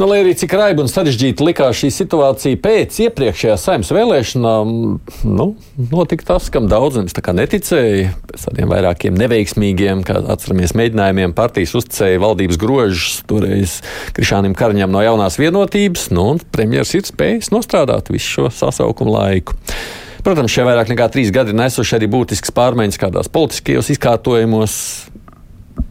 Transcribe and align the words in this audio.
Nu, 0.00 0.06
lai 0.08 0.22
arī 0.22 0.30
cik 0.32 0.54
raiba 0.56 0.80
un 0.80 0.88
sarežģīta 0.88 1.44
likās 1.44 1.76
šī 1.76 1.90
situācija 1.92 2.56
pēc 2.64 2.94
iepriekšējās 3.04 3.66
saimnes 3.66 3.90
vēlēšanām, 3.92 4.70
nu, 5.28 5.46
notika 5.90 6.24
tas, 6.30 6.46
kam 6.48 6.70
daudzums 6.72 7.12
neticēja. 7.12 8.14
Pēc 8.30 8.46
tādiem 8.46 8.72
vairākiem 8.72 9.18
neveiksmīgiem, 9.20 10.00
kā 10.08 10.16
atceramies, 10.32 10.72
mēģinājumiem 10.80 11.36
partijas 11.36 11.76
uzticēja 11.82 12.22
valdības 12.24 12.60
grožus, 12.62 13.20
toreiz 13.28 13.76
Krišānam 14.16 14.56
Karaņam 14.56 14.88
no 14.88 15.04
jaunās 15.04 15.36
vienotības, 15.36 16.08
nu, 16.16 16.30
un 16.32 16.40
premjeras 16.48 16.96
ir 16.96 17.04
spējis 17.04 17.52
nostrādāt 17.52 18.08
visu 18.08 18.38
šo 18.38 18.48
sasaukumu 18.62 19.18
laiku. 19.18 19.60
Protams, 20.24 20.52
šie 20.52 20.64
vairāk 20.64 20.88
nekā 20.94 21.12
trīs 21.12 21.28
gadi 21.32 21.52
nesuši 21.56 21.98
arī 22.00 22.08
būtiskas 22.16 22.56
pārmaiņas 22.56 23.00
kādās 23.04 23.28
politiskajos 23.32 23.92
izkārtojumos, 23.98 24.80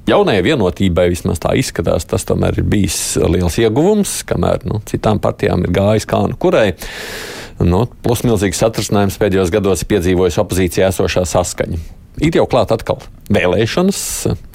jaunajai 0.09 0.45
vienotībai 0.45 1.09
vismaz 1.11 1.41
tā 1.43 1.53
izskatās, 1.59 2.07
tas 2.09 2.25
tomēr 2.27 2.59
ir 2.59 2.67
bijis 2.69 3.17
liels 3.29 3.59
ieguvums, 3.61 4.19
kamēr 4.29 4.65
nu, 4.69 4.81
citām 4.89 5.21
partijām 5.23 5.65
ir 5.65 5.75
gājis 5.75 6.07
kā 6.09 6.23
nu 6.29 6.39
kurai. 6.39 6.71
Nu, 7.59 7.83
plus 8.03 8.23
milzīgs 8.23 8.61
satrisinājums 8.61 9.19
pēdējos 9.19 9.51
gados 9.51 9.83
piedzīvojis 9.89 10.39
opozīcijā 10.39 10.93
esošā 10.93 11.25
saskaņa. 11.27 11.79
Ir 12.23 12.35
jau 12.35 12.45
klāt 12.51 12.71
atkal 12.75 13.01
vēlēšanas. 13.31 13.99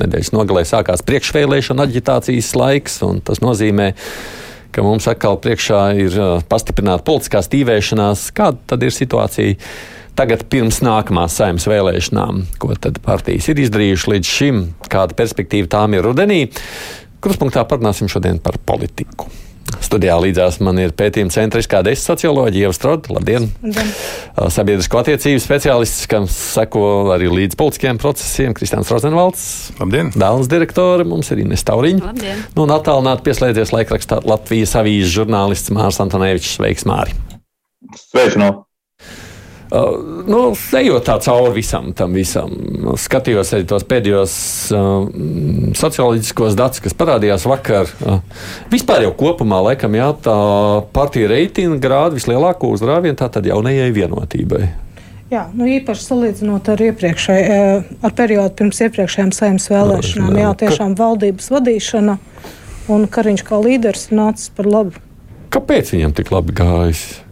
Nedēļas 0.01 0.33
nogalē 0.37 0.65
sākās 0.69 1.05
priekšvēlēšana 1.05 1.85
aģitācijas 1.87 2.51
laiks, 2.61 2.99
un 3.05 3.21
tas 3.25 3.41
nozīmē, 3.45 3.91
ka 4.75 4.85
mums 4.85 5.09
atkal 5.09 5.39
priekšā 5.41 5.83
ir 6.01 6.17
pastiprināta 6.49 7.05
politiskā 7.07 7.45
stīvēšanās. 7.45 8.31
Kāda 8.37 8.61
tad 8.73 8.89
ir 8.89 8.97
situācija? 8.97 9.61
Tagad, 10.15 10.45
pirms 10.47 10.79
nākamās 10.87 11.35
saimnes 11.41 11.65
vēlēšanām, 11.67 12.45
ko 12.63 12.75
tad 12.79 13.01
partijas 13.03 13.49
ir 13.51 13.65
izdarījušas 13.65 14.11
līdz 14.13 14.29
šim, 14.31 14.61
kāda 14.91 15.17
perspektīva 15.19 15.71
tām 15.73 15.97
ir 15.97 16.07
rudenī, 16.07 16.45
kruspunktā 17.25 17.65
parunāsim 17.67 18.11
šodien 18.11 18.39
par 18.43 18.61
politiku. 18.63 19.27
Studijā 19.83 20.15
līdzās 20.23 20.61
man 20.63 20.79
ir 20.79 20.93
pētījuma 20.95 21.33
centriskā 21.35 21.81
desa 21.83 22.13
socioloģija, 22.13 22.69
Ieva 22.69 22.77
Strode. 22.77 23.11
Labdien! 23.11 23.49
Labdien. 23.65 23.89
Sabiedrisko 24.55 25.01
attiecību 25.01 25.43
speciālists, 25.43 26.05
kam 26.11 26.29
seko 26.31 26.85
arī 27.15 27.31
līdz 27.33 27.59
politiskiem 27.59 27.99
procesiem, 27.99 28.55
Kristians 28.55 28.93
Rozenvalds. 28.95 29.47
Labdien! 29.81 30.13
Dāvnas 30.15 30.51
direktore 30.53 31.07
mums 31.09 31.33
ir 31.35 31.43
Ines 31.43 31.67
Tauriņa. 31.67 32.05
Labdien! 32.07 32.45
Nu, 32.55 32.69
un 32.69 32.75
attālināti 32.77 33.27
pieslēdzies 33.27 33.75
laikrakstā 33.75 34.21
Latvijas 34.29 34.77
avīzes 34.79 35.17
žurnālists 35.17 35.75
Mārs 35.75 35.99
Antonēvičs. 36.05 36.55
Sveiks, 36.61 36.87
Māri! 36.89 37.17
Sveicināt! 37.99 38.63
Uh, 39.73 39.97
nu, 40.29 40.41
ejot 40.77 41.07
tā 41.09 41.17
cauri 41.25 41.55
visam 41.57 41.89
tam 41.97 42.13
visam, 42.15 42.53
skatījos 43.01 43.55
arī 43.57 43.65
tos 43.71 43.87
pēdējos 43.89 44.35
uh, 44.77 45.09
socioloģiskos 45.81 46.57
datus, 46.59 46.83
kas 46.85 46.97
parādījās 46.99 47.47
vakar. 47.49 47.89
Uh, 48.05 48.21
vispār 48.71 49.07
jau 49.07 49.15
kopumā, 49.19 49.63
laikam, 49.71 49.97
jā, 49.97 50.11
tā 50.27 50.37
partija 50.95 51.33
reitinga 51.33 51.81
grāda 51.83 52.19
vislielāko 52.19 52.75
uzrāvienu 52.77 53.19
tātad 53.19 53.49
jaunajai 53.49 53.89
vienotībai. 53.97 54.63
Jā, 55.33 55.49
nu 55.57 55.67
īpaši 55.67 56.05
salīdzinot 56.11 56.69
ar, 56.71 56.85
ar 56.85 58.15
periodu 58.15 58.55
pirms 58.61 58.83
iepriekšējām 58.85 59.33
saimnes 59.35 59.71
vēlēšanām, 59.73 60.37
jā, 60.45 60.53
tiešām 60.61 60.95
valdības 61.01 61.51
vadīšana 61.57 62.19
un 62.93 63.09
Kariņš 63.09 63.43
kā 63.49 63.59
līderis 63.65 64.11
nācis 64.13 64.53
par 64.55 64.69
labu. 64.69 65.01
Kāpēc 65.55 65.95
viņam 65.95 66.13
tik 66.19 66.31
labi 66.35 66.55
gājis? 66.61 67.24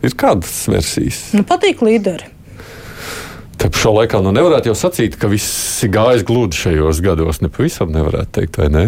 Ir 0.00 0.16
kādas 0.16 0.62
versijas? 0.70 1.26
Nu, 1.36 1.44
patīk 1.46 1.82
līderi. 1.84 2.30
Tāpēc 3.60 3.82
šo 3.82 3.92
laikā 3.98 4.22
nu 4.24 4.32
nevarētu 4.32 4.70
jau 4.70 4.76
sacīt, 4.78 5.18
ka 5.20 5.28
viss 5.28 5.82
ir 5.84 5.92
gājis 5.92 6.24
gludi 6.24 6.56
šajos 6.56 7.02
gados. 7.04 7.42
Ne 7.44 7.50
pavisam 7.52 7.92
nevarētu 7.92 8.32
teikt, 8.38 8.56
vai 8.62 8.70
ne? 8.72 8.84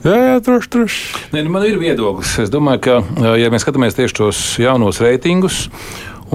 Jā, 0.00 0.16
jā, 0.16 0.36
droši, 0.44 0.68
droši. 0.72 1.00
Nē, 1.32 1.42
nu 1.44 1.52
man 1.52 1.64
ir 1.68 1.80
viedoklis. 1.80 2.34
Es 2.40 2.52
domāju, 2.52 2.80
ka, 2.84 2.94
ja 3.36 3.50
mēs 3.52 3.64
skatāmies 3.66 3.96
tieši 3.96 4.16
tos 4.16 4.38
jaunos 4.60 5.00
reitingus, 5.04 5.66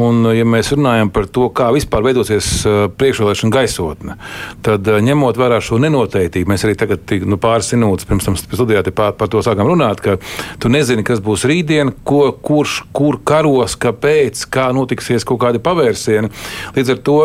Un, 0.01 0.25
ja 0.35 0.43
mēs 0.47 0.73
runājam 0.75 1.09
par 1.13 1.27
to, 1.31 1.47
kā 1.55 1.69
vispār 1.75 2.03
veidosies 2.03 2.49
uh, 2.67 2.85
priekšvēlēšana 2.99 3.53
gaisotne, 3.53 4.17
tad 4.65 4.89
uh, 4.91 4.99
ņemot 5.03 5.39
vērā 5.39 5.61
šo 5.63 5.79
nenoteiktību, 5.79 6.51
mēs 6.51 6.65
arī 6.67 6.75
tagad, 6.79 7.15
nu, 7.23 7.39
pāris 7.41 7.71
minūtes 7.75 8.09
pirms 8.09 8.27
tam 8.27 8.35
studijā 8.39 8.83
par, 8.91 9.15
par 9.15 9.31
to 9.31 9.39
sākām 9.45 9.71
runāt, 9.71 10.03
ka 10.03 10.17
tu 10.59 10.71
nezini, 10.71 11.05
kas 11.07 11.23
būs 11.23 11.47
rītdien, 11.47 11.93
ko, 12.03 12.27
kurš, 12.35 12.81
kur 12.95 13.21
karos, 13.23 13.77
kāpēc, 13.79 14.43
kā 14.51 14.69
notiksies 14.75 15.27
kaut 15.27 15.39
kādi 15.45 15.63
pavērsieni. 15.63 16.31
Līdz 16.75 16.95
ar 16.97 17.03
to 17.07 17.19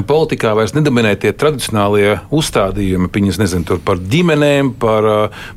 politikā 0.00 0.54
vairs 0.56 0.72
nedominē 0.76 1.12
tie 1.20 1.34
tradicionālie 1.36 2.14
uzstādījumi. 2.32 3.10
Viņas 3.12 3.40
nezina 3.42 3.76
par 3.84 4.00
ģimenēm, 4.00 4.72
par, 4.80 5.08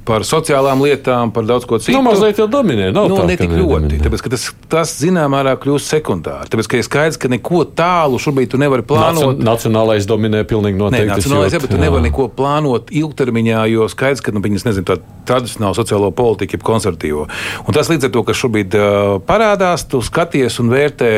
par 0.08 0.26
sociālām 0.28 0.84
lietām, 0.84 1.32
par 1.36 1.48
daudz 1.48 1.68
ko 1.70 1.80
citu. 1.80 1.96
Nu, 1.96 2.04
mazliet 2.06 2.42
jau 2.42 2.50
dominē. 2.52 2.92
Nav 2.96 3.08
nu, 3.12 3.22
tā, 3.22 3.30
ne 3.30 3.38
tik 3.40 3.54
ļoti. 3.56 4.02
Tāpēc, 4.04 4.26
tas, 4.36 4.50
tas 4.72 4.96
zināmā 5.00 5.46
mērā 5.46 5.56
kļūst 5.62 5.92
sekundāri. 5.96 6.50
Tāpēc, 6.52 6.70
ka 6.70 6.80
ir 6.80 6.88
skaidrs, 6.88 7.20
ka 7.22 7.32
neko 7.32 7.64
tālu 7.78 8.20
šobrīd 8.22 8.54
tu 8.54 8.60
nevari 8.62 8.86
plānot. 8.88 9.42
Nacionālais 9.46 10.08
dominē 10.10 10.44
pilnīgi 10.48 10.80
noteikti. 10.80 11.10
Nē, 11.10 11.18
nacionālais, 11.20 11.56
jā, 11.56 11.62
bet 11.64 11.74
tu 11.74 11.80
nevari 11.82 12.08
neko 12.08 12.28
plānot 12.36 12.92
ilgtermiņā, 12.96 13.66
jo 13.74 13.90
skaidrs, 13.92 14.24
ka 14.26 14.34
nu, 14.36 14.44
viņas 14.46 14.68
nezina 14.70 14.90
tādu 14.94 15.06
tradicionālu 15.28 15.78
sociālo 15.78 16.12
politiku, 16.16 16.58
jeb 16.58 16.66
konservatīvo. 16.66 17.26
Un 17.66 17.78
tas 17.78 17.90
līdz 17.92 18.10
ar 18.10 18.14
to, 18.16 18.24
kas 18.28 18.40
šobrīd 18.40 18.78
uh, 18.78 19.18
parādās, 19.26 19.88
tu 19.90 20.02
skaties 20.06 20.60
un 20.64 20.72
vērtē 20.74 21.12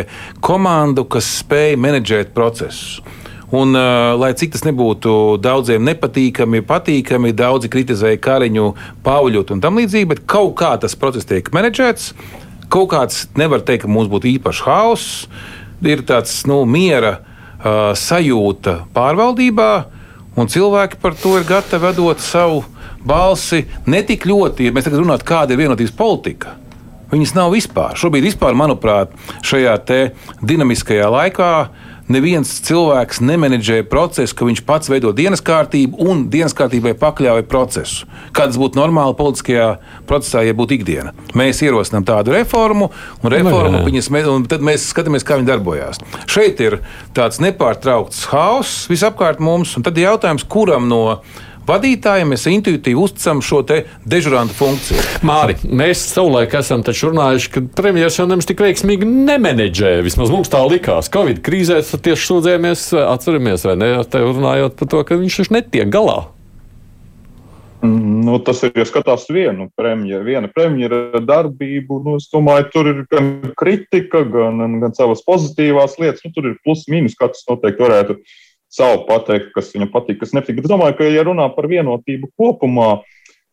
komandu, 0.44 1.08
kas 1.12 1.30
spēj 1.44 1.78
menedžēt 1.82 2.34
procesus. 2.38 3.02
Un, 3.50 3.72
uh, 3.74 4.12
lai 4.20 4.34
cik 4.36 4.52
tas 4.58 4.66
nebūtu 4.68 5.38
daudziem 5.40 5.86
nepatīkami, 5.88 6.60
patīkami, 6.68 7.32
daudzi 7.32 7.70
kritizēja 7.72 8.20
Kariņu, 8.20 8.66
Pauļotu 9.06 9.56
un 9.56 9.62
tam 9.64 9.80
līdzīgi, 9.80 10.10
bet 10.10 10.26
kaut 10.28 10.58
kā 10.60 10.74
tas 10.82 10.98
process 11.00 11.30
tiek 11.30 11.48
menedžēts. 11.56 12.10
Kaut 12.68 12.92
kāds 12.92 13.22
nevar 13.40 13.64
teikt, 13.64 13.86
ka 13.86 13.92
mums 13.92 14.12
būtu 14.12 14.28
īpašs 14.34 14.66
haoss, 14.68 15.16
ir 15.80 16.04
tāds 16.04 16.42
nu, 16.52 16.60
miera 16.68 17.14
uh, 17.22 17.96
sajūta 17.96 18.82
pārvaldībā, 18.92 19.72
un 20.36 20.52
cilvēki 20.52 21.00
par 21.00 21.16
to 21.16 21.38
ir 21.40 21.48
gatavi 21.48 21.96
dot 21.96 22.20
savu 22.20 22.66
balsi 23.08 23.64
ne 23.88 24.04
tik 24.04 24.28
ļoti, 24.28 24.68
ja 24.68 24.76
mēs 24.76 24.90
tagad 24.90 25.06
runājam, 25.06 25.24
kāda 25.24 25.56
ir 25.56 25.64
vienotības 25.64 25.96
politika. 25.96 26.58
Viņas 27.08 27.38
nav 27.38 27.54
vispār. 27.56 27.96
Šobrīd, 27.96 28.28
vispār, 28.28 28.52
manuprāt, 28.60 29.14
šajā 29.48 29.78
dinamiskajā 30.44 31.08
laikā 31.08 31.54
uh, 31.64 31.87
neviens 32.12 32.50
cilvēks 32.68 33.20
nemenedžē 33.24 33.82
procesu, 33.90 34.36
ka 34.38 34.48
viņš 34.48 34.62
pats 34.68 34.92
veido 34.92 35.12
dienas 35.16 35.44
kārtību 35.46 36.00
un 36.08 36.26
dienas 36.34 36.56
kārtībai 36.58 36.94
pakļauj 37.00 37.46
procesu. 37.52 38.08
Kāds 38.36 38.60
būtu 38.60 38.80
normāli 38.80 39.18
politiskajā 39.18 39.68
procesā, 40.10 40.44
ja 40.48 40.56
būtu 40.58 40.78
ikdiena. 40.78 41.14
Mēs 41.38 41.62
ierosinām 41.66 42.06
tādu 42.08 42.36
reformu, 42.36 42.92
un, 43.22 43.32
reformu, 43.34 43.84
viņas, 43.88 44.12
un 44.34 44.48
tad 44.50 44.64
mēs 44.66 44.90
skatāmies, 44.92 45.26
kā 45.28 45.40
viņi 45.40 45.52
darbojās. 45.52 46.02
Šeit 46.30 46.64
ir 46.64 46.80
tāds 47.18 47.42
nepārtraukts 47.44 48.28
haoss 48.32 48.88
visapkārt 48.92 49.44
mums, 49.44 49.76
un 49.78 49.86
tad 49.88 50.00
ir 50.00 50.10
jautājums, 50.10 50.48
kuram 50.48 50.88
no 50.92 51.04
vadītājiem 51.68 52.32
mēs 52.34 52.46
intuitīvi 52.52 53.00
uzticam 53.00 53.42
šo 53.44 53.64
dežurantu 54.08 54.56
funkciju. 54.58 55.04
Māri, 55.28 55.58
mēs 55.68 56.06
savulaik 56.14 56.56
esam 56.58 56.86
runājuši, 56.86 57.52
ka 57.54 57.66
premjerministrs 57.78 58.22
jau 58.22 58.30
nemaz 58.30 58.48
tik 58.50 58.64
veiksmīgi 58.64 59.10
nemenedžē. 59.10 59.98
Vismaz 60.06 60.32
mums 60.34 60.52
tā 60.54 60.64
likās. 60.68 61.12
Covid 61.14 61.44
krīzē 61.46 61.82
tieši 61.84 62.32
sūdzējamies, 62.32 62.88
atceramies, 63.04 63.68
vai 63.68 63.78
ne, 63.80 63.94
runājot 64.02 64.80
par 64.80 64.92
to, 64.94 65.04
ka 65.08 65.20
viņš 65.20 65.44
taču 65.44 65.58
netiek 65.58 65.94
galā. 65.94 66.18
Nu, 67.88 68.40
tas 68.42 68.64
ir, 68.66 68.72
ja 68.76 68.88
skatās 68.90 69.28
vienu 69.30 69.68
premjeru, 69.78 70.26
viena 70.26 70.50
premjera 70.50 71.22
darbību, 71.22 72.00
nu, 72.04 72.16
es 72.18 72.26
domāju, 72.32 72.66
tur 72.74 72.90
ir 72.90 73.04
gan 73.12 73.30
kritika, 73.60 74.24
gan, 74.26 74.80
gan 74.82 74.96
savas 74.98 75.22
pozitīvās 75.28 76.00
lietas, 76.02 76.26
nu, 76.26 76.34
tur 76.34 76.50
ir 76.50 76.58
plus 76.66 76.88
mīnus, 76.90 77.16
katrs 77.20 77.46
noteikti 77.48 77.86
varētu 77.86 78.18
uh, 78.18 78.34
savu 78.78 79.06
pateikt, 79.08 79.52
kas 79.56 79.72
viņam 79.74 79.92
patīk, 79.94 80.22
kas 80.22 80.34
nepatīk. 80.36 80.60
Bet 80.60 80.68
es 80.68 80.74
domāju, 80.74 80.98
ka, 81.00 81.10
ja 81.12 81.26
runā 81.28 81.48
par 81.56 81.68
vienotību 81.72 82.30
kopumā, 82.38 83.02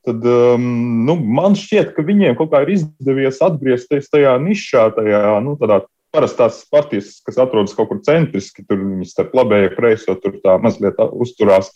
tad 0.05 0.25
um, 0.29 0.69
nu, 1.09 1.17
man 1.17 1.57
šķiet, 1.59 1.95
ka 1.97 2.05
viņiem 2.05 2.37
kaut 2.39 2.53
kā 2.53 2.65
ir 2.65 2.75
izdevies 2.77 3.41
atgriezties 3.45 4.11
tajā 4.13 4.37
nišā, 4.43 4.91
tajā 4.99 5.23
nu, 5.45 5.57
parastās 6.15 6.61
partijas, 6.71 7.17
kas 7.25 7.41
atrodas 7.43 7.75
kaut 7.75 7.91
kur 7.91 8.05
centriski, 8.07 8.67
tur 8.69 8.79
viņas 8.83 9.17
starp 9.17 9.35
labējo 9.35 9.73
kreiso, 9.79 10.15
tur 10.21 10.39
tā 10.45 10.59
mazliet 10.63 11.01
uzturās. 11.11 11.73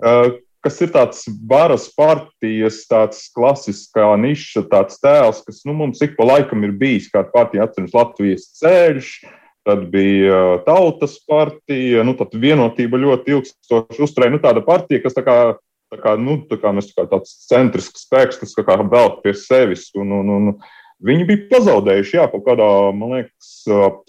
Uh, 0.00 0.36
kas 0.64 0.76
ir 0.84 0.92
tāds 0.92 1.24
varas 1.48 1.88
partijas, 1.96 2.84
tāds 2.88 3.24
klasiskā 3.34 4.12
niša, 4.20 4.66
tāds 4.70 5.00
tēls, 5.00 5.40
kas 5.46 5.64
nu, 5.66 5.74
mums 5.76 6.04
ik 6.04 6.14
pa 6.20 6.28
laikam 6.28 6.68
ir 6.68 6.76
bijis, 6.76 7.08
kā 7.10 7.24
partija 7.32 7.64
atceras 7.66 7.96
Latvijas 7.96 8.46
ceļš, 8.60 9.14
uh, 9.24 9.39
tad 9.70 9.86
bija 9.94 10.60
Tautas 10.66 11.16
partija, 11.30 12.02
nu, 12.06 12.18
tad 12.18 12.34
vienotība 12.34 13.00
ļoti 13.00 13.36
ilgstoši 13.38 14.02
uzturēja. 14.02 14.34
Nu, 14.34 14.42
tāda 14.42 14.66
partija, 14.66 15.06
kas 15.06 15.14
tā 15.16 15.24
kā 15.26 15.36
tā 15.90 15.98
kā, 15.98 16.14
nu, 16.18 16.38
tā 16.50 16.58
kā 16.60 16.72
mēs 16.74 16.90
tā 16.92 17.02
kā 17.02 17.08
tāds 17.16 17.32
centrisks 17.50 18.06
spēks, 18.06 18.38
kas 18.42 18.54
kā 18.54 18.78
velk 18.82 19.22
pie 19.24 19.34
sevis. 19.38 19.88
Un, 19.98 20.14
un, 20.20 20.36
un, 20.36 20.52
Viņi 21.00 21.24
bija 21.24 21.46
pazaudējuši, 21.48 22.16
jā, 22.18 22.26
kaut 22.28 22.42
kādā, 22.44 22.66
man 22.92 23.14
liekas, 23.14 23.62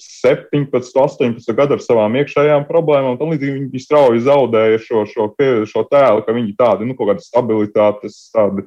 17, 0.04 0.90
18 1.00 1.54
gadu 1.56 1.78
ar 1.78 1.84
savām 1.86 2.18
iekšējām 2.20 2.66
problēmām. 2.68 3.16
Tad 3.16 3.32
līdzīgi 3.32 3.54
viņi 3.54 3.70
bija 3.72 3.86
strauji 3.86 4.24
zaudējuši 4.26 4.90
šo, 4.90 5.04
šo, 5.08 5.28
šo 5.72 5.86
tēlu, 5.88 6.26
ka 6.28 6.36
viņi 6.36 6.52
tādi, 6.60 6.90
nu, 6.90 6.98
kaut 7.00 7.14
kāda 7.14 7.24
stabilitātes, 7.24 8.18
tādi, 8.36 8.66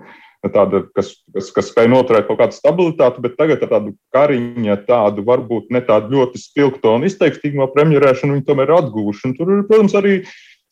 tāda, 0.53 0.83
kas, 0.97 1.13
kas, 1.35 1.51
kas 1.55 1.71
spēj 1.71 1.89
noturēt 1.93 2.27
kaut 2.29 2.41
kādu 2.41 2.57
stabilitāti, 2.57 3.23
bet 3.25 3.37
tagad 3.39 3.63
ar 3.65 3.71
tādu 3.77 3.95
kariņa, 4.15 4.81
tādu 4.89 5.25
varbūt 5.27 5.71
ne 5.75 5.81
tādu 5.85 6.19
ļoti 6.19 6.41
spilgto 6.43 6.97
un 6.99 7.07
izteikstīgo 7.09 7.71
premjerēšanu 7.75 8.37
viņi 8.37 8.49
tomēr 8.49 8.73
ir 8.73 8.81
atguvuši. 8.83 9.31
Un 9.31 9.39
tur, 9.39 9.55
protams, 9.69 9.97
arī 10.01 10.19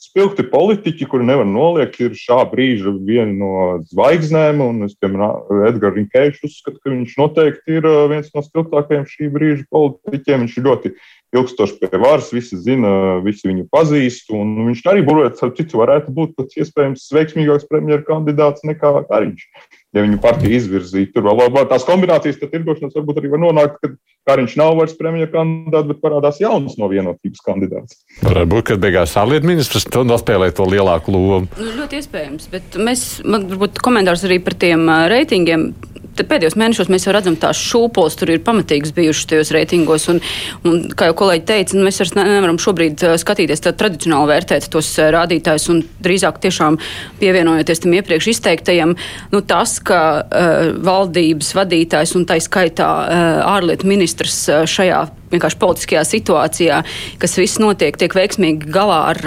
spilgti 0.03 0.45
politiķi, 0.51 1.07
kuri 1.09 1.27
nevar 1.29 1.47
noliegt, 1.47 2.01
ir 2.03 2.17
šā 2.19 2.41
brīža 2.51 2.93
viena 3.07 3.33
no 3.39 3.53
zvaigznēm. 3.93 4.63
Un 4.65 4.89
es, 4.89 4.97
piemēram, 4.99 5.65
Edgars 5.71 5.99
Rinkēvičs 5.99 6.47
uzskatu, 6.49 6.81
ka 6.83 6.93
viņš 6.93 7.17
noteikti 7.21 7.79
ir 7.79 7.89
uh, 7.89 8.05
viens 8.11 8.31
no 8.35 8.43
spilgtākajiem 8.45 9.07
šī 9.09 9.31
brīža 9.35 9.67
politiķiem. 9.73 10.47
Viņš 10.47 10.59
ir 10.59 10.67
ļoti 10.69 10.95
ilgstoši 11.33 11.79
pie 11.81 12.01
varas, 12.01 12.31
visi 12.33 12.59
zina, 12.61 13.19
visi 13.25 13.49
viņu 13.49 13.67
pazīst. 13.73 14.31
Viņš 14.33 14.83
arī, 14.93 15.05
burvēt, 15.07 15.41
citu, 15.57 15.81
varētu 15.81 16.13
būt 16.15 16.35
pats 16.39 16.59
iespējams 16.61 17.09
veiksmīgāks 17.17 17.69
premjeras 17.71 18.07
kandidāts 18.09 18.67
nekā 18.69 18.93
Kariņš. 19.09 19.47
Ja 19.93 20.05
viņu 20.05 20.19
partija 20.23 20.57
izvirzītu 20.57 21.13
tur 21.17 21.27
vēl, 21.27 21.43
vēl 21.53 21.69
tās 21.69 21.85
kombinācijas, 21.89 22.39
tad 22.41 22.53
tirgošanas 22.55 22.97
varbūt 22.97 23.21
arī 23.21 23.33
var 23.33 23.43
nonākt, 23.43 23.81
ka 23.81 23.93
Kariņš 24.29 24.55
nav 24.61 24.77
vairs 24.79 24.95
premjeras 24.97 25.33
kandidāts, 25.33 25.89
bet 25.91 26.01
parādās 26.05 26.41
jauns 26.41 26.77
no 26.81 26.89
vienotības 26.93 27.45
kandidāts. 27.45 27.99
Varbūt, 28.23 28.69
ka 28.71 28.79
beigās 28.81 29.17
ārlietu 29.21 29.51
ministrs 29.51 29.89
to 29.89 30.05
nospēlē 30.09 30.53
to 30.57 30.69
lielāku 30.69 31.13
lomu. 31.13 31.49
Nu, 31.59 31.73
ļoti 31.81 32.01
iespējams, 32.01 32.49
bet 32.53 32.79
mēs, 32.81 33.07
man 33.27 33.49
varbūt 33.51 33.83
komentārs 33.85 34.25
arī 34.29 34.41
par 34.45 34.57
tiem 34.63 34.87
reitingiem 35.13 35.73
pēdējos 36.19 36.57
mēnešos 36.61 36.91
mēs 36.93 37.07
jau 37.07 37.15
redzam, 37.17 37.37
tās 37.41 37.61
šūpoles 37.61 38.17
tur 38.19 38.33
ir 38.35 38.43
pamatīgas 38.45 38.95
bijušas 38.97 39.29
tajos 39.31 39.53
reitingos. 39.55 40.09
Un, 40.13 40.21
un, 40.69 40.83
kā 40.97 41.11
jau 41.11 41.17
kolēģi 41.23 41.47
teica, 41.49 41.79
nu, 41.79 41.87
mēs 41.87 42.03
vairs 42.03 42.15
nevaram 42.19 42.61
šobrīd 42.63 43.05
skatīties 43.23 43.65
tradicionāli 43.69 44.33
vērtēt 44.33 44.69
tos 44.73 44.91
rādītājus 45.15 45.69
un 45.73 45.83
drīzāk 46.05 46.41
tiešām 46.43 46.79
pievienojoties 47.23 47.85
tam 47.85 47.97
iepriekš 47.99 48.31
izteiktajam, 48.35 48.95
nu, 49.33 49.43
tas, 49.47 49.79
ka 49.85 50.03
uh, 50.23 50.71
valdības 50.85 51.55
vadītājs 51.59 52.17
un 52.19 52.29
tā 52.29 52.39
skaitā 52.43 52.91
uh, 53.03 53.43
ārlietu 53.57 53.89
ministrs 53.91 54.45
uh, 54.51 54.65
šajā 54.69 55.05
vienkārši 55.33 55.61
politiskajā 55.63 56.03
situācijā, 56.05 56.83
kas 57.23 57.39
viss 57.41 57.61
notiek, 57.63 57.97
tiek 57.97 58.13
veiksmīgi 58.13 58.69
galā 58.73 58.99
ar, 59.15 59.23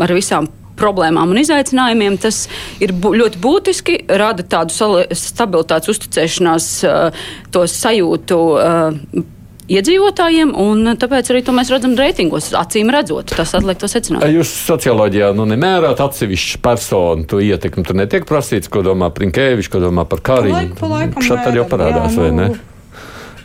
ar 0.00 0.14
visām 0.16 0.48
problēmām 0.78 1.32
un 1.32 1.40
izaicinājumiem. 1.42 2.18
Tas 2.22 2.44
ir 2.82 2.94
bu 2.96 3.14
ļoti 3.16 3.40
būtiski, 3.42 4.00
rada 4.20 4.46
tādu 4.46 4.76
stabilitātes 5.16 5.94
uzticēšanās, 5.94 6.68
uh, 6.86 7.24
to 7.54 7.64
sajūtu. 7.70 8.42
Uh, 8.56 9.32
iedzīvotājiem, 9.66 10.52
un 10.62 10.92
tāpēc 10.98 11.32
arī 11.32 11.42
to 11.46 11.54
mēs 11.56 11.70
redzam 11.74 11.96
reitingos, 11.98 12.52
acīm 12.56 12.90
redzot. 12.94 13.34
Tas 13.36 13.54
atliek 13.58 13.80
to 13.80 13.90
secināt. 13.90 14.26
Jūs 14.30 14.52
socioloģijā 14.66 15.32
nu, 15.36 15.46
nemērāt 15.50 16.00
atsevišķu 16.02 16.62
personu 16.64 17.26
to 17.30 17.42
ietekmi. 17.42 17.84
Tur 17.86 17.98
netiek 17.98 18.26
prasīts, 18.28 18.70
ko 18.72 18.84
domā 18.86 19.10
Prinkēvičs, 19.16 19.70
ko 19.72 19.82
domā 19.82 20.06
par 20.08 20.22
Kariņu. 20.26 20.78
Šādi 21.18 21.42
tad 21.48 21.58
jau 21.58 21.66
parādās, 21.70 22.14
jā, 22.14 22.16
nu, 22.16 22.24
vai 22.24 22.32
ne? 22.36 22.74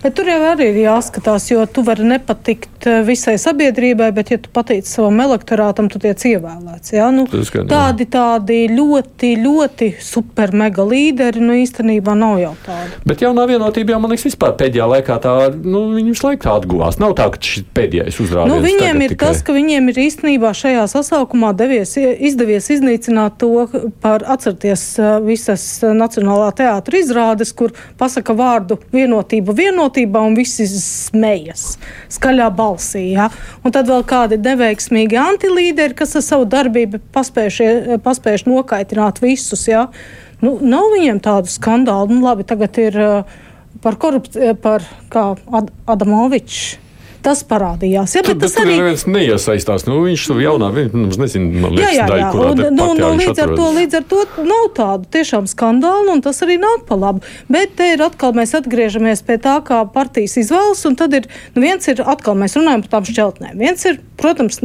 Bet 0.02 0.16
tur 0.18 0.30
jau 0.32 0.40
arī 0.50 0.72
ir 0.72 0.80
jāskatās, 0.82 1.46
jo 1.52 1.62
tu 1.70 1.84
vari 1.86 2.08
nepatikt 2.10 2.81
eh, 2.90 3.02
visai 3.06 3.36
sabiedrībai, 3.42 4.10
bet, 4.16 4.32
ja 4.34 4.40
tu 4.42 4.52
patīc 4.54 4.88
savam 4.90 5.20
elektorātam, 5.24 5.90
tu 5.92 6.00
tiec 6.02 6.24
ievēlēts. 6.32 6.94
Jā? 6.96 7.10
Nu, 7.14 7.26
gan, 7.30 7.68
tādi, 7.70 8.08
tādi 8.12 8.60
ļoti, 8.72 9.34
ļoti 9.42 9.92
super 10.02 10.56
mega 10.58 10.86
līderi, 10.88 11.44
nu 11.44 11.58
īstenībā 11.60 12.16
nav 12.18 12.40
jau 12.42 12.54
tādi. 12.66 13.02
Bet 13.08 13.24
jaunā 13.26 13.46
vienotība 13.50 13.96
jau, 13.96 14.02
man 14.04 14.14
liekas, 14.14 14.28
vispār 14.32 14.56
pēdējā 14.60 14.88
laikā 14.96 15.20
tā, 15.24 15.36
nu, 15.62 15.84
viņi 15.96 16.16
visu 16.16 16.28
laiku 16.28 16.46
tā 16.48 16.56
atguvās. 16.62 17.00
Nav 17.02 17.16
tā, 17.20 17.30
ka 17.34 17.42
šis 17.52 17.68
pēdējais 17.76 18.22
uzrādījums. 18.26 18.54
Nu, 18.56 18.62
viņiem 18.66 19.06
ir 19.06 19.16
tikai... 19.16 19.32
tas, 19.32 19.44
ka 19.46 19.56
viņiem 19.56 19.92
ir 19.94 20.02
īstenībā 20.08 20.54
šajā 20.58 20.88
sasaukumā 20.92 21.54
devies, 21.58 21.96
izdevies 21.98 22.72
iznīcināt 22.74 23.40
to, 23.42 23.68
par 24.04 24.26
atcerties 24.32 24.88
eh, 25.00 25.14
visas 25.26 25.68
Nacionālā 25.82 26.52
teātra 26.56 27.00
izrādes, 27.02 27.54
kur 27.58 27.74
pasaka 28.00 28.34
vārdu 28.38 28.80
vienotība 28.94 29.42
vienotība 29.42 29.56
vienotībā 29.56 30.22
un 30.26 30.36
visi 30.36 30.66
smejas 30.68 31.78
skaļā 32.12 32.50
balsī. 32.56 32.71
Ja? 33.16 33.30
Un 33.66 33.76
tad 33.76 33.90
vēl 33.92 34.04
kādi 34.08 34.40
neveiksmīgi 34.42 35.20
antilīderi, 35.20 35.98
kas 35.98 36.16
ar 36.20 36.26
savu 36.26 36.48
darbību 36.52 37.02
paspējuši, 37.16 38.00
paspējuši 38.06 38.50
nokaitināt 38.50 39.22
visus. 39.24 39.68
Ja? 39.70 39.88
Nu, 40.42 40.58
nav 40.62 40.92
viņiem 40.96 41.22
tādu 41.24 41.52
skandālu. 41.52 42.14
Nu, 42.14 42.26
labi, 42.26 42.48
tagad 42.48 42.78
ir 42.82 42.98
uh, 43.02 43.42
par 43.84 43.98
korupciju, 44.02 44.56
par 44.62 44.86
Ad 45.12 45.74
Adamovičs 45.90 46.81
tas 47.24 47.42
parādījās. 47.48 48.16
Ja, 48.18 48.24
tur, 48.26 48.38
tas 48.42 48.56
tur 48.56 48.66
arī 48.66 48.78
neviens 48.80 49.04
neiesaistās. 49.10 49.86
Nu, 49.88 50.00
viņš 50.06 50.26
tur 50.32 50.42
jaunā, 50.42 50.72
viņš 50.76 50.96
nu, 50.98 51.10
nezinu, 51.22 51.50
man 51.64 51.76
liekas, 51.78 51.96
jā, 51.96 52.08
jā, 52.08 52.18
jā. 52.22 52.30
Daļ, 52.34 52.52
un, 52.52 52.62
nu, 52.78 52.88
nu, 52.98 53.10
līdz, 53.20 53.42
ar 53.44 53.54
to, 53.58 53.68
līdz 53.78 53.98
ar 54.00 54.06
to 54.12 54.22
nav 54.48 54.68
tādu 54.78 55.10
tiešām 55.16 55.50
skandālu, 55.52 56.16
un 56.16 56.24
tas 56.26 56.42
arī 56.46 56.58
nāk 56.62 56.86
pa 56.90 56.98
labu. 57.00 57.24
Bet 57.52 57.76
te 57.80 57.92
ir 57.94 58.04
atkal 58.06 58.36
mēs 58.38 58.56
atgriežamies 58.58 59.24
pie 59.28 59.38
tā, 59.42 59.58
kā 59.68 59.82
partijas 59.94 60.38
izvēlas, 60.42 60.84
un 60.90 60.98
tad 61.00 61.18
ir, 61.18 61.30
nu, 61.56 61.66
viens 61.66 61.92
ir 61.92 62.04
atkal 62.06 62.38
mēs 62.40 62.58
runājam 62.60 62.86
par 62.86 62.96
tām 62.98 63.10
šķeltnēm. 63.12 63.56
Viens 63.62 63.88
ir, 63.90 64.02
protams, 64.22 64.62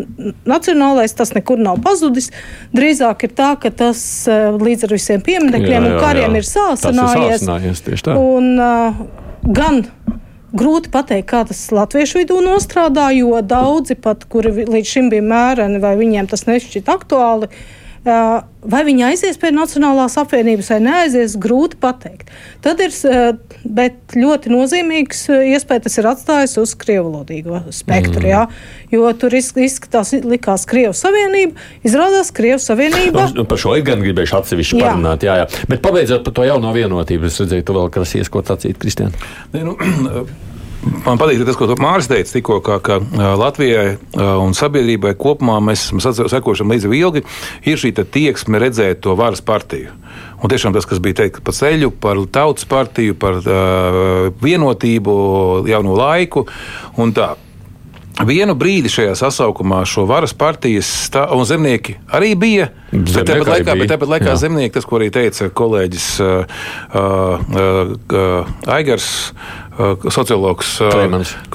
nacionālais, 0.48 1.16
tas 1.16 1.34
nekur 1.36 1.60
nav 1.62 1.80
pazudis. 1.84 2.32
Drīzāk 2.76 3.28
ir 3.28 3.36
tā, 3.36 3.52
ka 3.60 3.72
tas 3.74 4.00
eh, 4.30 4.48
līdz 4.56 4.88
ar 4.88 4.96
visiem 4.96 5.24
pieminekļiem 5.26 5.76
jā, 5.76 5.82
jā, 5.82 5.92
un 5.92 6.02
kariem 6.02 6.36
jā. 6.36 6.42
ir 6.42 6.50
sāsinājies. 6.50 7.26
Ir 7.26 7.42
sāsinājies 7.42 7.86
tieši 7.86 8.08
tā. 8.08 8.16
Un, 8.20 8.52
uh, 8.60 9.24
gan 9.46 9.84
Grūti 10.56 10.92
pateikt, 10.92 11.28
kā 11.30 11.42
tas 11.48 11.64
latviešu 11.74 12.22
vidū 12.22 12.38
nostrādā, 12.44 13.10
jo 13.16 13.40
daudzi 13.44 13.96
pat, 14.00 14.24
kuri 14.30 14.54
līdz 14.64 14.92
šim 14.92 15.10
bija 15.12 15.24
mēreni, 15.24 15.82
vai 15.82 15.96
viņiem 15.98 16.30
tas 16.30 16.46
nešķiet 16.48 16.88
aktuāli, 16.92 17.50
vai 18.06 18.82
viņi 18.86 19.02
aizies 19.08 19.38
pie 19.40 19.50
Nacionālās 19.54 20.14
apvienības 20.20 20.68
vai 20.70 20.78
neaizies, 20.84 21.34
grūti 21.42 21.78
pateikt. 21.82 22.30
Tad 22.62 22.78
ir 22.84 22.94
ļoti 24.14 24.52
nozīmīgs 24.52 25.24
iespēja 25.34 25.86
tas 25.88 25.98
ir 25.98 26.08
atstājis 26.12 26.56
uz 26.62 26.76
krievulodīgo 26.78 27.64
spektru. 27.74 28.22
Mm. 28.22 28.30
Jā, 28.30 28.44
jo 28.94 29.10
tur 29.18 29.34
izskatās, 29.34 30.14
likās 30.22 30.68
Krievijas 30.70 31.02
Savienība, 31.02 31.58
izrādās 31.86 32.30
Krievijas 32.36 32.70
Savienība. 32.70 33.28
No, 33.34 33.46
par 33.50 33.60
šo 33.60 33.74
ir 33.78 33.86
gan 33.86 34.04
gribējuši 34.06 34.38
atsevišķi 34.38 34.78
jā. 34.78 34.86
parunāt, 34.86 35.26
jā, 35.26 35.40
jā. 35.42 35.50
Bet 35.66 35.82
pabeidzot 35.84 36.26
par 36.26 36.38
to 36.38 36.46
jauno 36.46 36.74
vienotību, 36.76 37.26
es 37.26 37.42
redzēju, 37.42 37.66
tu 37.66 37.80
vēl 37.80 37.90
krasies, 37.98 38.30
ko 38.30 38.46
sacīt, 38.46 38.78
Kristiāna. 38.82 39.26
Nu, 39.56 39.74
Man 40.86 41.18
patīk 41.18 41.42
tas, 41.46 41.56
ko 41.58 41.68
Mārcis 41.80 42.10
teica 42.10 42.34
tikko, 42.36 42.58
ka, 42.64 42.78
ka 42.84 42.98
Latvijai 43.38 43.96
un 44.16 44.54
sabiedrībai 44.56 45.14
kopumā 45.18 45.58
mēs 45.64 45.88
esam 45.96 46.28
sekojuši 46.30 46.66
līdzi 46.66 46.92
ilgi, 46.98 47.22
ir 47.66 47.80
šī 47.80 47.92
tieksme 48.02 48.60
redzēt 48.62 49.02
to 49.06 49.16
varas 49.18 49.42
partiju. 49.44 49.94
Un 50.42 50.52
tiešām 50.52 50.74
tas, 50.76 50.86
kas 50.88 51.00
bija 51.02 51.22
teikts 51.22 51.42
par 51.44 51.56
ceļu, 51.56 51.90
par 52.02 52.20
tautas 52.32 52.68
partiju, 52.68 53.16
par 53.18 53.40
uh, 53.40 54.28
vienotību, 54.42 55.16
jaunu 55.70 55.96
laiku 55.98 56.46
un 57.00 57.16
tā. 57.16 57.34
Vienu 58.16 58.54
brīdi 58.56 58.88
šajā 58.88 59.12
sasaukumā 59.18 59.82
šo 59.84 60.06
varas 60.08 60.32
partijas 60.32 60.88
stā, 61.04 61.26
un 61.36 61.44
zemnieki 61.44 61.98
arī 62.16 62.30
bija. 62.32 62.70
Bet 62.94 63.26
tāpat 63.28 63.50
laikā, 63.50 63.66
bija. 63.66 63.80
Bet 63.82 63.92
tāpat 63.92 64.12
laikā 64.14 64.30
Jā. 64.30 64.38
zemnieki, 64.40 64.72
tas, 64.72 64.86
ko 64.88 64.96
arī 64.96 65.10
teica 65.12 65.50
kolēģis 65.52 66.06
uh, 66.24 66.54
uh, 66.96 67.44
uh, 67.52 68.54
Aigars, 68.72 69.10
uh, 69.34 69.65
sociologs 70.10 70.76
uh, 70.80 70.90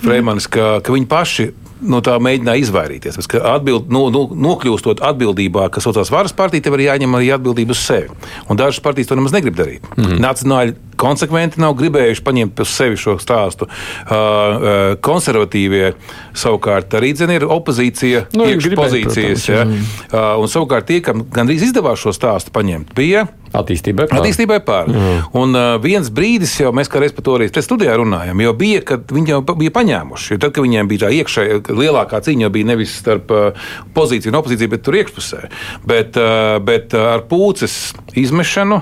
Freimanis, 0.01 0.47
ka, 0.51 0.79
ka 0.85 0.93
viņi 0.93 1.09
paši 1.09 1.49
no 1.81 2.01
tā 2.05 2.15
mēģināja 2.21 2.61
izvairīties. 2.65 3.17
Pēc, 3.17 3.35
atbild, 3.53 3.89
no, 3.93 4.05
no, 4.13 4.23
nokļūstot 4.29 5.01
atbildībā, 5.05 5.67
kas 5.73 5.87
saucās 5.87 6.11
varas 6.13 6.35
partija, 6.37 6.67
tev 6.67 6.77
ir 6.77 6.87
jāņem 6.87 7.17
arī 7.17 7.31
atbildība 7.35 7.75
uz 7.75 7.81
sevi. 7.81 8.11
Un 8.49 8.59
dažas 8.59 8.81
partijas 8.83 9.09
to 9.09 9.17
nemaz 9.17 9.33
negrib 9.35 9.57
darīt. 9.57 9.85
Mm 9.95 10.03
-hmm. 10.03 10.21
Nacionāļi 10.21 10.75
konsekventi 11.01 11.61
nav 11.61 11.73
gribējuši 11.79 12.23
paņemt 12.23 12.61
uz 12.61 12.69
sevi 12.69 12.97
šo 12.97 13.17
stāstu. 13.17 13.65
Uh, 13.65 14.97
konservatīvie 15.01 15.93
savukārt 16.33 16.93
arī 16.93 17.15
zina, 17.15 17.33
ir 17.33 17.47
opozīcija, 17.49 18.25
nu, 18.33 18.45
iekšpozīcijas. 18.45 19.49
Ja? 19.49 19.65
Uh, 19.65 20.41
un 20.43 20.47
savukārt 20.47 20.85
tie, 20.85 21.01
kam 21.01 21.25
gandrīz 21.33 21.63
izdevās 21.71 21.99
šo 21.99 22.13
stāstu 22.13 22.53
paņemt, 22.53 22.93
bija 22.95 23.27
Attīstībai 23.51 24.07
pār. 24.07 24.21
Attīstībai 24.21 24.59
pār. 24.63 24.89
Mm. 24.91 25.23
Un 25.41 25.57
uh, 25.57 25.75
viens 25.83 26.07
brīdis 26.13 26.53
jau 26.61 26.71
mēs 26.75 26.91
kā 26.91 27.01
reiz 27.03 27.15
par 27.15 27.25
to 27.27 27.35
arī 27.35 27.49
studijā 27.51 27.97
runājam, 27.99 28.39
jo 28.45 28.53
bija, 28.57 28.83
kad 28.93 29.11
viņi 29.11 29.33
jau 29.33 29.41
bija 29.49 29.73
paņēmuši. 29.75 30.39
Tad, 30.39 30.53
kad 30.55 30.63
viņiem 30.65 30.91
bija 30.91 31.05
tā 31.05 31.11
iekšējā, 31.19 31.59
lielākā 31.75 32.21
cīņa 32.23 32.51
bija 32.53 32.69
nevis 32.71 32.95
starp 33.01 33.33
uh, 33.35 33.65
pozīciju 33.95 34.31
un 34.31 34.39
opozīciju, 34.39 34.71
bet 34.71 34.85
tur 34.87 34.99
iekšpusē. 35.01 35.41
Bet, 35.87 36.19
uh, 36.19 36.61
bet 36.63 36.95
uh, 36.95 37.11
ar 37.17 37.25
pūces 37.31 37.81
izmešanu. 38.17 38.81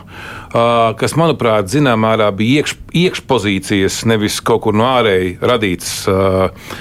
kas, 0.98 1.14
manuprāt, 1.14 1.68
zināmā 1.70 2.10
mērā 2.10 2.32
bija 2.34 2.64
iekš, 2.64 2.72
iekšpozīcijas, 2.98 4.00
nevis 4.10 4.40
kaut 4.42 4.64
kur 4.64 4.74
no 4.74 4.88
ārēji 4.90 5.36
radīts 5.46 5.92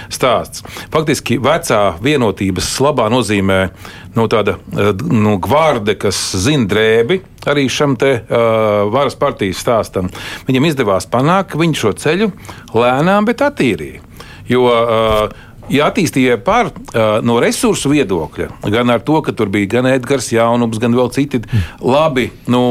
stāsts. 0.08 0.64
Faktiski 0.88 1.36
vecā 1.36 1.82
vienotības 2.00 2.70
labā 2.80 3.10
nozīmē 3.12 3.58
nu, 4.18 4.26
tāda 4.30 4.58
nu, 5.06 5.36
gvārde, 5.42 5.94
kas 6.00 6.18
zina 6.42 6.68
drēbi. 6.70 7.22
Arī 7.48 7.68
šam 7.72 7.96
te 8.00 8.12
uh, 8.18 8.88
varas 8.92 9.16
partijas 9.18 9.62
stāstam. 9.62 10.10
Viņam 10.48 10.68
izdevās 10.68 11.08
panākt, 11.10 11.52
ka 11.52 11.60
viņš 11.62 11.84
šo 11.84 11.94
ceļu 12.02 12.32
lēnām, 12.76 13.28
bet 13.28 13.44
attīrīja. 13.46 14.02
Jo 14.48 14.64
uh, 14.68 15.46
ja 15.72 15.88
attīstīja 15.90 16.38
par 16.44 16.70
no 17.24 17.38
resursu 17.42 17.90
viedokļa, 17.92 18.48
gan 18.72 18.92
ar 18.92 19.02
to, 19.04 19.18
ka 19.24 19.34
tur 19.36 19.50
bija 19.52 19.68
gan 19.76 19.88
Edgars 19.90 20.30
Jaunums, 20.32 20.80
gan 20.80 20.96
vēl 20.96 21.10
citi 21.14 21.42
labi, 21.84 22.28
nu, 22.50 22.62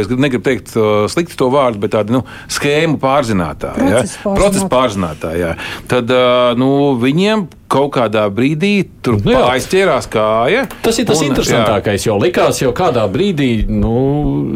es 0.00 0.10
negribu 0.12 0.44
teikt 0.46 0.74
slikti 1.12 1.38
to 1.40 1.48
vārdu, 1.52 1.80
bet 1.82 1.94
tādi 1.96 2.16
nu, 2.16 2.22
schēmu 2.52 3.00
pārzinātāji, 3.02 3.88
Procesa 4.22 4.66
ja? 4.66 4.70
pārzinātāji, 4.72 5.44
ja? 5.46 5.54
tad 5.90 6.12
uh, 6.12 6.52
nu, 6.60 6.70
viņiem 7.00 7.48
kaut 7.72 7.92
kādā 7.96 8.26
brīdī 8.32 8.72
tur 9.04 9.18
nu, 9.24 9.34
aizķērās 9.48 10.08
kāja. 10.12 10.66
Tas 10.84 10.98
ir 11.00 11.06
tas 11.08 11.20
un, 11.22 11.30
interesantākais, 11.30 12.04
jā. 12.04 12.10
jo 12.10 12.18
likās 12.22 12.60
jau 12.62 12.72
kādā 12.76 13.04
brīdī, 13.12 13.50
nu, 13.70 13.94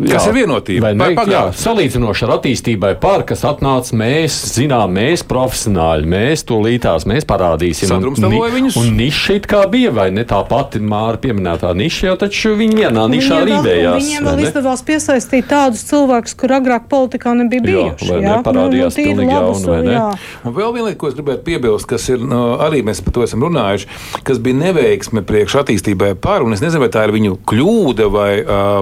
jā, 0.04 0.16
kas 0.16 0.28
ir 0.30 0.36
vienotība. 0.36 0.92
Ne, 0.96 1.10
jā, 1.30 1.42
salīdzinoši 1.56 2.26
ar 2.26 2.34
attīstībai 2.36 2.92
par, 3.02 3.24
kas 3.28 3.44
atnāca, 3.48 3.96
mēs 3.96 4.36
zinām, 4.56 4.94
mēs 4.96 5.24
profesionāļi, 5.28 6.10
mēs 6.12 6.44
to 6.48 6.60
lītās, 6.64 7.08
mēs 7.08 7.26
parādīsim. 7.28 7.90
Sadrumstaloja 7.90 8.52
viņus. 8.54 8.78
Un 8.80 8.92
niša 9.00 9.38
it 9.40 9.48
kā 9.50 9.64
bija, 9.72 9.92
vai 9.96 10.08
ne 10.14 10.26
tā 10.28 10.42
pati 10.48 10.82
Māra 10.86 11.20
pieminētā 11.22 11.72
niša, 11.76 12.10
jau 12.10 12.16
taču 12.26 12.54
viņi 12.58 12.82
vienā 12.82 13.06
nišā 13.12 13.40
arī 13.46 13.58
vējās. 13.64 13.98
Viņiem 14.02 14.30
vēl 14.30 14.44
izdevās 14.46 14.84
piesaistīt 14.86 15.48
tādus 15.50 15.84
cilvēkus, 15.88 16.36
kur 16.38 16.56
agrāk 16.58 16.88
politikā 16.92 17.34
nebija 17.38 17.64
bijuši. 17.64 18.10
Jā, 18.12 18.20
jā? 18.20 18.36
Neparādījās 18.36 18.92
nu, 18.92 19.02
nu, 19.02 19.08
pilnīgi 19.10 19.36
jauni, 19.36 19.66
vai 19.70 19.80
ne? 19.86 19.96
Jā. 19.96 20.06
Un 20.46 20.56
vēl 20.56 20.74
viena 20.76 20.88
lieta, 20.90 21.00
ko 21.00 21.10
es 21.10 21.16
gribētu 21.18 21.44
piebilst, 21.46 21.88
kas 21.90 22.08
ir 22.12 22.22
nu, 22.22 22.42
arī 22.62 22.82
mēs 22.86 23.02
par 23.06 23.14
to 23.14 23.24
esam 23.24 23.44
runājuši, 23.46 23.88
kas 24.26 24.40
bija 24.42 24.58
neveiksme 24.58 25.22
priekš 25.26 25.60
attīstībai 25.62 26.12
par, 26.22 26.44
un 26.44 26.56
es 26.56 26.62
nezinu, 26.64 26.82
vai 26.84 26.90
tā 26.92 27.06
ir 27.06 27.14
viņu 27.14 27.38
kļūda 27.48 28.08
vai, 28.12 28.30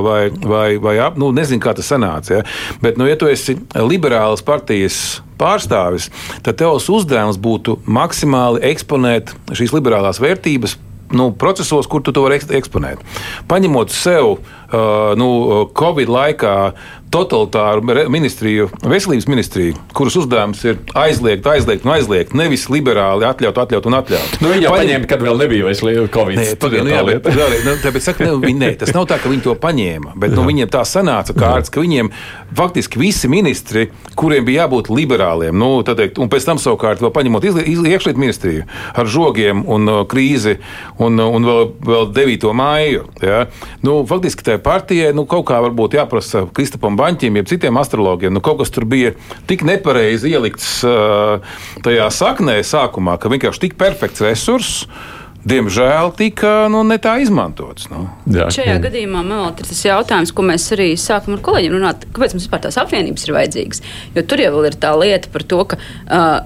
vai, 0.05 0.23
vai, 0.41 0.69
vai 0.83 0.97
nu, 1.21 1.31
nezinu, 1.37 1.63
kā 1.63 1.77
tas 1.77 1.93
sanāca. 1.93 2.41
Ja? 2.41 2.47
Bet, 2.83 2.99
nu, 3.01 3.09
ja 3.11 3.19
tu 3.21 3.29
esi 3.31 3.59
liberālas 3.77 4.45
partijas 4.45 5.21
pārstāvis, 5.41 6.09
tad 6.47 6.59
tavs 6.63 6.89
uzdevums 6.93 7.39
būtu 7.43 7.79
maksimāli 7.85 8.65
eksponēt 8.73 9.35
šīs 9.53 9.75
liberālās 9.77 10.23
vērtības 10.23 10.79
nu, 11.15 11.31
procesos, 11.39 11.87
kur 11.87 12.03
tu 12.03 12.13
to 12.15 12.25
vari 12.25 12.41
eksponēt. 12.41 13.03
Paņemot 13.51 13.93
sev 13.95 14.35
uh, 14.35 14.41
nu, 15.19 15.29
Covid 15.77 16.11
laikā 16.11 16.57
totalitāru 17.15 17.85
ministriju, 18.11 18.69
veselības 18.83 19.29
ministriju, 19.31 19.79
kuras 19.95 20.17
uzdevums 20.19 20.65
ir 20.67 20.81
aizliegt, 20.99 21.47
aizliegt 21.47 21.87
un 21.87 21.95
aizliegt, 21.95 22.35
nevis 22.35 22.67
liberāli 22.73 23.27
atļaut, 23.29 23.61
atļaut 23.65 23.87
un 23.91 23.99
atļaut. 24.01 24.39
Nu, 24.43 24.51
viņa 24.51 24.73
Paņem... 24.73 24.81
paņēma, 24.81 25.11
kad 25.13 25.23
vēl 25.23 25.39
nebija 25.45 25.69
veselības 25.69 26.11
Covid. 26.15 26.41
Nē, 26.41 26.47
pagad, 26.63 26.83
nu, 26.87 26.91
jā, 26.91 27.03
bet, 27.07 27.29
jā, 27.39 27.49
nu, 27.67 27.77
tāpēc 27.85 28.09
saka, 28.09 28.27
ne, 28.27 28.35
viņi, 28.43 28.59
nē, 28.65 28.71
tas 28.83 28.95
nav 28.97 29.07
tā, 29.11 29.21
ka 29.23 29.31
viņi 29.31 29.45
to 29.47 29.55
paņēma, 29.63 30.17
bet 30.25 30.35
nu, 30.35 30.47
viņiem 30.49 30.73
tā 30.75 30.83
sanāca 30.89 31.37
kārts, 31.39 31.71
ka 31.73 31.85
viņiem 31.85 32.11
faktiski 32.55 32.99
visi 32.99 33.31
ministri, 33.31 33.87
kuriem 34.19 34.47
bija 34.47 34.65
jābūt 34.65 34.91
liberāliem, 34.95 35.55
nu, 35.59 35.71
teikt, 35.87 36.19
un 36.23 36.31
pēc 36.33 36.49
tam 36.49 36.61
savukārt 36.63 37.03
vēl 37.05 37.15
paņemot 37.15 37.47
iekšlietu 37.47 38.21
ministriju 38.21 38.67
ar 38.95 39.11
žogiem 39.11 39.65
un 39.71 39.91
uh, 39.91 40.03
krīzi 40.11 40.57
un, 40.99 41.19
uh, 41.19 41.31
un 41.31 41.47
vēl, 41.47 41.71
vēl 41.89 42.11
9. 42.17 42.51
māju. 42.57 43.07
Ja? 43.23 43.45
Nu, 43.85 44.01
faktiski 44.09 44.47
tajā 44.47 44.61
partijai 44.65 45.15
nu, 45.17 45.27
kaut 45.31 45.47
kā 45.51 45.61
varbūt 45.65 45.99
jāprasa 45.99 46.45
Kristapam 46.55 46.99
baņķiem, 47.05 47.41
jeb 47.41 47.51
citiem 47.53 47.81
astrologiem. 47.81 48.35
Nu, 48.35 48.43
kaut 48.45 48.63
kas 48.63 48.73
tur 48.75 48.89
bija 48.89 49.15
tik 49.51 49.67
nepareizi 49.69 50.33
ielikts 50.35 50.79
uh, 50.89 51.45
tajā 51.85 52.09
saknē 52.13 52.59
sākumā, 52.65 53.19
ka 53.21 53.33
vienkārši 53.33 53.69
tik 53.69 53.77
perfekts 53.81 54.25
resurss 54.25 54.89
diemžēl 55.49 56.13
tika 56.19 56.53
nu, 56.73 56.83
ne 56.89 56.97
tā 57.03 57.17
izmantots. 57.23 57.89
Nu. 57.93 58.07
Jā, 58.31 58.49
Šajā 58.55 58.77
jā. 58.77 58.81
gadījumā 58.87 59.21
man 59.27 59.53
ir 59.53 59.69
tas 59.69 59.85
jautājums, 59.85 60.33
ko 60.35 60.47
mēs 60.47 60.67
arī 60.77 60.95
sākam 61.01 61.37
ar 61.37 61.45
kolēģiem 61.45 61.77
runāt, 61.77 62.09
kāpēc 62.15 62.35
mums 62.37 62.47
vispār 62.47 62.65
tās 62.65 62.81
apvienības 62.81 63.27
ir 63.27 63.37
vajadzīgas. 63.37 63.85
Jo 64.17 64.25
tur 64.31 64.43
jau 64.45 64.65
ir 64.65 64.79
tā 64.81 64.95
lieta 64.99 65.33
par 65.35 65.47
to, 65.49 65.63
ka. 65.73 65.81
Uh, 66.09 66.43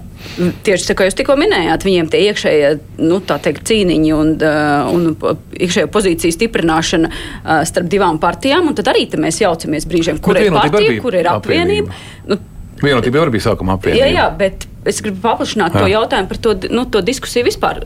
Tieši 0.66 0.88
tā 0.88 0.94
kā 0.98 1.06
jūs 1.06 1.14
tikko 1.14 1.36
minējāt, 1.38 1.84
viņiem 1.86 2.08
tie 2.10 2.24
iekšējie 2.26 2.70
nu, 3.06 3.20
teikt, 3.22 3.60
cīniņi 3.70 4.08
un, 4.16 4.32
uh, 4.42 4.88
un 4.90 5.12
iekšējā 5.14 5.86
pozīcija 5.94 6.34
stiprināšana 6.34 7.10
uh, 7.12 7.60
starp 7.68 7.86
divām 7.92 8.18
partijām, 8.18 8.66
un 8.66 8.74
tad 8.74 8.90
arī 8.90 9.06
mēs 9.14 9.38
jaucamies 9.44 9.86
brīžiem, 9.86 10.18
kur 10.18 10.40
ir 10.42 10.50
partija, 10.50 10.96
kur 11.04 11.14
ir 11.14 11.30
apvienība. 11.30 11.94
apvienība. 11.94 12.34
Nu, 12.34 12.40
Vienotība 12.82 13.22
jau 13.22 13.30
bija 13.30 13.46
sākuma 13.46 13.78
apvienība. 13.78 14.10
Jā, 14.10 14.10
jā, 14.18 14.26
bet 14.42 14.66
es 14.90 14.98
gribu 15.06 15.22
paplašināt 15.22 15.78
jā. 15.78 15.86
to 15.86 15.94
jautājumu 15.94 16.32
par 16.34 16.42
to, 16.48 16.58
nu, 16.74 16.84
to 16.90 17.06
diskusiju 17.06 17.46
vispār 17.46 17.84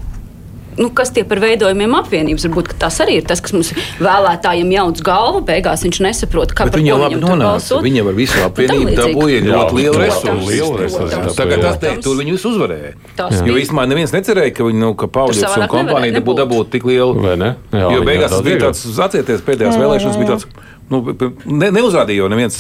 nu, 0.79 0.89
kas 0.97 1.13
tie 1.15 1.25
par 1.29 1.41
veidojumiem 1.43 1.95
apvienības. 1.99 2.47
Varbūt 2.49 2.73
tas 2.81 2.99
arī 3.05 3.19
ir 3.21 3.27
tas, 3.29 3.43
kas 3.45 3.55
mums 3.57 3.73
vēlētājiem 4.03 4.73
jauc 4.77 5.03
galvu. 5.07 5.43
Beigās 5.49 5.85
viņš 5.87 6.01
nesaprot, 6.07 6.55
kāpēc 6.57 6.81
viņa 6.81 6.99
labi 7.05 7.21
nonāca. 7.23 7.81
Viņa 7.85 8.07
var 8.09 8.19
visu 8.19 8.41
apvienību 8.47 8.97
dabūja 8.99 9.43
ļoti 9.47 9.79
lielu 9.81 10.03
resursu. 10.03 11.37
Tagad 11.39 11.67
tas 11.67 11.81
teikt, 11.83 12.03
tur 12.07 12.19
viņi 12.21 12.37
visu 12.37 12.53
uzvarēja. 12.55 12.95
Jo 13.49 13.57
īstenībā 13.61 13.87
neviens 13.91 14.15
necerēja, 14.15 14.57
ka 14.59 14.69
nu, 14.83 14.93
ka 14.99 15.11
Pauļus 15.13 15.45
un 15.47 15.69
kompānija 15.73 16.19
dabūtu 16.19 16.43
dabūt 16.43 16.75
tik 16.77 16.89
lielu. 16.89 17.33
Jo 17.73 18.05
beigās 18.07 18.33
tas 18.33 18.45
bija 18.47 18.67
tāds, 18.69 18.85
atcerieties, 19.09 19.45
pēdējās 19.47 19.81
vēlēšanas 19.81 20.21
bija 20.21 20.35
tāds 20.35 20.49
nu, 20.93 21.03
ne, 21.47 21.71
neuzrādīja 21.75 22.25
jau 22.25 22.33
neviens. 22.33 22.59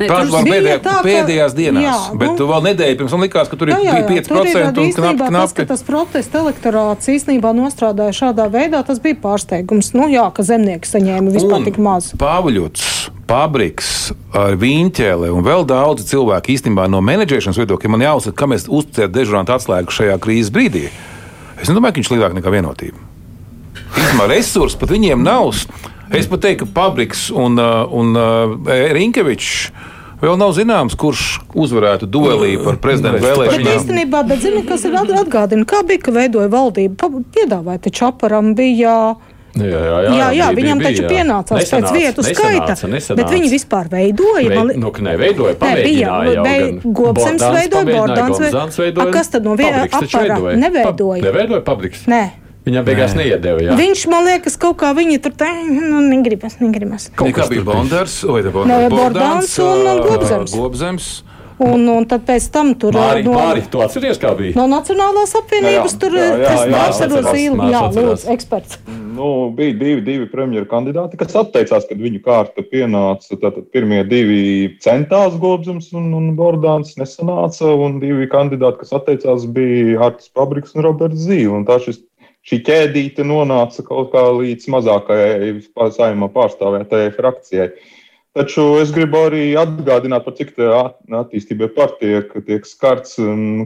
Tāds 0.00 0.32
bija 0.32 0.54
pēdējā, 0.54 0.78
tā, 0.80 0.94
ka, 0.96 1.04
pēdējās 1.04 1.54
dienās, 1.58 1.84
jā, 1.84 2.18
bet 2.20 2.40
nu, 2.40 2.48
vēl 2.48 2.66
nedēļa 2.70 2.98
pirms 3.00 3.14
tam 3.14 3.24
likās, 3.26 3.50
ka 3.50 3.58
tur 3.60 3.72
jā, 3.72 3.80
jā, 3.84 3.96
bija 4.08 4.24
5% 4.24 4.80
un 4.80 4.92
knapi, 4.96 5.28
knapi. 5.28 5.56
Tas, 5.60 5.68
tas 5.74 5.84
protesta 5.84 6.40
elektorāts 6.40 7.10
īstenībā 7.12 7.52
nostrādāja 7.56 8.16
šādā 8.22 8.48
veidā, 8.52 8.80
tas 8.86 9.02
bija 9.02 9.18
pārsteigums. 9.20 9.92
Nu, 9.98 10.08
jā, 10.12 10.24
ka 10.32 10.46
zemnieki 10.46 10.88
saņēma 10.88 11.34
vispār 11.36 11.58
un 11.60 11.68
tik 11.68 11.80
maz. 11.82 12.12
Pāvuļots, 12.20 12.86
Pabriks, 13.30 13.90
Viņķēle 14.30 15.28
un 15.34 15.44
vēl 15.46 15.64
daudzi 15.68 16.06
cilvēki 16.08 16.56
īstenībā 16.56 16.88
no 16.90 17.02
menedžēšanas 17.04 17.60
viedokļa 17.60 17.92
man 17.92 18.04
jāuzsaka, 18.06 18.36
ka 18.38 18.48
mēs 18.50 18.66
uzticētu 18.66 19.14
dežurantu 19.14 19.54
atslēgu 19.54 19.94
šajā 19.94 20.16
krīzes 20.22 20.52
brīdī. 20.54 20.88
Es 21.60 21.70
nedomāju, 21.70 21.94
ka 21.94 22.00
viņš 22.00 22.10
ir 22.10 22.16
lielāk 22.16 22.36
nekā 22.38 22.52
vienotība. 22.54 23.06
Īstenībā 23.90 24.26
resursi 24.30 24.78
pat 24.80 24.94
viņiem 24.94 25.22
nav. 25.26 25.52
Es 26.10 26.26
pat 26.30 26.42
teiktu, 26.42 26.66
ka 26.66 26.74
Pabriks 26.74 27.28
un, 27.30 27.58
uh, 27.58 27.84
un 27.86 28.14
uh, 28.18 28.70
Rinkevičs. 28.96 29.70
Vēl 30.20 30.36
nav 30.36 30.52
zināms, 30.52 30.94
kurš 31.00 31.40
uzvarētu 31.56 32.04
duelī 32.12 32.52
par 32.60 32.76
prezidentu 32.82 33.24
vēlēšanām. 33.24 33.64
Bet 33.64 33.78
īstenībā, 33.78 34.20
bet 34.28 34.42
zini, 34.44 34.60
kas 34.68 34.84
ir 34.84 34.96
atgādina, 35.00 35.64
kā 35.68 35.80
bija, 35.88 36.02
ka 36.04 36.12
veidoja 36.12 36.50
valdību. 36.52 37.10
Piedāvāja 37.32 37.86
taču 37.88 38.10
aparam 38.10 38.52
bija. 38.58 38.96
Jā, 39.50 39.66
jā, 39.66 39.78
jā, 39.82 40.00
jā, 40.14 40.26
jā 40.36 40.48
bija, 40.52 40.56
viņam 40.60 40.78
bija, 40.78 40.90
taču 40.90 41.02
bija, 41.02 41.10
pienācās 41.10 41.56
nesanāca, 41.58 41.88
pēc 41.90 41.96
vietu 41.96 42.24
skaita. 42.26 42.74
Nesanāca. 42.92 43.16
Bet 43.18 43.32
viņi 43.34 43.48
vispār 43.50 43.88
veidoja. 43.90 44.44
Veid, 44.52 44.76
nu, 44.78 44.92
ne, 45.06 45.14
veidoja 45.18 45.56
nē, 45.56 45.72
bija, 45.80 46.12
bija 46.44 46.92
Gobsens 47.00 47.42
veidoja, 47.56 47.88
Bordāns 47.88 48.78
veidoja. 48.78 49.08
A, 49.08 49.16
kas 49.16 49.32
tad 49.32 49.48
no 49.48 49.56
viena 49.58 49.88
apara? 49.88 50.52
Neveidoja. 50.60 51.24
Neveidoja 51.24 51.64
Pabriks. 51.66 52.06
Nē. 52.10 52.22
Viņam 52.66 52.84
beigās 52.84 53.16
neiedēva. 53.16 53.64
Jā. 53.64 53.78
Viņš 53.78 54.04
man 54.12 54.26
liekas, 54.28 54.58
kaut 54.60 54.76
kā 54.82 54.92
viņa 54.96 55.16
tur 55.24 55.32
tā, 55.40 55.48
nu, 55.64 56.02
negribas, 56.04 56.58
negribas. 56.60 57.08
Kaut 57.16 57.32
kā 57.36 57.48
bija 57.48 57.64
Bondars, 57.64 58.20
vai 58.28 58.44
ne 58.44 58.52
Bondars? 58.52 58.92
Bordāns 58.92 59.56
un, 59.64 59.84
un 59.88 60.04
Gobzems. 60.04 60.56
Gobzems. 60.58 61.10
Un, 61.60 61.82
un 61.92 62.06
tad 62.08 62.22
pēc 62.24 62.46
tam 62.54 62.70
tur 62.80 62.96
bija 62.96 63.20
no, 63.26 63.34
Māri, 63.36 63.60
tu 63.68 63.82
atceries, 63.84 64.16
kā 64.20 64.30
bija? 64.36 64.54
No 64.56 64.64
Nacionālās 64.70 65.34
apvienības 65.36 65.92
jā, 65.92 65.98
jā. 65.98 65.98
tur 66.00 66.14
tas 66.40 66.62
nāca 66.72 67.08
zīle. 67.26 67.66
Jā, 67.68 67.82
lūdzu, 67.92 68.28
eksperts. 68.32 68.78
Nu, 68.88 69.28
bija 69.56 69.74
divi, 69.76 70.00
divi 70.06 70.28
premjeru 70.32 70.64
kandidāti, 70.70 71.18
kas 71.20 71.36
atteicās, 71.36 71.84
kad 71.90 72.00
viņu 72.00 72.22
kārta 72.24 72.64
pienāca. 72.64 73.36
Tātad 73.36 73.68
pirmie 73.74 74.00
divi 74.08 74.40
centās 74.80 75.36
Gobzems 75.42 75.90
un, 76.00 76.08
un 76.16 76.32
Bordāns 76.38 76.96
nesanāca, 76.96 77.68
un 77.76 78.00
divi 78.00 78.30
kandidāti, 78.32 78.80
kas 78.86 78.96
atteicās, 78.96 79.44
bija 79.52 80.00
Artis 80.08 80.32
Pabriks 80.32 80.72
un 80.72 80.88
Roberts 80.88 81.28
Zīle. 81.28 81.52
Un 81.60 81.68
tā 81.68 81.76
šis 81.84 82.00
šī 82.48 82.60
ķēdīte 82.66 83.24
nonāca 83.26 83.84
kaut 83.86 84.12
kā 84.14 84.26
līdz 84.36 84.68
mazākajai 84.72 85.54
saimā 85.96 86.30
pārstāvētajai 86.34 87.16
frakcijai. 87.16 87.72
Taču 88.30 88.62
es 88.78 88.92
gribu 88.94 89.24
arī 89.26 89.56
atgādināt, 89.58 90.22
par 90.22 90.36
cik 90.38 90.52
attīstībai 91.18 91.66
partija 91.74 92.20
tiek 92.46 92.68
skarts, 92.68 93.16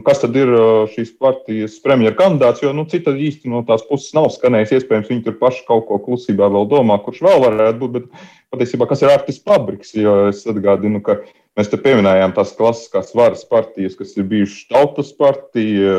kas 0.07 0.23
tad 0.23 0.39
ir 0.41 0.49
šīs 0.89 1.11
partijas 1.21 1.75
premjera 1.83 2.17
kandidāts, 2.17 2.63
jo 2.65 2.71
nu, 2.73 2.87
cita 2.89 3.13
īsti 3.13 3.51
no 3.53 3.61
tās 3.67 3.85
puses 3.85 4.15
nav 4.17 4.31
skanējis. 4.33 4.73
Iespējams, 4.79 5.11
viņi 5.11 5.21
tur 5.27 5.37
paši 5.37 5.61
kaut 5.67 5.85
ko 5.85 5.99
klusībā 6.07 6.49
vēl 6.49 6.65
domā, 6.71 6.97
kurš 7.05 7.21
vēl 7.27 7.45
varētu 7.45 7.81
būt, 7.83 7.93
bet 7.99 8.25
patiesībā 8.55 8.89
kas 8.89 9.05
ir 9.05 9.13
Artis 9.13 9.37
Pabriks, 9.37 9.93
jo 10.01 10.15
es 10.31 10.41
atgādinu, 10.49 11.03
ka 11.05 11.19
mēs 11.59 11.69
te 11.69 11.77
pieminējām 11.85 12.33
tās 12.33 12.57
klasiskās 12.57 13.13
varas 13.13 13.45
partijas, 13.45 13.93
kas 14.01 14.17
ir 14.17 14.25
bijušas 14.33 14.65
tautas 14.73 15.13
partija, 15.13 15.93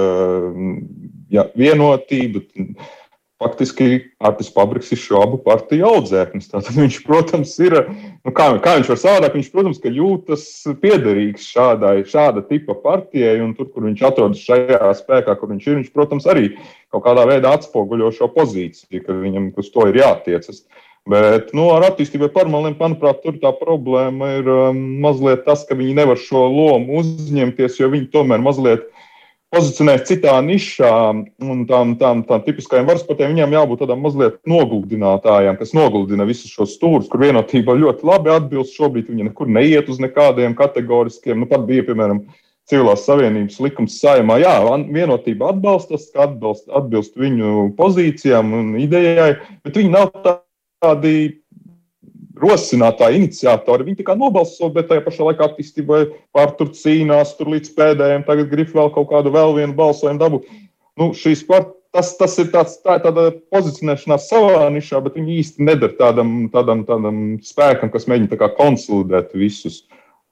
ja, 1.32 1.48
vienotība 1.58 2.44
faktiski 3.42 4.00
Artis 4.24 4.48
Pabriks 4.52 4.92
ir 4.94 5.00
šo 5.00 5.20
abu 5.20 5.38
partiju 5.44 5.84
audzēknis. 5.90 6.48
Tātad 6.52 6.78
viņš, 6.78 6.98
protams, 7.04 7.52
ir, 7.60 7.76
nu 8.24 8.32
kā, 8.36 8.48
kā 8.64 8.78
viņš 8.78 8.90
var 8.94 9.00
savādāk, 9.02 9.36
viņš, 9.36 9.50
protams, 9.52 9.82
jūtas 9.98 10.46
piederīgs 10.80 11.50
šādai, 11.52 11.98
šāda 12.08 12.46
tipa 12.48 12.78
partijai, 12.80 13.36
un 13.44 13.52
tur, 13.58 13.68
kur 13.74 13.84
viņš 13.88 14.02
atrodas 14.08 14.40
šajā 14.46 14.80
spēkā, 15.02 15.36
kur 15.36 15.52
viņš 15.52 15.68
ir, 15.68 15.78
viņš, 15.82 15.92
protams, 15.92 16.28
arī 16.32 16.48
kaut 16.94 17.04
kādā 17.04 17.26
veidā 17.28 17.52
atspoguļo 17.58 18.10
šo 18.16 18.30
pozīciju, 18.32 19.04
ka 19.04 19.20
viņam 19.20 19.52
uz 19.60 19.72
to 19.74 19.88
ir 19.90 20.00
jātiecas. 20.00 20.64
Bet 21.06 21.52
nu, 21.54 21.68
ar 21.70 21.84
attīstību 21.92 22.32
paralēliem, 22.34 22.74
manuprāt, 22.80 23.20
tur 23.22 23.36
tā 23.38 23.52
problēma 23.54 24.32
ir 24.40 24.48
um, 24.50 24.80
mazliet 25.04 25.44
tas, 25.46 25.62
ka 25.68 25.76
viņi 25.78 25.92
nevar 26.00 26.18
šo 26.18 26.48
lomu 26.50 26.98
uzņemties, 27.04 27.76
jo 27.78 27.92
viņi 27.92 28.08
tomēr 28.16 28.42
mazliet 28.42 28.88
pozicionēs 29.54 30.06
citā 30.08 30.34
nišā, 30.44 30.92
un 31.46 31.60
tām, 31.68 31.94
tām, 32.00 32.22
tām 32.26 32.42
tipiskajām 32.46 32.88
varas 32.88 33.04
partijām 33.06 33.34
viņām 33.34 33.54
jābūt 33.56 33.84
tādām 33.84 34.02
mazliet 34.04 34.40
noguldinātājām, 34.48 35.58
kas 35.60 35.74
noguldina 35.76 36.26
visus 36.28 36.52
šos 36.52 36.74
stūrus, 36.76 37.10
kur 37.12 37.22
vienotība 37.22 37.76
ļoti 37.78 38.06
labi 38.08 38.34
atbilst. 38.34 38.74
Šobrīd 38.76 39.12
viņi 39.12 39.28
nekur 39.30 39.50
neiet 39.52 39.88
uz 39.92 40.02
nekādiem 40.02 40.56
kategoriskiem. 40.58 41.40
Nu, 41.42 41.48
pat 41.50 41.64
bija, 41.68 41.86
piemēram, 41.86 42.24
civilās 42.66 43.06
savienības 43.06 43.60
likums 43.62 44.00
saimā. 44.02 44.40
Jā, 44.42 44.56
vienotība 44.90 45.52
atbalsta, 45.54 46.00
atbilst, 46.26 46.66
atbilst 46.74 47.18
viņu 47.20 47.70
pozīcijām 47.78 48.52
un 48.58 48.74
idejai, 48.82 49.36
bet 49.66 49.78
viņi 49.78 49.94
nav 49.94 50.10
tādi 50.24 51.16
rosinātāji, 52.40 53.20
iniciatori. 53.22 53.86
Viņi 53.86 54.02
tikai 54.02 54.16
nobalso, 54.18 54.68
bet 54.72 54.90
tajā 54.90 55.04
pašā 55.04 55.30
laikā 55.30 55.48
attīstībai 55.50 56.02
pār 56.36 56.52
tur 56.58 56.70
cīnās, 56.76 57.34
tur 57.38 57.50
līdz 57.54 57.72
pēdējiem. 57.76 58.26
Tagad 58.28 58.52
grib 58.52 58.72
vēl 58.76 58.92
kaut 58.94 59.10
kādu 59.12 59.32
vēl 59.34 59.56
vienu 59.56 59.76
balsojumu 59.78 60.22
dabūt. 60.22 60.48
Nu, 61.00 61.10
šīs 61.16 61.44
part, 61.48 61.74
tas, 61.96 62.14
tas 62.20 62.36
ir 62.42 62.50
tāds, 62.52 62.78
tā 62.84 62.98
tāda 63.04 63.30
pozicionēšanās 63.52 64.28
savā 64.30 64.68
nišā, 64.72 65.00
bet 65.04 65.18
viņi 65.18 65.38
īsti 65.42 65.68
nedara 65.68 65.96
tādam, 65.98 66.38
tādam, 66.52 66.84
tādam 66.88 67.22
spēkam, 67.44 67.92
kas 67.92 68.08
mēģina 68.10 68.52
konsolidēt 68.56 69.36
visus. 69.36 69.84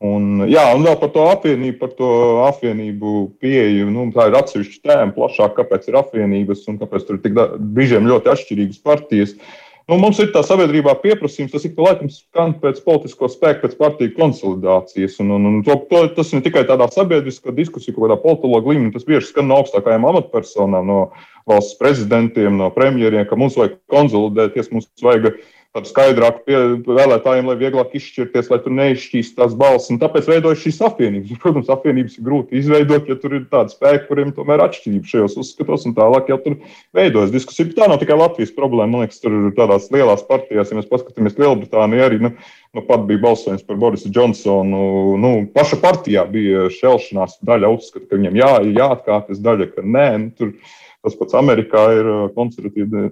Un, 0.04 0.42
jā, 0.50 0.62
un 0.76 0.82
vēl 0.84 0.96
par 1.00 1.12
to 1.14 1.22
apvienību, 1.30 1.78
par 1.80 1.92
to 1.96 2.08
apvienību 2.44 3.12
pieeju. 3.40 3.88
Nu, 3.94 4.10
tā 4.12 4.26
ir 4.28 4.36
atsevišķa 4.36 4.80
tēma, 4.84 5.14
plašāk, 5.16 5.54
kāpēc 5.56 5.86
ir 5.88 5.96
apvienības 6.02 6.66
un 6.68 6.80
kāpēc 6.82 7.06
tur 7.06 7.16
ir 7.16 7.22
tik 7.24 7.38
brīžiem 7.76 8.10
ļoti 8.10 8.32
atšķirīgas 8.34 8.82
partijas. 8.84 9.32
Uh, 9.38 9.63
Nu, 9.84 9.98
mums 10.00 10.16
ir 10.22 10.30
tā 10.32 10.40
sabiedrībā 10.40 10.94
pieprasījums, 11.02 11.52
tas 11.52 11.64
ik 11.68 11.74
pa 11.76 11.90
laikam 11.90 12.08
skan 12.08 12.54
pēc 12.62 12.78
politisko 12.86 13.28
spēka, 13.28 13.66
pēc 13.66 13.74
partiju 13.76 14.14
konsolidācijas. 14.16 15.18
Un, 15.20 15.34
un, 15.36 15.48
un 15.50 15.58
to, 15.66 15.76
to, 15.90 16.00
tas 16.16 16.30
ne 16.32 16.40
tikai 16.44 16.62
tādā 16.70 16.86
sabiedriskā 16.92 17.52
diskusijā, 17.52 17.92
kaut 17.92 18.06
kādā 18.06 18.16
politologa 18.22 18.72
līmenī, 18.72 18.94
tas 18.94 19.04
bieži 19.04 19.28
skan 19.28 19.50
no 19.50 19.58
augstākajām 19.60 20.06
amatpersonām, 20.08 20.88
no 20.88 21.02
valsts 21.50 21.76
prezidentiem, 21.76 22.56
no 22.56 22.70
premjeriem, 22.72 23.26
ka 23.28 23.36
mums 23.36 23.58
vajag 23.60 23.76
konsolidēties, 23.92 24.72
mums 24.72 24.88
vajag 25.04 25.34
tādu 25.74 25.90
skaidrāku 25.90 26.84
vēlētājiem, 26.86 27.48
lai 27.50 27.56
vieglāk 27.58 27.96
izšķirties, 27.98 28.50
lai 28.52 28.58
tur 28.62 28.74
neizšķīst 28.78 29.34
tās 29.40 29.56
balss. 29.58 29.90
Un 29.90 29.98
tāpēc 29.98 30.28
veidojas 30.30 30.60
šīs 30.62 30.78
apvienības. 30.86 31.32
Protams, 31.42 31.70
apvienības 31.74 32.14
ir 32.18 32.26
grūti 32.28 32.60
izveidot, 32.60 33.08
ja 33.10 33.16
tur 33.18 33.34
ir 33.40 33.48
tādi 33.50 33.74
spēki, 33.74 34.04
kuriem 34.06 34.30
tomēr 34.36 34.60
ir 34.60 34.64
atšķirība 34.68 35.10
šajos 35.10 35.34
uzskatos, 35.42 35.86
un 35.88 35.96
tālāk 35.96 36.30
jau 36.30 36.38
tur 36.44 36.56
veidojas 36.94 37.34
diskusija. 37.34 37.72
Tā 37.74 37.88
nav 37.90 37.98
tikai 38.02 38.20
Latvijas 38.20 38.54
problēma. 38.54 38.92
Man 38.94 39.08
liekas, 39.08 39.18
tur 39.24 39.34
ir 39.34 39.50
tādās 39.58 39.90
lielās 39.94 40.22
partijās, 40.28 40.70
ja 40.70 40.78
mēs 40.78 40.90
paskatāmies 40.92 41.40
Lielbritāniju, 41.42 42.06
arī 42.06 42.22
nu, 42.22 42.30
nu, 42.70 42.86
pat 42.86 43.02
bija 43.10 43.24
balsojums 43.26 43.66
par 43.66 43.80
Borisu 43.82 44.14
Džonsonu. 44.14 44.86
Nu, 45.18 45.34
paša 45.58 45.80
partijā 45.82 46.22
bija 46.30 46.68
šelšanās, 46.70 47.40
daļa 47.42 47.74
uzskata, 47.74 48.06
ka 48.06 48.22
viņam 48.22 48.38
jā, 48.38 48.54
jāatkāpjas, 48.78 49.42
daļa, 49.42 49.70
ka 49.74 49.82
nē. 49.82 50.08
Nu, 50.22 50.32
tur, 50.38 50.54
Tas 51.04 51.16
pats 51.20 51.36
Amerikā 51.36 51.82
ir 51.98 52.06
uh, 52.08 52.20
konservatīva 52.32 53.10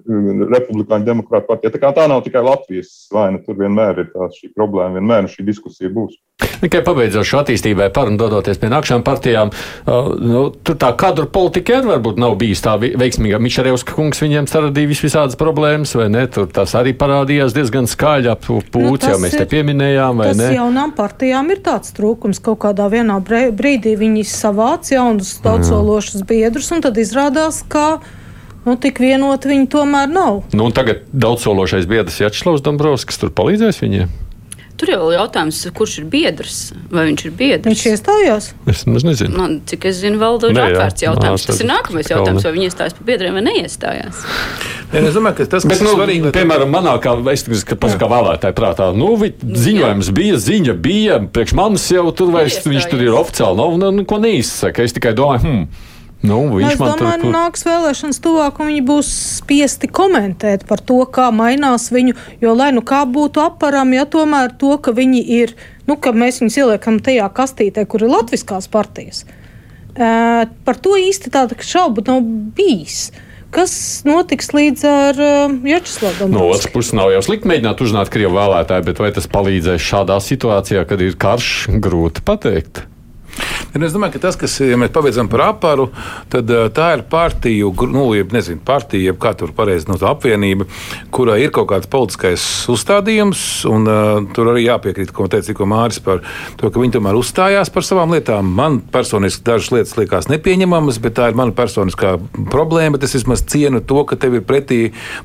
republikāņu 0.49 1.05
demokrāta 1.05 1.51
partija. 1.51 1.73
Tā, 1.75 1.91
tā 1.93 2.07
nav 2.09 2.23
tikai 2.25 2.41
Latvijas 2.41 2.89
vaina, 3.13 3.41
tur 3.45 3.59
vienmēr 3.59 4.01
ir 4.01 4.09
tā 4.15 4.31
šī 4.33 4.49
problēma, 4.55 4.97
vienmēr 4.97 5.29
šī 5.29 5.45
diskusija 5.51 5.93
būs. 5.93 6.17
Tikai 6.63 6.79
pabeidzot 6.85 7.27
šo 7.27 7.41
attīstībai 7.41 7.89
par 7.91 8.07
un 8.07 8.15
dodoties 8.19 8.59
pie 8.61 8.69
nākamajām 8.71 9.03
partijām, 9.03 9.49
uh, 9.51 10.13
nu, 10.15 10.45
tur 10.63 10.77
tā 10.79 10.93
kadru 10.99 11.27
politika 11.27 11.81
arī 11.81 11.89
varbūt 11.91 12.21
nav 12.23 12.37
bijis 12.39 12.63
tā 12.63 12.77
veiksmīga. 12.79 13.41
Mišarevska 13.43 13.97
kungs 13.97 14.23
viņiem 14.23 14.47
saradīja 14.47 14.91
vis 14.93 15.03
visādas 15.03 15.35
problēmas, 15.39 15.91
vai 15.99 16.07
ne? 16.13 16.23
Tur 16.31 16.47
tas 16.55 16.71
arī 16.79 16.95
parādījās 16.95 17.55
diezgan 17.57 17.89
skaļi 17.91 18.31
ap 18.31 18.47
pūci, 18.47 18.79
nu, 18.79 19.11
jau 19.11 19.19
mēs 19.19 19.35
te 19.35 19.47
pieminējām, 19.51 20.23
vai 20.23 20.31
tas 20.31 20.39
ne? 20.39 20.49
Jaunām 20.55 20.95
partijām 20.95 21.51
ir 21.51 21.59
tāds 21.67 21.91
trūkums. 21.97 22.39
Kaut 22.43 22.61
kādā 22.63 22.87
vienā 22.91 23.19
brīdī 23.23 23.97
viņi 23.99 24.23
savāc 24.31 24.93
jaunus 24.93 25.35
daudzsološus 25.43 26.23
biedrus, 26.29 26.71
un 26.71 26.83
tad 26.85 26.99
izrādās, 27.01 27.59
ka 27.67 27.99
nu, 28.63 28.77
tik 28.79 29.03
vienoti 29.03 29.51
viņi 29.51 29.71
tomēr 29.75 30.11
nav. 30.11 30.43
Nu, 30.55 30.71
tagad 30.75 31.03
daudzsološais 31.11 31.91
biedrs 31.91 32.23
Jačslavs 32.23 32.63
Dombrovskis 32.63 33.19
tur 33.19 33.35
palīdzēs 33.35 33.83
viņiem. 33.83 34.22
Tur 34.83 34.89
jau 34.91 35.03
ir 35.07 35.13
jautājums, 35.15 35.57
kurš 35.71 35.93
ir 36.01 36.07
biedrs. 36.11 36.57
Vai 36.91 37.05
viņš 37.07 37.21
ir 37.29 37.31
biedrs? 37.39 37.69
Viņš 37.71 37.83
iestājās. 37.93 38.49
Es 38.67 38.81
nezinu. 38.83 39.31
Man, 39.39 39.53
cik 39.69 39.85
es 39.87 40.01
zinu, 40.01 40.19
vēl 40.19 40.41
ir 40.49 40.59
atvērts 40.59 41.05
jautājums. 41.05 41.45
Tas 41.47 41.61
ir 41.63 41.69
nākamais 41.69 42.11
jautājums, 42.11 42.43
vai 42.43 42.51
viņi 42.57 42.67
iestājās 42.67 42.97
par 42.97 43.07
biedriem 43.07 43.37
vai 43.39 43.45
neiestājās. 43.45 44.19
Ja, 44.91 44.99
es 44.99 45.15
domāju, 45.15 45.37
ka 45.37 45.47
tas 45.55 45.69
Bet, 45.71 45.79
nu, 45.87 45.93
svarīgi, 45.95 46.33
piemēram, 46.35 46.67
manā 46.75 46.97
kā, 46.99 47.15
es, 47.31 47.47
ka, 47.63 47.79
pas, 47.79 47.95
kā 47.95 48.11
vēlētāji 48.11 48.57
prātā, 48.59 48.89
nu, 48.91 49.13
ziņojums 49.23 50.11
Jā. 50.11 50.17
bija, 50.19 50.43
ziņa 50.49 50.75
bija, 50.83 51.21
priekš 51.31 51.55
manis 51.61 51.87
jau 51.95 52.03
tur 52.11 52.35
vairs, 52.35 52.59
viņš 52.67 52.91
tur 52.91 53.07
ir 53.07 53.15
oficiāli, 53.23 53.61
nav, 53.63 53.79
nu, 53.79 53.95
nu, 54.01 54.05
ko 54.09 54.19
neizsaka. 54.19 54.83
Es 54.83 54.99
tikai 54.99 55.15
domāju, 55.15 55.47
hmm. 55.47 55.92
Nu, 56.23 56.37
es 56.63 56.77
domāju, 56.79 56.95
ka 57.03 57.15
tur... 57.19 57.33
nāks 57.35 57.65
vēlēšanas 57.67 58.21
tuvāk, 58.23 58.61
un 58.63 58.69
viņi 58.71 58.83
būs 58.87 59.07
spiesti 59.41 59.89
komentēt 59.91 60.63
par 60.69 60.79
to, 60.79 61.01
kā 61.11 61.27
mainās 61.35 61.89
viņu. 61.91 62.15
Jo, 62.39 62.53
lai 62.55 62.69
nu 62.71 62.79
kā 62.87 63.01
būtu 63.03 63.43
aparam, 63.43 63.91
ja 63.91 64.05
tomēr 64.07 64.53
to, 64.59 64.77
ka 64.79 64.93
viņi 64.95 65.19
ir, 65.41 65.51
nu, 65.89 65.97
ka 65.99 66.13
mēs 66.15 66.39
viņus 66.39 66.59
ieliekam 66.61 67.01
tajā 67.03 67.27
kastītē, 67.35 67.83
kur 67.91 68.05
ir 68.05 68.13
latviskās 68.13 68.71
partijas, 68.71 69.25
uh, 69.27 70.47
par 70.63 70.79
to 70.79 70.95
īsti 70.95 71.33
tāda 71.33 71.59
šauba 71.59 72.05
nav 72.07 72.23
bijis. 72.55 73.09
Kas 73.53 73.75
notiks 74.07 74.47
līdz 74.55 74.87
ar 74.89 75.19
uh, 75.19 75.59
Jačuslavu? 75.67 76.31
No 76.31 76.47
otras 76.53 76.71
puses, 76.71 76.95
nav 76.95 77.11
jau 77.13 77.19
slikti 77.27 77.51
mēģināt 77.51 77.83
uzzināt 77.83 78.15
Krievu 78.15 78.39
vēlētāju, 78.39 78.87
bet 78.87 79.03
vai 79.03 79.11
tas 79.13 79.27
palīdzēs 79.27 79.91
šādā 79.91 80.17
situācijā, 80.23 80.87
kad 80.87 81.03
ir 81.03 81.19
karš, 81.19 81.67
grūti 81.83 82.23
pateikt. 82.25 82.85
Un 83.73 83.81
es 83.81 83.93
domāju, 83.95 84.13
ka 84.15 84.27
tas, 84.27 84.35
kas, 84.37 84.53
ja 84.61 84.77
mēs 84.77 84.91
pabeidzam 84.93 85.25
par 85.31 85.47
aparu, 85.47 85.87
tad 86.29 86.51
tā 86.77 86.91
ir 86.93 87.01
partiju, 87.09 87.71
nu, 87.89 88.05
jeb, 88.13 88.33
nezinu, 88.35 88.61
partija, 88.65 89.09
jeb 89.09 89.17
kā 89.21 89.31
tur 89.37 89.49
pareizi 89.57 89.87
tā 89.89 90.11
apvienība, 90.11 90.67
kurā 91.13 91.39
ir 91.41 91.49
kaut 91.53 91.71
kāds 91.71 91.89
politiskais 91.89 92.43
uzstādījums, 92.69 93.41
un 93.69 93.89
uh, 93.89 94.19
tur 94.35 94.51
arī 94.51 94.67
jāpiekrīt, 94.67 95.09
ko 95.15 95.25
teica 95.31 95.49
tikko 95.49 95.65
Māris 95.69 95.97
par 96.05 96.21
to, 96.59 96.69
ka 96.69 96.83
viņi 96.83 96.99
tomēr 96.99 97.17
uzstājās 97.17 97.73
par 97.73 97.87
savām 97.87 98.13
lietām. 98.13 98.51
Man 98.53 98.77
personiski 98.93 99.41
dažas 99.47 99.71
lietas 99.73 99.95
liekas 99.97 100.29
nepieņemamas, 100.29 101.01
bet 101.01 101.17
tā 101.17 101.31
ir 101.31 101.39
mana 101.39 101.55
personiskā 101.57 102.13
problēma. 102.53 103.01
Es 103.03 103.17
vismaz 103.17 103.41
cienu 103.49 103.81
to, 103.81 104.05
ka 104.07 104.19
tev 104.21 104.37
ir 104.37 104.45
pretī 104.45 104.79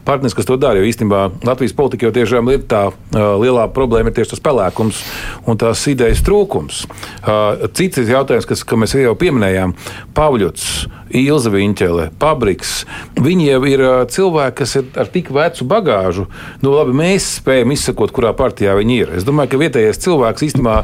partneris, 0.08 0.36
kas 0.36 0.48
to 0.48 0.56
dara. 0.60 0.80
Jo 0.80 0.88
īstenībā 0.88 1.26
Latvijas 1.46 1.76
politika 1.76 2.08
jau 2.08 2.14
tiešām 2.16 2.48
ir 2.54 2.64
tā 2.70 2.86
uh, 2.88 3.20
lielā 3.44 3.68
problēma, 3.76 4.08
ir 4.08 4.16
tieši 4.16 4.34
tas 4.34 4.44
pelēkums 4.48 5.04
un 5.44 5.60
tās 5.60 5.84
idejas 5.92 6.24
trūkums. 6.26 6.82
Uh, 7.20 7.68
cits 7.76 7.97
jautājums 8.06 8.28
jautājums, 8.28 8.48
kas, 8.48 8.64
ko 8.66 8.78
mēs 8.80 8.94
jau 8.96 9.14
pieminējām, 9.18 9.74
Pāvļots, 10.16 10.68
Ilza 11.16 11.50
Viņķele, 11.52 12.10
Pabriks. 12.20 12.84
Viņi 13.18 13.48
jau 13.48 13.60
ir 13.68 13.84
cilvēki, 14.12 14.56
kas 14.60 14.76
ir 14.80 14.88
ar 14.98 15.10
tik 15.12 15.32
vecu 15.34 15.66
bagāžu. 15.68 16.28
Nu, 16.62 16.74
labi, 16.74 16.96
mēs 16.96 17.38
spējam 17.40 17.72
izsakot, 17.74 18.12
kurā 18.14 18.34
partijā 18.36 18.76
viņi 18.78 18.98
ir. 19.02 19.12
Es 19.18 19.26
domāju, 19.26 19.54
ka 19.54 19.62
vietējais 19.64 20.02
cilvēks 20.04 20.48
īstenībā 20.50 20.80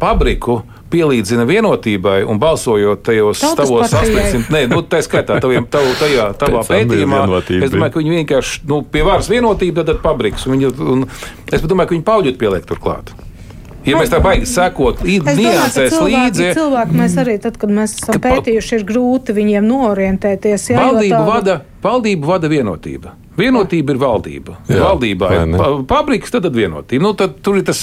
Pabriku 0.00 0.62
pielīdzina 0.86 1.42
vienotībai 1.48 2.20
un 2.30 2.38
balsojot 2.38 3.02
tajos 3.08 3.40
tavos 3.58 3.90
800, 3.90 4.52
nē, 4.54 4.60
nu, 4.70 4.84
tā 4.86 5.00
skaitā, 5.02 5.40
taviem, 5.42 5.66
tav, 5.66 5.82
tajā, 5.98 6.28
tavā 6.42 6.62
pētījumā, 6.68 7.24
es 7.58 7.74
domāju, 7.74 7.96
ka 7.96 8.02
viņi 8.04 8.18
vienkārši 8.20 8.66
nu, 8.70 8.84
pie 8.86 9.02
varas 9.06 9.30
vienotība, 9.32 9.82
tad, 9.82 9.96
tad 9.96 10.04
pabriks. 10.06 10.46
Un 10.46 10.56
viņi, 10.56 10.74
un 10.78 11.06
es 11.50 11.66
domāju, 11.66 11.90
ka 11.90 11.98
viņi 11.98 12.06
pauģot 12.06 12.38
pieliek 12.38 12.68
turklāt. 12.70 13.16
Ja 13.86 14.00
mēs 14.00 14.10
tā 14.10 14.18
baigi 14.22 14.48
sekot, 14.50 15.04
niansēs 15.06 15.94
līdzi. 16.02 16.50
Cilvēki 16.58 16.98
mēs 16.98 17.16
arī, 17.22 17.36
tad, 17.42 17.58
kad 17.60 17.72
mēs 17.72 17.94
esam 18.00 18.18
pētījuši, 18.24 18.80
ir 18.80 18.86
grūti 18.88 19.36
viņiem 19.36 19.68
norientēties. 19.70 20.70
Jā, 20.72 20.88
valdību, 20.88 21.20
vada, 21.28 21.60
valdību 21.86 22.34
vada 22.34 22.50
vienotība. 22.52 23.14
Vienotība 23.36 23.92
ir 23.92 23.98
valdība. 24.00 24.54
Jā, 24.70 24.78
Valdībā 24.80 25.28
ir 25.34 25.50
pa, 25.58 25.66
pabriks, 25.90 26.32
tad, 26.32 26.46
tad 26.46 26.54
vienotība. 26.56 27.04
Nu, 27.04 27.12
tad 27.18 27.36
tur 27.44 27.58
ir 27.60 27.66
tas. 27.68 27.80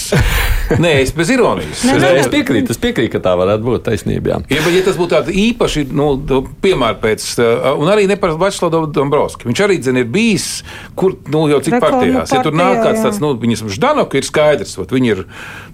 Nē, 0.82 0.94
es 1.04 1.12
bez 1.13 1.30
ironijas. 1.30 1.84
Nē, 1.86 1.98
nē, 2.02 2.10
es 2.24 2.30
piekrītu, 2.34 2.74
es 2.74 2.80
piekrītu, 2.82 3.12
ka 3.13 3.20
tā 3.22 3.34
varētu 3.38 3.66
būt 3.68 3.84
taisnība. 3.86 4.39
Jā, 4.50 4.62
bet 4.63 4.74
ja 4.74 4.82
tas 4.88 4.98
būtu 4.98 5.13
tāds 5.13 5.34
īpaši, 5.44 5.84
nu, 5.94 6.08
piemēram, 6.63 6.98
pēc, 7.04 7.26
un 7.76 7.92
arī 7.94 8.08
ne 8.10 8.18
par 8.18 8.34
Vačslavu 8.42 8.88
Dombrovski. 8.96 9.46
Viņš 9.50 9.62
arī, 9.68 9.78
zina, 9.86 10.02
ir 10.02 10.10
bijis, 10.13 10.48
kur, 10.98 11.18
nu, 11.30 11.44
jau 11.52 11.60
cik 11.68 11.78
partijās. 11.84 12.34
Ja 12.34 12.42
tur 12.46 12.58
nāk 12.58 12.80
kāds 12.82 13.04
tāds, 13.06 13.22
nu, 13.22 13.36
viņas 13.44 13.66
Ždanoka 13.76 14.18
ir 14.18 14.26
skaidrs, 14.26 14.74
ot, 14.82 14.96
viņi 14.96 15.13
ir, 15.13 15.22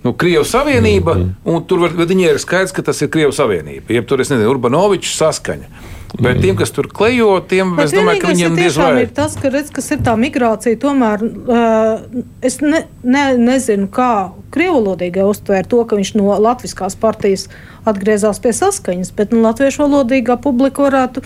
nu, 0.04 0.12
Krievijas 0.12 0.52
Savienība, 0.58 1.16
mm 1.16 1.24
-hmm. 1.24 1.56
un 1.56 1.64
tur 1.70 1.86
var, 1.86 1.96
viņi 1.96 2.28
ir 2.34 2.42
skaidrs, 2.42 2.76
ka 2.76 2.84
tas 2.90 3.00
ir 3.02 3.14
Krievijas 3.14 3.40
Savienība. 3.40 3.94
Jeb 3.96 4.10
tur, 4.10 4.20
es 4.20 4.34
nezinu, 4.34 4.50
Urbanovičs 4.58 5.16
saskaņa. 5.22 5.99
Bet 6.18 6.40
tiem, 6.42 6.56
kas 6.58 6.72
tur 6.74 6.88
klejo, 6.90 7.36
tiem 7.46 7.76
Bet 7.78 7.90
es 7.90 7.94
domāju, 7.94 8.24
ka 8.24 8.32
viņiem 8.32 8.56
diez 8.58 8.78
vai. 8.82 9.04
ir 9.04 9.12
tas, 9.14 9.36
ka, 9.38 9.52
redz, 9.54 9.70
kas 9.74 9.92
ir 9.94 10.02
tā 10.06 10.16
migrācija. 10.18 10.80
Tomēr 10.82 11.22
uh, 11.22 12.24
es 12.46 12.58
ne, 12.66 12.82
ne, 13.06 13.26
nezinu, 13.38 13.86
kā 13.94 14.32
krievalodīgai 14.54 15.28
uztvēr 15.30 15.70
to, 15.70 15.84
ka 15.86 16.00
viņš 16.00 16.16
no 16.18 16.34
latviskās 16.42 16.98
partijas 17.00 17.46
atgriezās 17.90 18.42
pie 18.42 18.56
saskaņas, 18.58 19.14
bet 19.16 19.36
nu, 19.36 19.44
latviešu 19.46 19.86
valodīgā 19.86 20.40
publika 20.42 20.88
varētu 20.88 21.24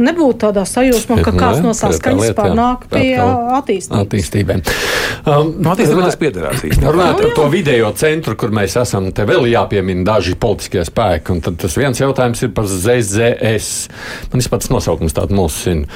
nebūt 0.00 0.38
tādā 0.44 0.64
sajūsmā, 0.66 1.20
ka 1.24 1.30
Bet, 1.30 1.40
kāds 1.40 1.60
nu, 1.60 1.68
no 1.68 1.72
tā 1.72 1.76
ir 1.76 1.80
tā 1.80 1.98
saskaņas 1.98 2.32
pārnāk 2.38 2.86
pie 2.90 3.16
attīstības. 3.20 4.00
attīstībai. 4.04 4.56
Um, 5.26 5.54
Nu, 5.60 5.70
attiecībā 5.74 5.98
runā- 6.00 6.10
tas 6.10 6.16
piederās 6.16 6.62
īstenībā. 6.64 6.92
Runājot 6.94 7.16
Nu, 7.20 7.22
par 7.22 7.34
to 7.36 7.48
video 7.52 7.92
centru, 7.92 8.36
kur 8.36 8.50
mēs 8.50 8.76
esam, 8.80 9.12
te 9.12 9.24
vēl 9.28 9.46
jāpiemina 9.52 10.04
daži 10.04 10.34
politiskie 10.40 10.84
spēki. 10.88 11.30
Un 11.30 11.40
tad 11.40 11.58
tas 11.58 11.74
viens 11.76 11.98
jautājums 12.00 12.42
ir 12.42 12.48
par 12.56 12.64
ZZS. 12.64 13.88
Man 14.32 14.40
vispār 14.40 14.60
tas 14.62 14.70
nosaukums 14.72 15.12
tāds 15.16 15.30
mulsina. 15.34 15.86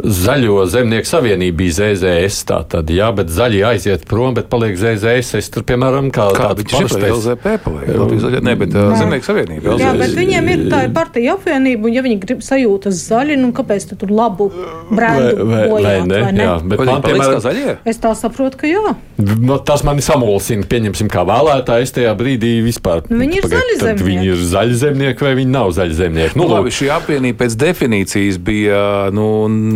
Zaļo 0.00 0.64
zemnieku 0.72 1.04
savienība 1.04 1.56
bija 1.60 1.72
ZZS. 1.76 2.44
Tātad, 2.48 2.88
jā, 2.88 3.10
bet 3.14 3.28
zaļie 3.28 3.64
aiziet 3.68 4.06
prom, 4.08 4.32
bet 4.34 4.48
paliek 4.48 4.76
ZZS. 4.80 5.34
Es 5.36 5.50
tur, 5.52 5.62
piemēram, 5.68 6.08
kā, 6.10 6.30
Kā 6.32 6.54
tāds 6.54 6.60
ir 6.64 6.70
paraspējs- 6.72 7.16
LZP 7.18 7.58
paliek? 7.66 7.90
Latvijas 8.00 8.22
zaļie- 8.24 8.40
Nē, 8.40 8.54
bet 8.58 8.74
uh, 8.74 8.94
Zemnieku 8.96 9.26
savienība. 9.28 9.76
Jā, 9.78 9.92
bet 9.98 10.10
viņiem 10.16 10.48
ir 10.54 10.58
tā 10.72 10.84
ir 10.86 10.90
partija 10.96 11.36
apvienība, 11.36 11.84
un 11.84 11.92
ja 11.92 12.02
viņi 12.02 12.18
grib 12.22 12.40
sajūtas 12.40 12.96
zaļi, 13.10 13.36
nu 13.38 13.49
kāpēc 13.56 13.88
tad 13.90 13.98
tur 14.02 14.10
labu 14.14 14.50
brendu 14.90 15.44
bojāt, 15.46 16.06
ne? 16.06 16.20
vai 16.24 16.32
ne? 16.32 16.44
Jā, 16.44 16.54
bet 16.64 16.82
man, 16.86 17.02
piemēram, 17.04 17.40
zaļie? 17.44 17.76
Es 17.90 18.00
tā 18.02 18.12
saprotu, 18.18 18.58
ka 18.60 18.70
jā. 18.70 18.94
No, 19.20 19.58
tas 19.58 19.82
mani 19.86 20.02
samulsina. 20.04 20.64
Pieņemsim, 20.70 21.08
kā 21.12 21.24
vēlētājs 21.28 21.92
tajā 21.96 22.12
brīdī 22.18 22.52
vispār. 22.64 23.02
Nu, 23.10 23.18
viņi 23.20 23.40
ir 23.40 23.46
Pagaid, 23.46 23.60
zaļi 23.60 23.78
zemnieki. 23.80 24.08
Viņi 24.10 24.30
ir 24.32 24.44
zaļi 24.50 24.78
zemnieki 24.80 25.26
vai 25.26 25.34
viņi 25.38 25.52
nav 25.54 25.72
zaļi 25.76 25.96
zemnieki? 25.98 26.38
Nu, 26.40 26.46
lūk. 26.46 26.54
labi, 26.56 26.74
šī 26.74 26.88
apvienība 26.96 27.44
pēc 27.44 27.56
definīcijas 27.60 28.38
bija 28.40 28.82
nu, 29.14 29.26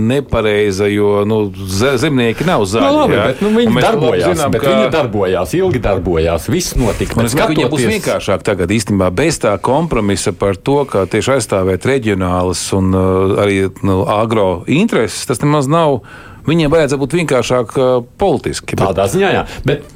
nepareiza, 0.08 0.86
jo 0.90 1.24
nu, 1.28 1.52
ze- 1.68 1.96
zemnieki 1.98 2.46
nav 2.48 2.64
zaļi. 2.68 2.84
Nu, 2.86 2.98
labi, 3.02 3.14
jā. 3.18 3.26
bet 3.26 3.42
nu, 3.44 3.48
Un 3.54 3.56
viņi 3.60 3.82
darbojās, 3.84 4.34
zinām, 4.34 4.50
bet 4.54 4.60
ka- 4.62 4.70
viņi 4.72 4.90
darbojās, 4.92 5.54
ilgi 5.54 5.80
darbojās. 5.84 6.48
Viss 6.50 6.74
notika. 6.74 7.16
Man 7.16 7.24
bet 7.26 7.34
liekas, 7.34 7.46
ka 7.46 7.52
viņiem 7.52 7.70
būs 7.70 7.86
vienkāršāk 7.92 8.42
tagad 8.42 8.68
īstenībā 8.74 9.10
bez 9.14 9.38
tā 9.38 9.54
kompromisa 9.58 10.32
par 10.32 10.56
to, 10.56 10.84
kā 10.90 11.04
tieši 11.06 11.36
aizstāvēt 11.36 11.84
reģionālas 11.86 12.62
un 12.76 12.90
uh, 12.94 13.36
arī 13.44 13.63
nu, 13.82 14.02
agro 14.08 14.64
intereses. 14.66 15.26
Tas 15.26 15.40
nemaz 15.44 15.68
nav. 15.70 16.00
Viņiem 16.44 16.68
vajadzētu 16.68 17.00
būt 17.00 17.14
vienkāršāk 17.16 17.70
uh, 17.80 18.02
politiski. 18.20 18.76
bet- 18.76 18.90
Tādā 18.90 19.06
ziņā, 19.08 19.28
jā. 19.32 19.42
Bet 19.64 19.86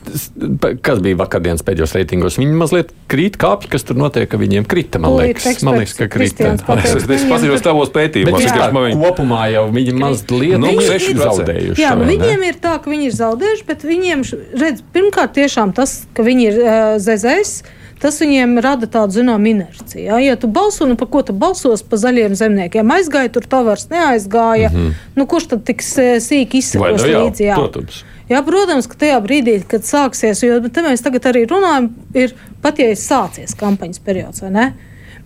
kas 0.81 1.02
bija 1.04 1.18
vakardienas 1.20 1.61
pēdējos 1.61 1.92
reitingos? 1.92 2.38
Viņi 2.40 2.54
mazliet 2.57 2.94
krīt 3.12 3.37
kāpji, 3.37 3.68
kas 3.74 3.85
tur 3.85 3.98
notiek, 4.00 4.24
ka 4.33 4.40
viņiem 4.40 4.64
krita. 4.64 4.96
Man 4.98 5.12
liekas, 5.18 5.61
man 5.66 5.76
liekas 5.76 5.92
ka 5.98 6.09
krita. 6.09 6.54
Pateiks. 6.64 6.94
Es, 6.94 7.04
es 7.04 7.26
paskatījos 7.28 7.64
tavos 7.66 7.92
Bet 7.92 7.98
pētījumos. 8.14 8.40
vienkārši 8.46 8.72
man 8.78 8.87
viņi- 8.88 9.02
kopumā 9.04 9.42
jau 9.52 9.66
viņi 9.76 9.92
mazliet 10.00 10.57
Nu, 10.64 10.72
ir 10.72 10.88
6%. 10.88 11.20
zaudējuši. 11.26 11.83
Jā, 11.85 11.92
nu, 12.00 12.07
ne? 12.09 12.14
viņiem 12.16 12.46
ir 12.48 12.57
tā, 12.64 12.78
ka 12.81 12.88
viņi 12.96 13.11
ir 13.11 13.18
zaudējuši, 13.20 13.66
bet 13.68 13.85
viņiem, 13.85 14.24
redz, 14.64 14.81
pirmkārt, 14.96 15.37
tiešām 15.37 15.74
tas, 15.76 16.07
ka 16.16 16.24
viņi 16.24 16.48
ir 16.48 16.57
uh, 16.64 16.96
ZZS. 16.96 17.59
Tas 18.02 18.20
viņiem 18.22 18.58
rada 18.62 18.87
tādu 18.87 19.16
zināmu 19.16 19.50
inerciju. 19.50 20.04
Ja? 20.04 20.18
ja 20.22 20.37
tu 20.38 20.46
balso, 20.46 20.87
nu 20.87 20.94
par 20.98 21.08
ko 21.11 21.24
tu 21.26 21.34
balsos 21.34 21.82
par 21.82 21.98
zaļiem 21.98 22.37
zemniekiem? 22.38 22.92
Aizgāja 22.94 23.32
tur, 23.34 23.48
tā 23.50 23.64
vairs 23.66 23.88
neaizgāja. 23.90 24.70
Mm 24.70 24.76
-hmm. 24.76 25.08
nu, 25.16 25.26
kurš 25.26 25.48
tad 25.54 25.64
tiks 25.66 25.96
sīki. 25.98 26.62
Vai 26.62 26.62
izsekos 26.62 27.02
nu 27.02 27.08
līdzi? 27.08 27.44
Jā. 27.48 27.56
protams. 27.58 28.04
Jā, 28.28 28.42
protams, 28.44 28.87
ka 28.87 28.98
tajā 29.00 29.18
brīdī, 29.24 29.56
kad 29.64 29.87
sāksies, 29.88 30.42
jo 30.44 30.61
te 30.68 30.84
mēs 30.84 31.00
tagad 31.00 31.30
arī 31.30 31.46
runājam, 31.48 31.88
ir 32.14 32.34
pat 32.62 32.78
ja 32.78 32.90
ir 32.92 32.96
sācies 33.00 33.56
kampaņas 33.56 34.02
periods, 34.04 34.42
vai 34.44 34.50
ne? 34.50 34.66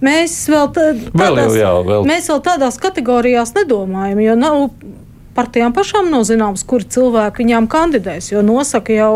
Mēs 0.02 0.34
vēl, 0.50 0.68
tā, 0.74 0.88
Vēl 1.14 1.38
jau, 1.38 1.54
jā, 1.54 1.72
vēl. 1.86 2.06
mēs 2.06 2.28
vēl 2.30 2.40
tādās 2.42 2.78
kategorijās 2.82 3.54
nedomājam, 3.54 4.20
jo 4.22 4.34
nav 4.38 4.70
partijām 5.34 5.74
pašām 5.74 6.10
nav 6.10 6.26
zināms, 6.28 6.64
kuri 6.66 6.88
cilvēki 6.94 7.44
viņām 7.44 7.68
kandidēs, 7.70 8.32
jo 8.32 8.42
nosaka 8.46 8.94
jau 8.94 9.14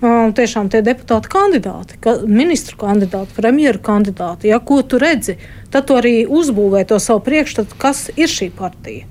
um, 0.00 0.32
tiešām 0.36 0.70
tie 0.72 0.82
deputāti 0.86 1.30
kandidāti, 1.32 1.98
ka, 2.02 2.18
ministru 2.26 2.78
kandidāti, 2.80 3.36
premjeru 3.36 3.82
kandidāti. 3.84 4.50
Ja, 4.52 4.60
ko 4.60 4.82
tu 4.82 5.00
redzi, 5.02 5.38
tad 5.72 5.88
tu 5.88 5.98
arī 5.98 6.24
uzbūvē 6.28 6.84
to 6.88 7.00
savu 7.02 7.24
priekšstatu, 7.26 7.78
kas 7.80 8.08
ir 8.16 8.32
šī 8.32 8.50
partija. 8.56 9.06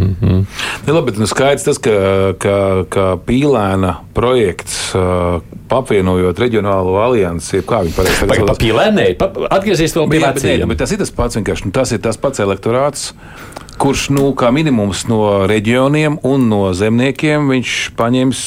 Nu, 0.00 0.94
labi, 0.94 1.10
bet 1.10 1.20
nu, 1.20 1.28
skaidrs 1.30 1.66
tas, 1.66 1.80
ka, 1.82 1.94
ka, 2.40 2.56
ka 2.90 3.06
pīlēna 3.26 3.96
projekts, 4.16 4.78
uh, 4.96 5.40
apvienojot 5.70 6.40
reģionālo 6.40 6.96
aliansi, 7.04 7.62
kā 7.66 7.84
viņi 7.86 7.96
pareizi 7.96 8.26
Pagaid, 8.26 8.48
pa 8.48 8.58
pīlēnē, 8.58 9.06
pa, 9.20 9.30
atgriezīsies 9.58 9.96
vēl 9.98 10.10
pie 10.10 10.22
Jā, 10.64 10.68
bet, 10.70 10.82
tas 10.82 10.94
ir 10.94 11.02
tas 11.02 11.14
pats 11.14 11.38
vienkārši. 11.38 11.68
Nu, 11.68 11.74
tas 11.76 11.94
ir 11.94 12.02
tas 12.04 12.18
pats 12.20 12.42
elektorāts, 12.42 13.10
kurš 13.80 14.10
nu, 14.12 14.26
kā 14.36 14.50
minimums 14.52 15.06
no 15.08 15.46
reģioniem 15.48 16.18
un 16.26 16.44
no 16.50 16.60
zemniekiem 16.76 17.48
viņš 17.48 17.76
paņems. 17.96 18.42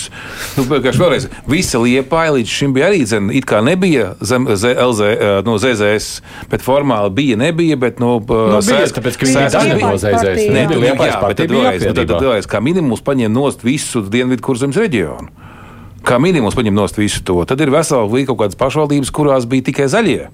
Nu, 0.59 0.65
vēlreiz, 1.01 1.25
visa 1.49 1.81
liepāja 1.81 2.35
līdz 2.35 2.53
šim 2.53 2.75
bija 2.75 2.91
arī 2.91 3.01
zem, 3.09 3.31
it 3.33 3.47
kā 3.49 3.63
nebija 3.65 4.11
zem, 4.21 4.45
Z, 4.53 4.75
LZ, 4.77 5.07
no 5.47 5.55
ZZS, 5.57 6.21
bet 6.51 6.61
formāli 6.65 7.09
bija, 7.17 7.39
nebija. 7.39 7.79
Bet, 7.83 7.97
nu, 8.03 8.19
Nu, 8.21 8.59
bija, 8.61 8.85
tāpēc, 8.93 9.17
ka 9.17 9.29
viņi 9.29 9.39
bija 9.39 9.49
bija 9.49 9.53
daļa 9.55 9.79
no 9.81 9.93
ZZS. 9.97 10.45
Nē, 10.53 10.67
Jā. 10.83 10.93
jā, 11.09 11.17
bet 11.31 11.42
tad 11.43 11.55
vēlreiz, 11.55 11.85
nu, 11.85 11.95
tad, 11.97 12.09
tad 12.09 12.25
vēlreiz, 12.25 12.47
kā 12.49 12.61
minimums 12.63 13.03
paņem 13.05 13.33
nost 13.33 13.65
visu 13.65 14.03
Dienvidu 14.13 14.43
kurzemes 14.45 14.79
reģionu. 14.79 15.29
Kā 16.03 16.17
minimums 16.19 16.57
paņem 16.57 16.75
nost 16.75 16.97
visu 16.99 17.21
to. 17.23 17.37
Tad 17.47 17.61
ir 17.63 17.71
vesela 17.71 18.03
līnija 18.03 18.31
kaut 18.31 18.41
kādas 18.41 18.59
pašvaldības, 18.59 19.11
kurās 19.15 19.47
bija 19.47 19.69
tikai 19.69 19.87
zaļie. 19.91 20.27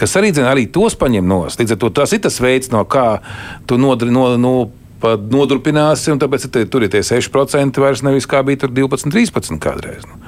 Kas 0.00 0.16
arī, 0.16 0.32
zin, 0.34 0.48
arī 0.48 0.64
tos 0.72 0.96
paņem 0.98 1.26
nost. 1.28 1.60
Līdz 1.60 1.76
ar 1.76 1.80
to 1.82 1.90
tas 2.00 2.14
ir 2.16 2.22
tas 2.24 2.40
veids, 2.42 2.72
no 2.72 2.82
kā 2.88 3.20
tu 3.68 3.78
nodri, 3.78 4.10
no, 4.14 4.32
no, 4.40 4.54
pa- 5.00 5.16
nodurpināsi. 5.16 6.12
un 6.12 6.18
Tāpēc 6.22 6.46
te, 6.52 6.64
tur 6.70 6.84
ir 6.86 6.92
tie 6.92 7.00
6% 7.06 7.80
vairs 7.82 8.02
nevis 8.06 8.26
kā 8.30 8.42
bija 8.46 8.62
tur 8.64 8.72
12, 8.76 9.10
13 9.10 9.58
kādreiz. 9.62 10.04
Nu. 10.08 10.18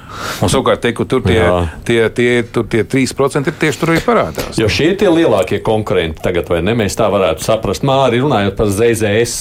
Un 0.44 0.48
savukārt, 0.52 0.82
te, 0.85 0.92
tur 0.92 1.22
tie, 1.24 1.38
Jā. 1.40 1.68
tie, 1.88 2.00
tie, 2.12 2.42
tur 2.52 2.66
tie 2.68 2.82
3% 2.85 3.48
ir 3.48 3.56
tieši 3.61 3.80
tur 3.80 3.92
arī 3.94 4.02
parādās. 4.04 4.58
Jo 4.61 4.68
šie 4.68 4.90
ir 4.92 4.96
tie 5.00 5.08
lielākie 5.08 5.62
konkurenti 5.64 6.20
tagad, 6.24 6.48
vai 6.52 6.61
ne? 6.62 6.74
Mēs 6.78 6.96
tā 6.98 7.08
varētu 7.12 7.44
saprast. 7.44 7.82
Māri 7.88 8.20
runājot 8.20 8.56
par 8.58 8.66
ZZS. 8.72 9.37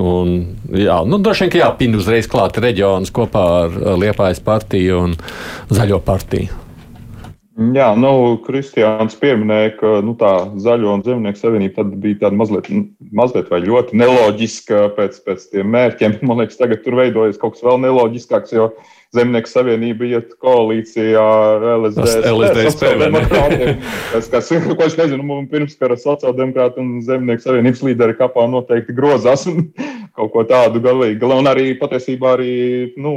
Un, 0.00 0.34
jā, 0.72 1.00
nu, 1.08 1.18
droši 1.18 1.46
vien, 1.46 1.52
ka 1.54 1.62
jāpina 1.64 1.98
uzreiz 2.00 2.28
klāt 2.30 2.56
reģionus 2.62 3.10
kopā 3.14 3.44
ar 3.64 3.78
Liepājas 4.00 4.40
partiju 4.44 5.00
un 5.08 5.16
Zaļo 5.72 6.00
partiju. 6.04 6.48
Jā, 7.60 7.90
nu, 7.92 8.38
Kristiāns 8.40 9.18
pieminēja, 9.20 9.74
ka 9.76 9.88
nu, 10.00 10.14
tā 10.16 10.30
zaļo 10.64 10.94
un 10.96 11.02
zemnieku 11.04 11.36
savienība 11.42 11.82
tad 11.82 11.90
bija 12.00 12.22
tāda 12.22 12.38
mazliet, 12.40 12.70
nu, 12.72 12.86
mazliet 13.12 13.50
vai 13.52 13.60
ļoti 13.66 13.98
neloģiska 14.00 14.86
pēc, 14.96 15.18
pēc 15.26 15.44
tiem 15.52 15.68
mērķiem. 15.74 16.16
Man 16.24 16.40
liekas, 16.40 16.56
tagad 16.56 16.80
tur 16.86 16.96
veidojas 16.96 17.36
kaut 17.40 17.58
kas 17.58 17.66
vēl 17.66 17.82
neloģiskāks, 17.82 18.54
jo 18.56 18.70
zemnieku 19.12 19.52
savienība 19.52 20.08
iet 20.08 20.32
koalīcijā 20.40 21.20
ar 21.20 21.66
LSD. 21.74 22.06
LSDSP, 22.30 22.94
vai 23.02 23.10
ne? 23.12 23.24
sociāldemokrātiem. 23.28 23.84
Es, 24.16 24.32
kas, 24.32 24.48
ko 24.48 24.86
es 24.86 24.96
nezinu, 24.96 25.26
man 25.28 25.50
pirms 25.52 25.76
kara 25.76 26.00
sociāldemokrāti 26.00 26.80
un 26.80 27.02
zemnieku 27.04 27.44
savienības 27.44 27.84
līderi 27.90 28.16
kapā 28.22 28.46
noteikti 28.48 28.96
grozās 28.96 29.44
un 29.50 29.66
kaut 30.20 30.32
ko 30.34 30.44
tādu 30.48 30.82
galīgi. 30.84 31.24
Un 31.24 31.48
arī 31.48 31.72
patiesībā 31.80 32.34
arī, 32.36 32.52
nu, 33.00 33.14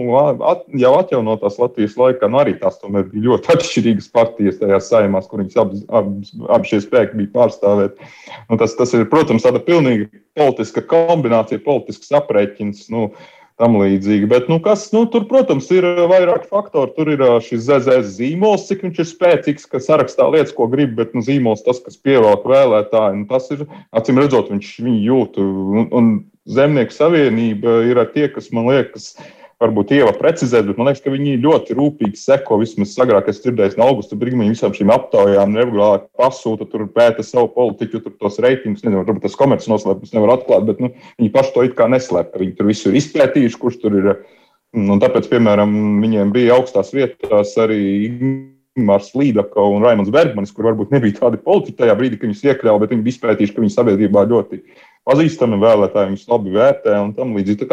at, 0.48 0.64
jau 0.80 0.96
atjaunotās 1.02 1.60
Latvijas 1.62 1.98
laikā, 2.00 2.30
nu, 2.32 2.40
arī 2.42 2.56
tās 2.62 2.80
bija 2.88 3.28
ļoti 3.28 3.54
atšķirīgas 3.58 4.10
partijas 4.16 4.60
tajās 4.62 4.90
saimās, 4.94 5.30
kur 5.30 5.44
viņas 5.44 5.62
abi 5.64 5.84
ab, 5.92 6.10
ab 6.58 6.68
šie 6.70 6.82
spēki 6.86 7.20
bija 7.20 7.34
pārstāvēti. 7.38 8.12
Nu, 8.50 8.60
tas, 8.62 8.76
tas 8.80 8.96
ir, 8.96 9.08
protams, 9.12 9.46
tāda 9.46 9.62
pilnīgi 9.64 10.10
politiska 10.38 10.86
kombinācija, 10.90 11.64
politisks 11.66 12.14
aprēķins. 12.24 12.88
Nu, 12.94 13.10
tam 13.62 13.78
līdzīgi. 13.78 14.28
Bet, 14.30 14.48
nu, 14.52 14.58
kas, 14.64 14.88
nu, 14.96 15.04
tur, 15.14 15.28
protams, 15.30 15.70
ir 15.74 15.86
vairāk 16.10 16.48
faktori. 16.50 16.94
Tur 16.98 17.12
ir 17.14 17.24
šis 17.46 17.68
ZZS 17.68 18.16
zīmols, 18.18 18.66
cik 18.70 18.86
viņš 18.88 19.02
ir 19.04 19.10
spēcīgs, 19.10 19.68
ka 19.70 19.82
sarakstā 19.84 20.28
lietas, 20.34 20.56
ko 20.58 20.68
grib, 20.72 20.96
bet 20.98 21.14
nu, 21.14 21.24
zīmols 21.26 21.66
tas, 21.66 21.82
kas 21.84 22.00
pievelk 22.02 22.48
vēlētāju, 22.50 23.22
nu, 23.22 23.28
tas 23.30 23.50
ir, 23.54 23.66
acīm 23.96 24.22
redzot, 24.22 24.50
viņš 24.54 24.72
viņu 24.88 25.04
jūt. 25.10 25.42
Un, 25.44 25.90
un 25.94 26.14
Zemnieku 26.44 26.92
savienība 26.92 27.80
ir 27.88 28.02
tie, 28.12 28.28
kas 28.28 28.50
man 28.52 28.68
liekas, 28.68 29.14
varbūt 29.64 29.94
ieva 29.96 30.12
precizēt, 30.18 30.66
bet 30.68 30.80
man 30.80 30.90
liekas, 30.90 31.04
ka 31.06 31.14
viņi 31.14 31.38
ļoti 31.44 31.78
rūpīgi 31.78 32.20
seko. 32.20 32.58
Vismaz 32.60 32.96
agrāk 33.00 33.30
es 33.32 33.40
dzirdēju, 33.44 33.78
no 33.80 33.88
augusta 33.88 34.18
brīdī 34.20 34.50
visām 34.50 34.76
šīm 34.76 34.92
aptaujām 34.94 35.56
regulāri 35.60 36.04
pasūta, 36.20 36.68
tur 36.70 36.86
pēta 36.92 37.24
savu 37.24 37.52
politiķu, 37.56 38.04
tur 38.04 38.16
tos 38.20 38.42
reitingus. 38.44 38.84
Nezinu, 38.84 39.06
varbūt 39.06 39.24
tas 39.24 39.40
komerces 39.40 39.72
noslēpums 39.72 40.16
nevar 40.16 40.36
atklāt, 40.36 40.68
bet 40.68 40.84
nu, 40.84 40.92
viņi 41.22 41.34
paši 41.34 41.56
to 41.56 41.68
it 41.70 41.78
kā 41.80 41.88
neslēp. 41.92 42.36
Viņi 42.40 42.58
tur 42.60 42.72
visu 42.72 42.92
ir 42.92 43.00
izpētījuši, 43.00 43.62
kurš 43.62 43.80
tur 43.86 44.00
ir. 44.02 44.16
Un 44.74 44.98
tāpēc, 44.98 45.28
piemēram, 45.30 45.74
viņiem 46.02 46.32
bija 46.34 46.56
augstās 46.58 46.90
vietās 46.96 47.52
arī 47.62 48.10
Mārcis 48.82 49.14
Līdaka 49.14 49.62
un 49.70 49.84
Raimons 49.86 50.10
Bergmanis, 50.10 50.52
kur 50.52 50.66
varbūt 50.66 50.96
nebija 50.96 51.20
tādi 51.20 51.38
politiķi 51.46 51.78
tajā 51.78 51.94
brīdī, 52.00 52.18
kad 52.18 52.26
viņus 52.26 52.42
iekļāva, 52.48 52.82
bet 52.82 52.96
viņi 52.96 53.06
bija 53.06 53.16
izpētījuši, 53.20 53.54
ka 53.54 53.62
viņi 53.62 53.76
sabiedrībā 53.76 54.24
ļoti 54.32 54.64
pazīstami 55.10 55.60
vēlētāji 55.62 56.14
viņus 56.14 56.32
labi 56.32 56.56
vērtē 56.56 56.98
un 57.02 57.14
tam 57.18 57.36
līdzīgi. 57.38 57.70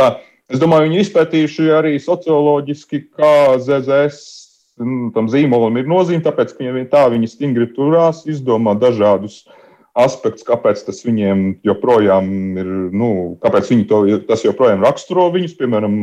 Es 0.51 0.59
domāju, 0.59 0.89
viņi 0.89 1.03
izpētījuši 1.05 1.71
arī 1.77 1.95
socioloģiski, 2.03 3.05
kā 3.15 3.59
ZZS 3.63 4.41
nu, 4.83 5.11
tam 5.15 5.29
zīmolam 5.31 5.79
ir 5.79 5.89
nozīme, 5.91 6.25
tāpēc, 6.25 6.55
ka 6.57 6.75
viņi 6.75 6.91
tā 6.91 7.05
viņi 7.13 7.31
stingri 7.31 7.69
turās, 7.77 8.25
izdomā 8.29 8.75
dažādus 8.79 9.45
aspekts, 9.99 10.47
kāpēc 10.47 10.83
tas 10.87 11.03
viņiem 11.05 11.61
joprojām 11.67 12.31
ir, 12.63 12.71
nu, 12.95 13.11
kāpēc 13.43 13.73
viņi 13.73 13.87
to, 13.91 14.03
tas 14.29 14.45
joprojām 14.47 14.85
raksturo 14.87 15.29
viņus, 15.35 15.57
piemēram, 15.59 15.97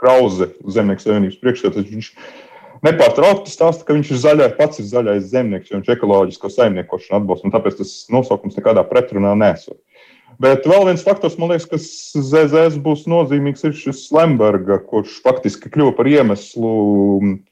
Krauze, 0.00 0.48
Zemnieku 0.64 1.02
savienības 1.04 1.40
priekšsēdētājs. 1.42 1.90
Viņš 1.92 2.06
nepārtraukti 2.86 3.52
stāsta, 3.52 3.84
ka 3.84 3.96
viņš 3.96 4.14
ir 4.14 4.20
zaļais, 4.22 4.54
pats 4.56 4.80
ir 4.80 4.86
zaļais 4.88 5.26
zemnieks, 5.28 5.68
jo 5.68 5.76
viņš 5.76 5.90
ekoloģisko 5.92 6.50
saimniekošanu 6.54 7.18
atbalsta, 7.18 7.48
un 7.48 7.52
tāpēc 7.52 7.76
tas 7.82 7.92
nosaukums 8.12 8.56
nekādā 8.56 8.86
pretrunā 8.88 9.34
nesot. 9.36 9.76
Bet 10.40 10.64
vēl 10.64 10.86
viens 10.88 11.02
faktors, 11.04 11.34
man 11.36 11.50
liekas, 11.52 11.66
kas 11.68 11.86
ZZS 12.16 12.78
būs 12.80 13.02
nozīmīgs, 13.10 13.64
ir 13.68 13.74
šis 13.76 14.06
Lemberga, 14.16 14.78
kurš 14.88 15.18
faktiski 15.20 15.68
kļuva 15.68 15.92
par 15.98 16.08
iemeslu, 16.08 16.70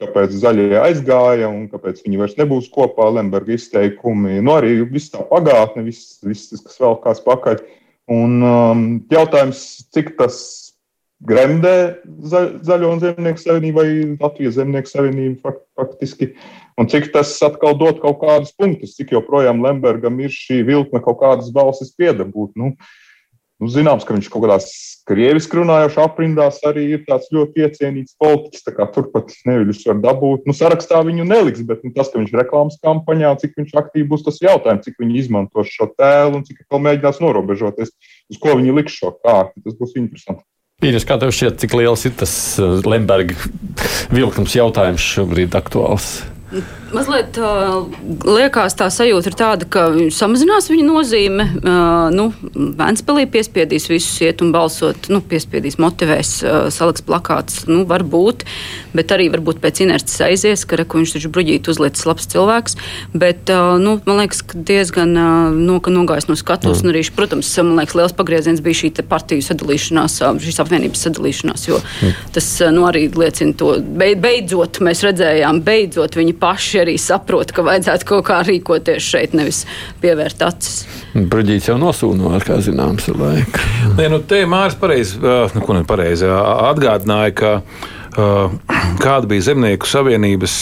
kāpēc 0.01 0.33
zaļie 0.41 0.71
aizgāja 0.81 1.51
un 1.53 1.67
kāpēc 1.69 2.01
viņi 2.07 2.23
vairs 2.23 2.39
nebūs 2.39 2.71
kopā. 2.73 3.11
Lemberga 3.13 3.53
izteikumi, 3.59 4.39
nu 4.41 4.55
arī 4.57 4.79
viss 4.89 5.13
tā 5.13 5.21
pagātne, 5.29 5.85
viss, 5.85 6.17
viss 6.25 6.57
kas 6.57 6.81
vēl 6.81 6.97
kāds 7.05 7.21
pakaļ. 7.29 7.61
Un 8.09 8.41
um, 8.41 8.87
jautājums, 9.13 9.61
cik 9.93 10.15
tas 10.17 10.41
gremdē 11.25 11.75
za, 12.23 12.45
Zaļo 12.63 12.93
un 12.95 13.03
Zemnieku 13.03 13.43
savienību 13.43 13.81
vai 13.81 13.89
Latvijas 14.21 14.59
Zemnieku 14.59 14.91
savienību 14.91 15.55
faktiski. 15.79 16.33
Un 16.79 16.87
cik 16.91 17.11
tas 17.15 17.33
atkal 17.43 17.75
dod 17.79 17.99
kaut 18.03 18.21
kādus 18.23 18.55
punktus, 18.55 18.95
cik 18.99 19.17
joprojām 19.17 19.65
Lembergam 19.65 20.21
ir 20.23 20.31
šī 20.35 20.63
vilkme 20.67 21.03
kaut 21.03 21.19
kādas 21.23 21.51
balsis 21.55 21.91
piedabūt. 21.99 22.53
Nu, 22.55 22.71
nu, 23.59 23.71
zināms, 23.75 24.05
ka 24.07 24.15
viņš 24.15 24.29
kaut 24.31 24.45
kādās 24.45 24.69
krieviski 25.11 25.59
runājošās 25.59 26.07
aprindās 26.07 26.61
arī 26.69 26.85
ir 26.95 27.03
tāds 27.09 27.27
ļoti 27.35 27.65
iecienīts 27.67 28.15
politiķis. 28.23 28.69
Turpat 28.95 29.35
neviļus 29.49 29.83
var 29.91 29.99
dabūt. 30.05 30.47
Nu, 30.47 30.55
sarakstā 30.55 31.01
viņu 31.09 31.27
neliks, 31.27 31.65
bet 31.67 31.83
nu, 31.83 31.91
tas, 31.97 32.13
ka 32.13 32.23
viņš 32.23 32.37
reklāmas 32.39 32.79
kampaņā, 32.85 33.33
cik 33.43 33.59
viņš 33.59 33.75
aktīvi 33.83 34.07
būs, 34.13 34.23
tas 34.29 34.39
jautājums, 34.45 34.87
cik 34.87 35.03
viņi 35.03 35.19
izmantos 35.25 35.75
šo 35.75 35.91
tēlu 35.99 36.39
un 36.39 36.47
cik 36.47 36.63
vēl 36.71 36.85
mēģinās 36.87 37.19
norobežoties, 37.25 37.91
uz 38.31 38.39
ko 38.39 38.55
viņi 38.55 38.79
liks 38.79 39.01
šo 39.03 39.17
kārtu. 39.19 39.67
Tas 39.67 39.75
būs 39.83 39.99
interesanti. 39.99 40.47
Pīris, 40.79 41.03
kā 41.03 41.17
tev 41.19 41.33
šķiet, 41.35 41.57
cik 41.59 41.73
liels 41.75 42.05
ir 42.07 42.13
tas 42.21 42.33
uh, 42.63 42.77
Lemberga 42.87 43.35
vilkums 44.15 44.53
jautājums 44.55 45.03
šobrīd 45.03 45.57
aktuāls? 45.59 46.21
Mazliet 46.89 47.37
uh, 47.37 47.83
liekas, 48.25 48.73
tā 48.79 48.87
sajūta 48.89 49.29
ir 49.29 49.35
tāda, 49.37 49.67
ka 49.69 49.83
samazinās 50.15 50.71
viņa 50.73 50.85
nozīme. 50.87 51.45
Uh, 51.61 52.09
nu, 52.15 52.31
Vēnspēlī 52.79 53.27
piespiedīs 53.29 53.91
visus 53.91 54.15
iet 54.25 54.41
un 54.41 54.55
balsot, 54.55 55.11
nu, 55.13 55.21
piespiedīs, 55.21 55.77
motivēs, 55.83 56.31
uh, 56.47 56.57
saliks 56.73 57.05
plakāts. 57.05 57.67
Nu, 57.69 57.83
varbūt, 57.89 58.47
bet 58.97 59.13
arī 59.13 59.27
varbūt 59.35 59.61
pēc 59.61 59.83
inerces 59.85 60.23
aizies, 60.25 60.65
ka 60.65 60.79
reku 60.81 61.03
viņš 61.03 61.19
taču 61.19 61.33
bruģīt 61.35 61.69
uzliekas 61.69 62.07
labs 62.09 62.31
cilvēks. 62.33 62.79
Bet, 63.13 63.53
uh, 63.53 63.77
nu, 63.83 63.99
man 64.09 64.23
liekas, 64.23 64.41
ka 64.49 64.63
diezgan 64.73 65.13
uh, 65.21 65.53
no, 65.53 65.77
ka 65.85 65.93
nogājis 65.93 66.31
no 66.33 66.39
skatuves. 66.41 66.81
Mm. 66.81 66.95
Arī, 66.95 67.05
protams, 67.13 67.53
man 67.61 67.83
liekas, 67.83 67.99
liels 68.01 68.17
pagrieziens 68.17 68.65
bija 68.65 68.81
šī 68.81 68.95
partiju 69.13 69.45
sadalīšanās, 69.51 70.17
šīs 70.47 70.63
apvienības 70.65 71.05
sadalīšanās, 71.11 71.69
jo 71.69 71.85
mm. 71.85 72.17
tas 72.41 72.51
uh, 72.65 72.73
nu, 72.73 72.89
arī 72.89 73.05
liecina 73.13 73.53
to. 73.61 73.75
Beidzot, 74.01 74.81
mēs 74.89 75.05
redzējām, 75.05 75.61
beidzot 75.69 76.17
viņi 76.17 76.38
paši 76.41 76.83
arī 76.85 76.97
saprot, 77.01 77.53
ka 77.55 77.65
vajadzētu 77.67 78.09
kaut 78.09 78.27
kā 78.29 78.41
rīkoties 78.47 79.11
šeit, 79.13 79.37
nevis 79.39 79.65
pievērt 80.03 80.43
acis. 80.47 80.81
Bruģīts 81.15 81.71
jau 81.71 81.79
nosūnoja, 81.81 82.41
kā 82.47 82.59
zināms, 82.65 83.09
ar 83.13 83.23
laiku. 83.23 83.69
Nē, 83.99 84.09
nu, 84.13 84.23
te 84.25 84.43
Māris 84.49 84.79
pareizi, 84.79 85.21
nu, 85.21 85.65
ko 85.65 85.79
nepareizi 85.79 86.29
atgādināja, 86.31 87.35
ka 87.39 87.55
kāda 88.99 89.29
bija 89.31 89.51
Zemnieku 89.51 89.89
savienības 89.89 90.59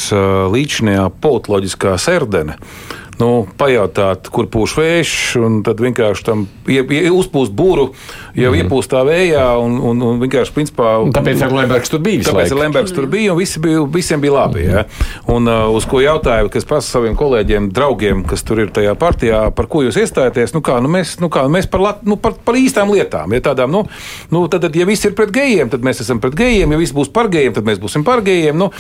līdzinājā 0.53 1.09
politoloģiskā 1.25 1.97
serdene 2.03 2.59
nu, 3.21 3.47
pajautāt, 3.59 4.29
kur 4.33 4.49
pūš 4.53 4.77
vējš, 4.77 5.13
un 5.41 5.61
tad 5.67 5.81
vienkārši 5.81 6.25
tam 6.27 6.45
ie, 6.69 6.83
ie, 6.83 7.03
uzpūst 7.15 7.55
būru, 7.57 7.89
jau 8.37 8.51
mm. 8.53 8.59
iepūst 8.63 8.93
tā 8.93 9.03
vējā, 9.07 9.45
un, 9.63 9.79
un, 9.91 10.03
un 10.05 10.21
vienkārši 10.21 10.55
principā. 10.57 10.97
Un 11.03 11.15
tāpēc 11.17 11.45
ar 11.47 11.55
Lembergs 11.57 11.93
tur 11.93 12.03
bija. 12.05 12.27
Tāpēc 12.29 12.53
ar 12.53 12.61
Lembergs 12.61 12.95
tur 12.97 13.09
bija, 13.11 13.33
un 13.33 13.41
visi 13.41 13.63
bija, 13.63 13.85
visiem 13.97 14.23
bija 14.23 14.35
labi. 14.37 14.67
Ja? 14.67 14.85
Un 15.33 15.49
uh, 15.49 15.69
uz 15.77 15.87
ko 15.89 16.03
jautāju, 16.05 16.51
kas 16.53 16.69
prasa 16.69 16.97
saviem 16.97 17.17
kolēģiem, 17.19 17.71
draugiem, 17.77 18.25
kas 18.29 18.45
tur 18.47 18.61
ir 18.65 18.73
tajā 18.75 18.93
partijā, 19.01 19.47
par 19.57 19.71
ko 19.73 19.85
jūs 19.87 20.01
iestājaties, 20.03 20.55
nu 20.57 20.63
kā, 20.67 20.79
nu 20.85 20.93
mēs, 20.93 21.17
nu 21.23 21.31
kā, 21.33 21.47
mēs 21.53 21.71
par, 21.73 21.85
lat, 21.87 22.05
nu, 22.07 22.19
par, 22.21 22.37
par 22.47 22.59
īstām 22.61 22.93
lietām. 22.93 23.33
Ja 23.37 23.45
tādām, 23.49 23.73
nu, 23.73 23.85
nu, 24.35 24.45
tad, 24.53 24.69
ja 24.77 24.89
visi 24.89 25.09
ir 25.11 25.17
pret 25.17 25.33
gejiem, 25.35 25.73
tad 25.73 25.87
mēs 25.87 26.05
esam 26.05 26.21
pret 26.23 26.37
gejiem, 26.37 26.75
ja 26.75 26.81
visi 26.81 26.97
būs 26.97 27.13
par 27.15 27.31
gejiem, 27.33 27.57
tad 27.57 27.69
mēs 27.69 27.81
būsim 27.83 28.05
par 28.07 28.25
gejiem. 28.27 28.59
Nu, 28.61 28.71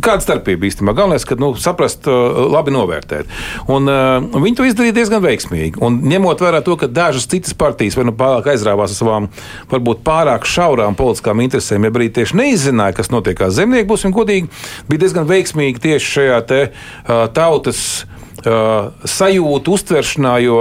kāda 0.00 0.24
starpība 0.24 0.68
īstenībā? 0.70 0.96
Galvenais, 0.96 1.26
ka 1.28 1.36
nu, 1.40 1.52
saprast, 1.60 2.08
uh, 2.10 2.44
labi 2.52 2.74
novērtēt. 2.74 3.30
Un, 3.72 3.81
Un, 3.82 3.90
uh, 3.90 4.42
viņi 4.42 4.58
to 4.58 4.66
izdarīja 4.66 4.94
diezgan 4.96 5.22
veiksmīgi. 5.24 5.80
Un, 5.82 5.98
ņemot 6.08 6.42
vērā 6.42 6.62
to, 6.64 6.76
ka 6.78 6.88
dažas 6.90 7.26
citas 7.30 7.56
partijas 7.58 7.96
vai 7.98 8.06
nu 8.08 8.14
pārāk 8.16 8.52
aizrāvās 8.52 8.94
ar 8.94 8.98
savām, 8.98 9.28
varbūt 9.72 10.04
pārāk 10.06 10.46
šaurām 10.48 10.96
politiskām 10.98 11.42
interesēm, 11.42 11.88
ja 11.88 11.94
arī 11.94 12.08
tieši 12.14 12.38
neizzināja, 12.38 12.96
kas 13.00 13.10
notiek 13.14 13.38
kā 13.38 13.50
zemnieki, 13.54 13.88
būsim 13.90 14.14
godīgi, 14.14 14.50
bija 14.90 15.04
diezgan 15.04 15.28
veiksmīgi 15.30 15.82
tieši 15.82 16.12
šajā 16.16 16.40
te, 16.50 16.64
uh, 16.70 17.26
tautas. 17.34 17.84
Uh, 18.42 18.88
sajūtu 19.06 19.70
uztveršanā, 19.76 20.32
jo 20.42 20.56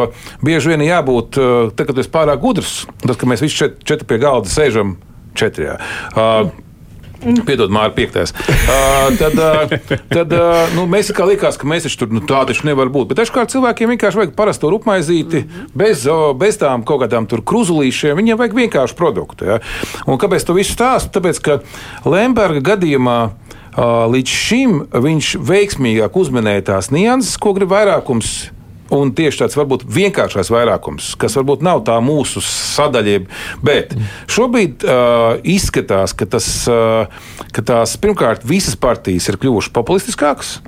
bieži 0.46 0.70
vien 0.70 0.84
jābūt, 0.86 1.38
uh, 1.42 1.72
tad, 1.74 1.88
kad 1.90 1.98
esmu 2.04 2.14
pārāk 2.14 2.44
gudrs, 2.44 2.74
tas, 3.02 3.18
ka 3.18 3.26
mēs 3.26 3.42
visi 3.42 3.58
četri, 3.58 4.06
pie 4.06 4.20
galda 4.22 4.52
sēžam, 4.54 4.92
četri. 5.34 5.72
Uh, 6.14 6.52
Piedod, 7.22 7.70
Mārcis, 7.74 7.96
piektais. 7.96 8.34
Uh, 8.34 9.12
tad 9.22 9.38
uh, 9.38 9.74
tad 10.10 10.34
uh, 10.34 10.72
nu, 10.76 10.88
mēs 10.90 11.12
kā 11.16 11.26
likās, 11.30 11.60
ka 11.60 11.70
mēs 11.70 11.86
tur 12.00 12.12
nu, 12.14 12.24
tā 12.26 12.44
taču 12.50 12.66
nevar 12.70 12.90
būt. 12.94 13.12
Bet 13.12 13.22
dažkārt 13.22 13.54
cilvēkiem 13.54 13.94
vienkārši 13.94 14.22
vajag 14.22 14.34
parasto 14.38 14.72
rupmaizīti, 14.74 15.44
bez, 15.78 16.08
uh, 16.10 16.32
bez 16.38 16.58
tām 16.62 16.86
kaut 16.88 17.04
kādām 17.06 17.30
kruzulīšiem. 17.30 18.18
Viņiem 18.18 18.42
vajag 18.42 18.58
vienkārši 18.58 18.98
produktu. 18.98 19.52
Ja? 19.54 19.60
Un 20.08 20.22
kāpēc 20.22 20.48
to 20.48 20.58
visu 20.58 20.74
stāstu? 20.74 21.14
Tāpēc, 21.20 21.44
ka 21.46 21.62
Lemberga 22.10 22.74
gadījumā. 22.74 23.20
Uh, 23.72 24.04
līdz 24.12 24.32
šim 24.36 24.72
viņš 24.92 25.28
veiksmīgāk 25.48 26.18
uzminēja 26.20 26.66
tās 26.74 26.90
nianses, 26.92 27.38
ko 27.40 27.54
grib 27.56 27.72
vairākums 27.72 28.50
un 28.92 29.14
tieši 29.16 29.44
tāds 29.44 29.58
varbūt 29.60 29.86
vienkāršais 29.88 30.52
vairākums, 30.52 31.14
kas 31.20 31.38
varbūt 31.40 31.64
nav 31.66 31.84
tā 31.88 31.98
mūsu 32.04 32.44
sadaļa, 32.46 33.22
bet 33.64 33.96
šobrīd 34.32 34.86
uh, 34.86 35.40
izskatās, 35.48 36.16
ka, 36.18 36.28
tas, 36.30 36.50
uh, 36.70 37.08
ka 37.56 37.66
tās 37.66 37.96
pirmkārt 38.02 38.46
visas 38.48 38.78
partijas 38.80 39.30
ir 39.32 39.40
kļuvušas 39.42 39.74
populistiskākas, 39.76 40.60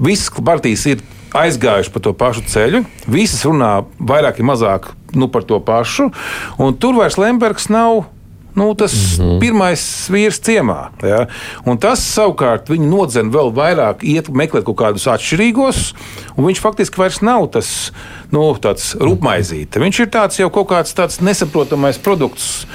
visas 0.00 0.32
partijas 0.44 0.86
ir 0.90 1.04
aizgājuši 1.36 1.92
pa 1.94 2.02
to 2.02 2.14
pašu 2.18 2.46
ceļu, 2.50 2.84
visas 3.10 3.44
runā 3.46 3.80
vairāk 3.98 4.40
vai 4.40 4.48
mazāk 4.52 4.90
nu, 5.14 5.30
par 5.30 5.46
to 5.46 5.60
pašu, 5.62 6.10
un 6.58 6.74
tur 6.78 6.98
vairs 6.98 7.18
Lembergs 7.20 7.70
nav 7.70 8.08
Nu, 8.54 8.74
tas 8.74 8.92
mm 8.92 9.24
-hmm. 9.24 9.38
pirmais 9.40 9.82
vīrs 10.10 10.40
ciemā. 10.42 10.90
Ja? 11.02 11.26
Un 11.64 11.78
tas 11.78 12.00
savukārt 12.16 12.68
viņu 12.68 12.88
nodzen 12.90 13.30
vēl 13.30 13.52
vairāk, 13.54 14.02
iet 14.02 14.28
meklēt 14.28 14.64
kaut 14.64 14.76
kādus 14.76 15.06
atšķirīgos, 15.06 15.94
un 16.36 16.44
viņš 16.44 16.60
faktiski 16.60 16.98
vairs 16.98 17.20
nav 17.20 17.46
tas 17.50 17.92
nu, 18.30 18.56
rupmaizīte. 19.00 19.80
Viņš 19.80 20.00
ir 20.00 20.06
tāds 20.06 20.38
jau 20.38 20.50
kaut 20.50 20.68
kāds 20.68 20.94
tāds 20.94 21.20
nesaprotamais 21.20 21.98
produkts. 21.98 22.66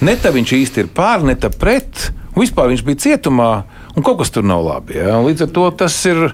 Ne 0.00 0.16
tā 0.16 0.32
viņš 0.32 0.52
īsti 0.52 0.80
ir 0.80 0.88
pār, 0.94 1.22
ne 1.22 1.34
tā 1.34 1.50
pret. 1.58 2.12
Vispār 2.36 2.68
viņš 2.68 2.82
bija 2.84 2.96
cietumā, 2.96 3.62
un 3.96 4.04
kaut 4.04 4.20
kas 4.22 4.32
tur 4.34 4.46
nav 4.46 4.64
labi. 4.66 4.98
Ja? 5.00 5.20
Līdz 5.24 5.48
ar 5.48 5.56
to 5.56 5.70
tas 5.84 5.96
ir 6.08 6.30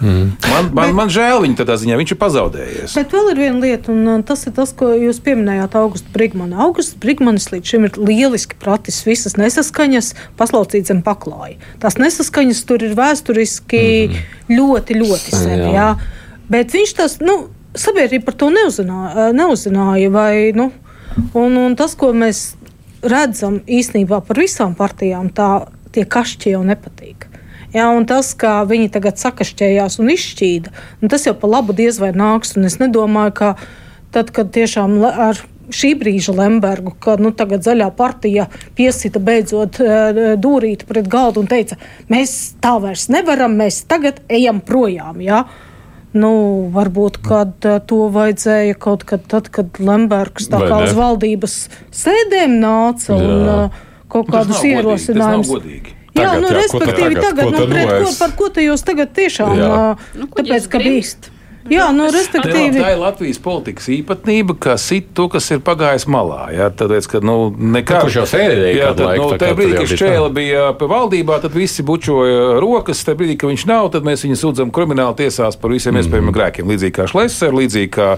Mm. 0.00 0.32
Man, 0.48 0.70
man, 0.72 0.86
bet, 0.86 0.94
man 0.96 1.10
žēl 1.12 1.42
viņa 1.44 1.58
tādā 1.58 1.74
ziņā, 1.76 1.98
viņš 2.00 2.12
ir 2.14 2.18
pazaudējies. 2.20 2.94
Bet 2.96 3.12
vēl 3.12 3.26
ir 3.34 3.40
viena 3.42 3.60
lieta, 3.60 3.92
un 3.92 4.08
uh, 4.08 4.22
tas 4.24 4.46
ir 4.48 4.54
tas, 4.56 4.72
ko 4.76 4.88
jūs 4.96 5.20
pieminējāt, 5.24 5.76
Augusts 5.76 6.12
Brigmanis. 6.14 6.56
Augusts 6.64 6.96
Brigmanis 7.00 7.50
līdz 7.52 7.72
šim 7.74 7.84
ir 7.88 7.98
lieliski 8.00 8.56
pratis 8.60 9.02
visas 9.04 9.36
nesaskaņas 9.36 10.14
paslaucīt 10.40 10.88
zem 10.88 11.02
paklāja. 11.04 11.58
Tās 11.82 11.98
nesaskaņas 12.00 12.62
tur 12.68 12.84
ir 12.86 12.96
vēsturiski 12.96 13.82
mm. 14.08 14.22
ļoti, 14.56 14.96
ļoti 15.02 15.34
sen. 15.36 15.66
Jā. 15.66 15.74
Jā. 15.76 15.90
Bet 16.50 16.72
viņš 16.74 16.94
tas, 16.96 17.18
nu, 17.20 17.36
sabiedrība 17.76 18.30
par 18.30 18.38
to 18.40 18.48
neuzzināja, 18.54 19.12
uh, 19.12 19.34
neuzzināja 19.36 20.14
vai, 20.16 20.32
nu, 20.56 20.70
un, 21.36 21.60
un 21.60 21.76
tas, 21.76 21.92
ko 21.98 22.14
mēs 22.16 22.54
redzam 23.04 23.60
īstenībā 23.68 24.24
par 24.24 24.40
visām 24.40 24.72
partijām, 24.76 25.28
tā 25.36 25.52
tie 25.94 26.06
kašķi 26.08 26.56
jau 26.56 26.64
nepatīk. 26.66 27.28
Ja, 27.74 27.92
un 27.94 28.06
tas, 28.10 28.32
kā 28.34 28.60
viņi 28.66 28.90
tagad 28.90 29.20
sakašķējās 29.22 30.00
un 30.02 30.10
izšķīda, 30.10 30.72
un 31.02 31.12
tas 31.12 31.28
jau 31.28 31.36
pa 31.38 31.50
labu 31.50 31.76
diez 31.76 32.00
vai 32.02 32.10
nāks. 32.10 32.56
Es 32.66 32.80
nedomāju, 32.82 33.34
ka 33.38 33.50
tad, 34.10 34.32
kad 34.34 34.50
tiešām 34.54 34.98
ar 35.06 35.38
šī 35.70 35.94
brīža 36.00 36.34
Lembergu, 36.34 36.92
kad 37.02 37.20
nu, 37.22 37.30
zaļā 37.30 37.90
partija 37.96 38.48
piesita 38.74 39.22
beidzot 39.22 39.80
uh, 39.82 40.20
dūrīti 40.40 40.88
pret 40.88 41.08
galdu 41.10 41.44
un 41.44 41.50
teica, 41.50 41.78
mēs 42.10 42.56
tā 42.62 42.76
vairs 42.82 43.08
nevaram, 43.12 43.54
mēs 43.58 43.84
tagad 43.90 44.18
ejam 44.28 44.60
projām. 44.60 45.20
Ja? 45.22 45.44
Nu, 46.10 46.32
varbūt 46.74 47.20
kad, 47.22 47.54
uh, 47.62 47.78
to 47.86 48.08
vajadzēja 48.10 48.78
kaut 48.82 49.06
kad, 49.06 49.22
tad, 49.30 49.52
kad 49.54 49.78
Lembergs 49.78 50.50
tā 50.50 50.58
kā 50.64 50.82
uz 50.88 50.96
valdības 50.98 51.60
sēdēm 51.94 52.58
nāca 52.58 53.14
Jā. 53.14 53.20
un 53.22 53.86
kaut 54.10 54.28
nu, 54.28 54.36
kādus 54.36 54.62
ierosinājumus. 54.66 55.50
Jā, 56.10 56.26
tagad, 56.26 56.40
nu, 56.42 56.48
jā, 56.50 56.54
respektīvi, 56.58 57.18
tagad, 57.20 57.36
tagad 57.38 57.52
nu, 57.54 57.66
pret, 57.70 57.90
ko, 58.02 58.14
par 58.18 58.32
ko 58.38 58.48
te 58.54 58.64
jūs 58.64 58.82
tagad 58.86 59.12
tiešām? 59.14 59.52
Jā. 59.56 59.76
Nu, 60.18 60.26
tāpēc, 60.34 60.66
ka 60.72 60.80
bīst. 60.82 61.30
Jā, 61.70 61.86
nu, 61.94 62.08
Tā, 62.10 62.16
respektīvi. 62.18 62.80
tā 62.82 62.88
ir 62.92 62.98
Latvijas 62.98 63.38
politikas 63.38 63.86
īpatnība, 63.94 64.56
ka 64.58 64.76
sit 64.76 65.12
to, 65.14 65.28
kas 65.30 65.46
ir 65.54 65.60
pagājis 65.62 66.06
malā. 66.10 66.48
Jā, 66.52 66.66
tāpēc, 66.74 67.06
ka, 67.12 67.20
nu, 67.22 67.50
nekā, 67.54 68.00
kurš 68.02 68.16
jau 68.20 68.24
sēdēja 68.26 68.74
jā, 68.74 68.88
tad, 68.96 69.04
laiku, 69.06 69.28
nu, 69.30 69.38
tajā 69.38 69.54
brīdī, 69.54 69.76
kad 69.78 69.86
bija 69.86 69.98
Šķēle 70.00 70.30
bija 70.34 70.64
pie 70.80 70.88
valdībā, 70.90 71.40
tad 71.44 71.52
visi 71.54 71.82
bučoja 71.86 72.58
rokas. 72.60 73.04
Tajā 73.06 73.16
brīdī, 73.20 73.36
kad 73.38 73.50
viņš 73.52 73.66
nav, 73.70 73.90
tad 73.94 74.02
mēs 74.08 74.24
viņu 74.26 74.38
sūdzam 74.42 74.72
krimināla 74.74 75.14
tiesās 75.16 75.54
par 75.60 75.70
visiem 75.70 75.94
Mhm. 75.94 76.02
iespējamiem 76.02 76.34
grēkiem. 76.34 76.66
Līdzīgi 76.74 76.96
kā 76.98 77.06
Šlesers, 77.10 77.54
līdzīgi 77.54 77.90
kā 77.94 78.08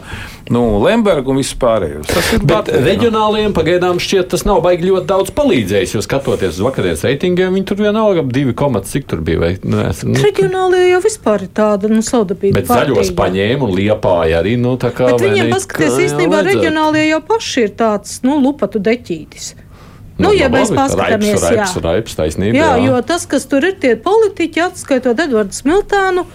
nu, 0.50 0.78
Lemberga 0.82 1.28
un 1.28 1.36
viss 1.36 1.54
pārējais. 1.54 2.06
Tas 2.08 2.32
ir 2.32 2.40
Bet 2.48 2.68
nu. 2.72 2.80
reģionāliem 2.88 3.52
pagaidām 3.52 4.00
šķiet, 4.00 4.28
tas 4.32 4.44
nav 4.48 4.62
baigi 4.64 4.88
ļoti 4.88 5.06
daudz 5.06 5.30
palīdzējis. 5.36 5.94
Jo 5.94 6.00
skatoties 6.00 6.56
uz 6.56 6.60
vakardienas 6.64 7.04
reitingiem, 7.04 7.52
viņi 7.52 7.66
tur 7.66 7.76
vienalga 7.76 8.20
ap 8.24 8.32
2, 8.32 8.82
cik 8.84 9.06
tur 9.06 9.20
bija. 9.20 9.38
Vai, 9.42 9.58
nu, 9.64 9.80
es- 9.88 10.04
nu, 10.04 10.14
Reģionālajā 10.14 10.88
jau 10.92 11.00
vispār 11.02 11.42
ir 11.42 11.48
tāda 11.54 11.88
nu, 11.90 12.00
saudabīga. 12.00 12.54
bet 12.54 12.66
zaļos 12.66 13.10
kārtība. 13.10 13.16
Paņēma 13.42 13.66
un 13.66 13.74
liepāja 13.76 14.40
arī. 14.42 14.54
Nu, 14.60 14.76
kā, 14.78 15.10
Bet 15.10 15.22
viņiem 15.22 15.50
ne, 15.50 15.58
jau 15.58 15.98
īstenībā 16.06 16.42
reģionālie 16.46 17.08
jau 17.08 17.20
paši 17.26 17.66
ir 17.66 17.74
tāds, 17.78 18.20
nu, 18.26 18.38
lupatu 18.42 18.82
deķītis. 18.82 19.54
Nu, 19.56 20.28
Nu, 20.28 20.30
ja 20.36 20.46
labi, 20.46 20.60
mēs 20.60 20.70
paskatāmies, 20.76 21.40
raips, 21.40 21.44
raips, 21.48 21.74
jā. 21.74 21.82
raips, 21.82 22.14
taisnība. 22.18 22.54
Jā, 22.54 22.70
jā. 22.76 22.86
jo 22.86 22.98
tas, 23.08 23.24
kas 23.26 23.46
tur 23.48 23.64
ir 23.64 23.78
tie 23.80 23.94
politiķi, 23.98 24.60
atskaitot 24.68 25.18
Edvardu 25.24 25.56
Smiltānu, 25.56 26.26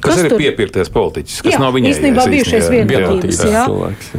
kas 0.00 0.14
kas 0.14 0.22
ir 0.24 0.30
tur- 0.32 0.40
piepirkties 0.42 0.90
politiķis, 0.94 1.40
kas 1.46 1.54
Jā, 1.54 1.60
nav 1.62 1.74
viņai 1.76 1.90
īstenībā 1.94 2.24
bijušais 2.32 2.68
vienotības, 2.72 3.40
cilvēks. 3.44 4.10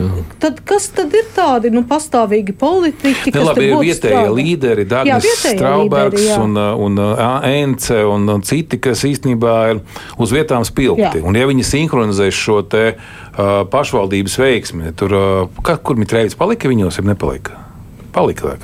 Tad 0.43 0.59
kas 0.67 0.87
tad 0.97 1.13
ir 1.15 1.29
tādi 1.35 1.71
nu, 1.73 1.83
pastāvīgi 1.89 2.55
politiķi, 2.59 3.29
Ne, 3.29 3.35
kas 3.35 3.47
labi, 3.49 3.67
ir 3.69 3.77
vietējie 3.77 4.15
strādā? 4.15 4.33
līderi, 4.35 4.85
vietējie 4.89 5.57
Straubergs 5.57 6.21
līderi, 6.21 6.41
un, 6.43 6.57
uh, 6.57 6.83
un 6.87 6.99
uh, 6.99 7.47
Ence 7.49 8.01
un, 8.03 8.27
un 8.29 8.41
citi, 8.45 8.79
kas 8.81 9.03
īstenībā 9.07 9.55
ir 9.75 9.81
uz 10.17 10.31
vietām 10.35 10.65
spilgti. 10.67 11.21
Jā. 11.21 11.25
Un 11.25 11.35
ja 11.39 11.47
viņi 11.49 11.63
sinhronizēs 11.67 12.33
šo 12.35 12.61
te 12.67 12.83
uh, 12.95 13.63
pašvaldības 13.71 14.37
veiksmi, 14.41 14.93
tur, 14.99 15.15
uh, 15.15 15.75
kur 15.83 15.95
Mitrēvis 15.99 16.35
palika 16.39 16.69
viņos, 16.71 16.99
ja 16.99 17.07
nepalika? 17.13 17.68
Palika. 18.13 18.56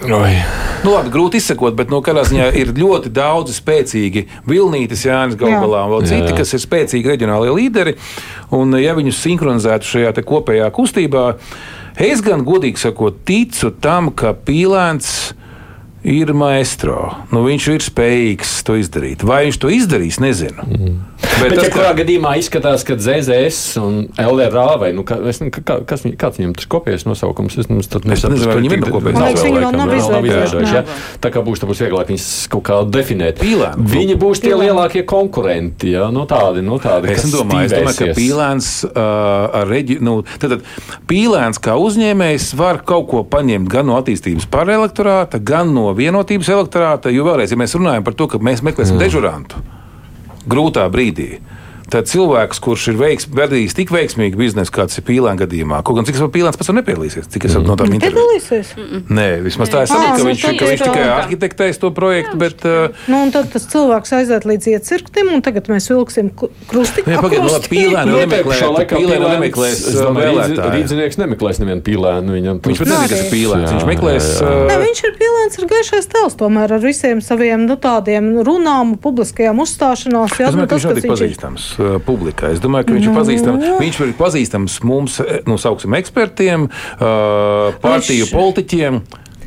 Nu, 0.86 0.94
labi, 0.94 1.12
grūti 1.14 1.40
izsekot, 1.42 1.76
bet 1.78 1.94
no 1.94 2.02
kādā 2.06 2.26
ziņā 2.28 2.50
ir 2.60 2.74
ļoti 2.78 3.12
daudz 3.14 3.56
spēcīgi 3.58 4.26
Vilnītis, 4.50 5.06
Jānis 5.08 5.38
Gaugalā 5.40 5.86
un 5.88 5.96
vēl 5.96 6.06
citi, 6.10 6.34
Jā. 6.34 6.36
kas 6.42 6.54
ir 6.54 6.62
spēcīgi 6.66 7.14
reģionālie 7.14 7.56
līderi. 7.56 7.96
Un, 8.56 8.76
ja 8.82 8.94
viņus 8.98 9.24
sinhronizētu 9.24 9.92
šajā 9.94 10.14
te 10.18 10.26
kopējā 10.26 10.70
kustībā, 10.76 11.26
es 12.02 12.22
gan 12.26 12.46
godīgi 12.46 12.86
sakot, 12.86 13.24
ticu 13.26 13.74
tam, 13.82 14.12
ka 14.14 14.36
Pīlēns 14.36 15.10
ir 15.32 15.45
maestro. 16.38 17.00
Nu, 17.34 17.41
viņš 17.48 17.68
ir 17.74 17.86
spējīgs 17.86 18.56
to 18.68 18.78
izdarīt. 18.80 19.26
Vai 19.26 19.46
viņš 19.48 19.60
to 19.62 19.72
izdarīs, 19.74 20.20
nezinu. 20.22 20.65
Mm. 20.65 20.98
Bet, 21.26 21.41
Bet 21.41 21.56
ja 21.56 21.63
tas, 21.63 21.72
kurā 21.74 21.89
ka, 21.89 21.98
gadījumā 22.00 22.36
izskatās, 22.39 22.84
ka 22.88 22.96
ZZS 23.00 23.80
un 23.82 23.96
LRA 24.20 24.78
vai 24.80 24.91
nu, 24.96 25.04
kā, 25.08 25.18
es, 25.28 25.41
nezinu, 25.41 25.63
kā, 25.65 25.80
kas, 25.88 26.06
kāds 26.20 26.39
viņam 26.39 26.54
tas 26.56 26.68
kopējais 26.72 27.06
nosaukums 27.08 27.58
es, 27.60 27.68
tad 27.68 28.06
nesaprotu, 28.08 28.36
nezinu, 28.36 28.52
vai 28.52 28.56
viņam 28.62 28.76
ir 28.76 28.84
no 28.84 28.91
kopējais 28.94 29.20
liekas, 29.20 29.44
viņi 29.44 29.63
vēl 29.63 29.78
nav 29.80 29.94
izveidojuši, 29.98 30.76
ja? 30.78 30.84
Tā 31.24 31.32
kā 31.34 31.44
būs, 31.46 31.62
tad 31.62 31.72
būs 31.72 31.82
vieglāk 31.84 32.12
viņus 32.13 32.28
kaut 32.54 32.65
kā 32.70 32.78
definēt. 32.88 33.41
Pīlēns. 33.41 33.89
Viņi 33.96 34.18
būs 34.22 34.44
tie 34.44 34.52
Pīlēns. 34.52 34.70
lielākie 34.70 35.04
konkurenti, 35.10 35.91
ja? 35.96 36.08
nu, 36.13 36.28
tādi, 36.30 36.63
nu, 36.65 36.80
tādi 36.84 37.12
Es 37.15 37.24
kas 37.24 37.36
domāju, 37.36 37.72
es 37.72 37.76
domāju, 37.76 38.00
ka 38.00 38.18
pīlēns, 38.20 38.70
uh, 38.91 39.60
ar 39.62 39.70
reģi, 39.72 40.00
nu, 40.06 40.18
tad, 40.39 40.56
tad, 40.56 41.02
pīlēns 41.10 41.60
kā 41.63 41.76
uzņēmējs 41.82 42.52
var 42.60 42.84
kaut 42.88 43.10
ko 43.12 43.26
paņemt 43.28 43.72
gan 43.72 43.89
no 43.89 44.00
attīstības 44.00 44.48
pārelektorāta, 44.52 45.41
gan 45.44 45.74
no 45.76 45.89
vienotības 45.98 46.52
elektorāta. 46.54 47.14
Jo 47.14 47.26
vēlreiz, 47.28 47.54
ja 47.54 47.60
mēs 47.60 47.76
runājam 47.78 48.06
par 48.06 48.18
to, 48.18 48.28
ka 48.32 48.42
mēs 48.44 48.64
meklēsim 48.66 49.00
dežurantu 49.02 49.64
grūtā 50.46 50.86
brīdī. 50.94 51.40
Tad 51.86 52.08
cilvēks, 52.10 52.58
kurš 52.65 52.88
ir 52.91 52.95
veiks, 52.98 53.28
vadījis 53.30 53.76
tik 53.78 53.91
veiksmīgu 53.93 54.39
biznesu, 54.39 54.71
kāds 54.74 54.98
ir 54.98 55.04
pīlāns 55.06 55.38
gadījumā, 55.43 55.84
kaut 55.86 56.00
gan 56.00 56.08
cik 56.08 56.17
es 56.17 56.24
pīlāns 56.34 56.58
pats 56.58 56.71
vēl 56.71 56.80
nepiedalīsies, 56.80 57.28
cik 57.30 57.45
es 57.45 57.54
saprotu 57.54 57.69
no 57.69 57.76
tām 57.78 57.93
intervijām. 57.93 58.32
Piedalīsies. 58.34 58.71
Nē, 59.13 59.28
vismaz 59.45 59.69
tā 59.69 59.84
es 59.86 59.91
saprotu, 59.93 60.15
ka 60.15 60.24
nu 60.24 60.30
viņš, 60.32 60.45
tad 60.48 60.58
ka 60.58 60.69
viņš 60.71 60.82
tikai 60.82 61.04
arhitektēs 61.13 61.80
to 61.84 61.91
projektu, 61.93 62.39
bet. 62.41 62.65
Uh, 62.65 63.04
Nu, 63.06 63.19
un 63.28 63.34
tad 63.36 63.52
tas 63.54 63.67
cilvēks 63.69 64.15
aiziet 64.17 64.48
līdz 64.50 64.69
iecirktim, 64.74 65.30
un 65.36 65.43
tagad 65.45 65.69
mēs 65.69 65.91
vilksim 65.91 66.32
krustiņu. 66.34 67.06
Nē, 67.06 67.19
pagaid, 67.21 67.43
nu, 67.45 67.52
labi, 67.54 67.69
pīlēni 67.76 68.15
Nu, 68.15 68.17
pīlēns, 68.95 69.30
nemeklēs, 69.36 69.84
uh. 69.93 70.74
Rīdzinieks 70.74 71.19
nemeklēs 71.21 71.62
nevienu 71.62 71.86
pīlēnu. 71.86 72.34
Viņam 72.39 72.62
viņš 72.65 72.82
pat 72.82 72.89
nezina, 72.89 73.10
kas 73.12 73.19
ir 73.19 73.21
arī. 73.21 73.32
pīlēns. 73.36 73.69
Viņš 73.76 73.86
Jā, 73.86 73.89
meklēs. 73.91 74.30
jā, 74.32 74.50
jā. 74.50 74.58
uh, 74.58 74.67
Ne, 74.71 74.80
viņš 74.82 75.04
ir 75.06 75.15
pilns 75.21 75.60
ar 75.62 75.69
gaišais 75.76 76.10
tēls, 76.15 76.38
tomēr 76.41 76.76
ar 76.80 76.84
visiem 76.84 77.21
saviem 77.24 77.67
nu, 77.69 77.78
tādiem 77.82 78.32
runām, 78.48 78.95
publiskajām 79.02 79.62
uzstāšanās. 79.65 80.39
Jā, 80.41 80.52
nu, 80.56 80.65
kas 80.71 80.88
ir. 80.89 81.02
pazīstams 81.06 81.75
uh, 81.80 81.98
publikai. 82.06 82.54
Es 82.56 82.60
domāju, 82.64 82.88
ka 82.90 82.94
viņš 82.98 83.10
ir 83.10 83.16
pazīstams. 83.20 83.68
Viņš 83.82 84.00
ir 84.06 84.14
pazīstams 84.20 84.80
mums, 84.84 85.20
eh, 85.20 85.42
nu, 85.46 85.58
sauksim, 85.62 85.94
ekspertiem, 85.98 86.68
uh, 86.70 87.76
partiju 87.84 88.26
Viņš- 88.26 88.34
politiķiem, 88.36 89.00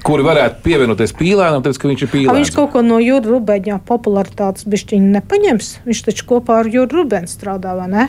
kuri 0.07 0.23
varētu 0.23 0.63
pievienoties 0.63 1.13
pīlēnam, 1.19 1.61
tāpēc, 1.65 1.79
ka 1.83 1.89
viņš 1.91 2.03
ir 2.03 2.09
A, 2.09 2.13
pīlēns. 2.15 2.39
viņš 2.39 2.55
kaut 2.55 2.73
ko 2.73 2.83
no 2.87 2.99
Jūras 3.03 3.27
Rubeņa 3.33 3.81
popularitātes 3.85 4.65
bišķiņa 4.65 5.11
nepaņems. 5.19 5.71
Viņš 5.89 6.05
taču 6.07 6.25
kopā 6.31 6.61
ar 6.63 6.67
Jūru 6.71 7.03
Rubēnu 7.03 7.29
strādā, 7.29 7.75
vai 7.77 7.89
ne? 7.89 8.09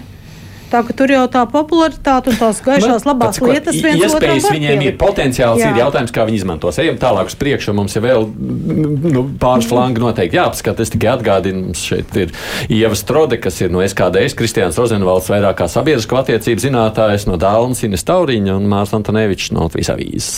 Tā 0.70 0.84
ka 0.86 0.94
tur 0.94 1.10
jau 1.10 1.24
tā 1.32 1.42
popularitāte 1.50 2.30
un 2.30 2.38
tās 2.38 2.60
gaišās 2.62 3.06
labās 3.08 3.40
Pats, 3.40 3.50
lietas 3.50 3.78
viens 3.82 4.04
otram 4.06 4.38
Iespējas 4.38 4.54
viņiem 4.54 4.84
ir 4.86 4.98
potenciāls, 5.02 5.62
Jā. 5.64 5.72
ir 5.74 5.82
jautājums, 5.82 6.14
kā 6.14 6.26
viņi 6.30 6.42
izmantos. 6.44 6.78
Ejam 6.82 7.00
tālāk 7.02 7.32
uz 7.32 7.38
priekšu, 7.40 7.74
mums 7.78 7.98
ir 7.98 8.06
vēl 8.06 8.28
nu, 8.30 9.24
pāris 9.42 9.70
flangi 9.70 10.04
noteikti 10.04 10.38
jāapskata. 10.38 10.86
Es 10.86 10.94
tikai 10.94 11.10
atgādinu, 11.16 11.70
mums 11.72 11.82
šeit 11.90 12.14
ir 12.22 12.34
Ieva 12.70 12.98
Strode, 12.98 13.42
kas 13.42 13.58
ir 13.64 13.74
no 13.74 13.82
SKDS, 13.82 14.38
Kristiāns 14.38 14.78
Rozenvalds, 14.78 15.32
vairāk 15.34 15.58
kā 15.64 15.70
sabiedrisko 15.72 16.22
attiecību 16.22 16.68
zinātājs 16.68 17.26
no 17.30 17.40
Dālnas, 17.42 17.82
Ines 17.88 18.06
Tauriņa 18.06 18.60
un 18.60 18.70
Mārs 18.70 18.94
Antonevičs 18.98 19.50
no 19.58 19.66
Latvijas 19.66 19.96
avīzes. 19.96 20.34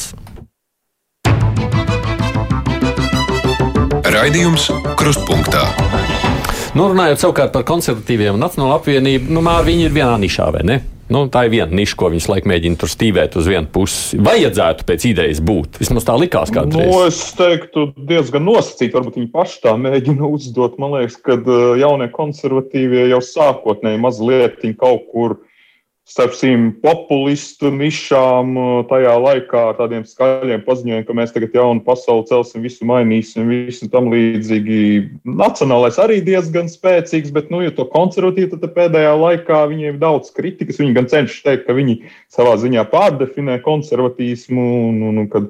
Raidījums 4.11 4.71
Krustpunktā. 4.99 5.67
Nu, 6.71 6.85
runājot 6.87 7.19
savukārt 7.19 7.51
par 7.51 7.65
konservatīviem 7.67 8.37
un 8.37 8.45
Nacionālo 8.45 8.77
apvienību, 8.77 9.27
nu, 9.35 9.41
viņi 9.43 9.89
ir 9.89 9.95
vienā 9.95 10.13
nišā, 10.21 10.45
vai 10.55 10.61
ne? 10.63 10.77
Nu, 11.11 11.25
tā 11.27 11.41
ir 11.43 11.51
viena 11.51 11.75
niša, 11.75 11.97
ko 11.99 12.07
viņš 12.13 12.27
laik 12.31 12.45
mēģina 12.47 12.79
tur 12.79 12.87
stīvēt 12.87 13.35
uz 13.35 13.49
vienu 13.51 13.67
pusi. 13.67 14.15
Vajadzētu 14.23 14.85
pēc 14.87 15.05
idejas 15.09 15.41
būt. 15.43 15.81
Vismaz 15.81 16.07
tā 16.07 16.15
likās 16.15 16.53
kādreiz. 16.55 16.87
Nu, 16.87 17.01
es 17.09 17.19
teiktu, 17.35 17.89
diezgan 18.07 18.47
nosacīti. 18.47 18.93
Varbūt 18.95 19.19
viņi 19.19 19.27
paši 19.33 19.59
tā 19.65 19.75
mēģina 19.83 20.29
uzdot. 20.31 20.79
Man 20.79 20.95
liekas, 20.95 21.19
ka 21.19 21.35
uh, 21.35 21.73
jaunie 21.81 22.07
konservatīvie 22.15 23.09
jau 23.11 23.19
sākotnēji 23.27 23.99
mazliet 24.07 24.63
kaut 24.79 25.09
kur 25.11 25.41
starp 26.11 26.33
šīm 26.35 26.65
populistu 26.83 27.71
nišām 27.71 28.55
uh, 28.59 28.71
tajā 28.89 29.13
laikā 29.23 29.61
ar 29.69 29.77
tādiem 29.79 30.03
skaļiem 30.07 30.63
paziņojumiem, 30.65 31.05
ka 31.07 31.15
mēs 31.15 31.31
tagad 31.35 31.55
jaunu 31.55 31.83
pasauli 31.85 32.27
celsim, 32.27 32.65
visu 32.65 32.87
mainīsim, 32.89 33.47
visu 33.47 33.87
tam 33.91 34.09
līdzīgi. 34.11 34.81
Nacionālais 35.23 35.99
arī 36.03 36.19
diezgan 36.25 36.67
spēcīgs, 36.71 37.31
bet, 37.35 37.51
nu, 37.53 37.63
ja 37.63 37.71
to 37.75 37.87
konservatīvi, 37.91 38.51
tad 38.57 38.75
pēdējā 38.75 39.13
laikā 39.21 39.61
viņiem 39.71 39.95
ir 39.95 40.01
daudz 40.01 40.33
kritikas. 40.35 40.81
Viņi 40.81 40.97
gan 40.99 41.07
cenšas 41.11 41.45
teikt, 41.47 41.67
ka 41.69 41.77
viņi 41.77 42.01
savā 42.31 42.57
ziņā 42.59 42.83
pārdefinē 42.91 43.61
konservatīsmu 43.63 44.67
un, 44.89 45.01
un, 45.11 45.23
un 45.23 45.31
kad 45.31 45.47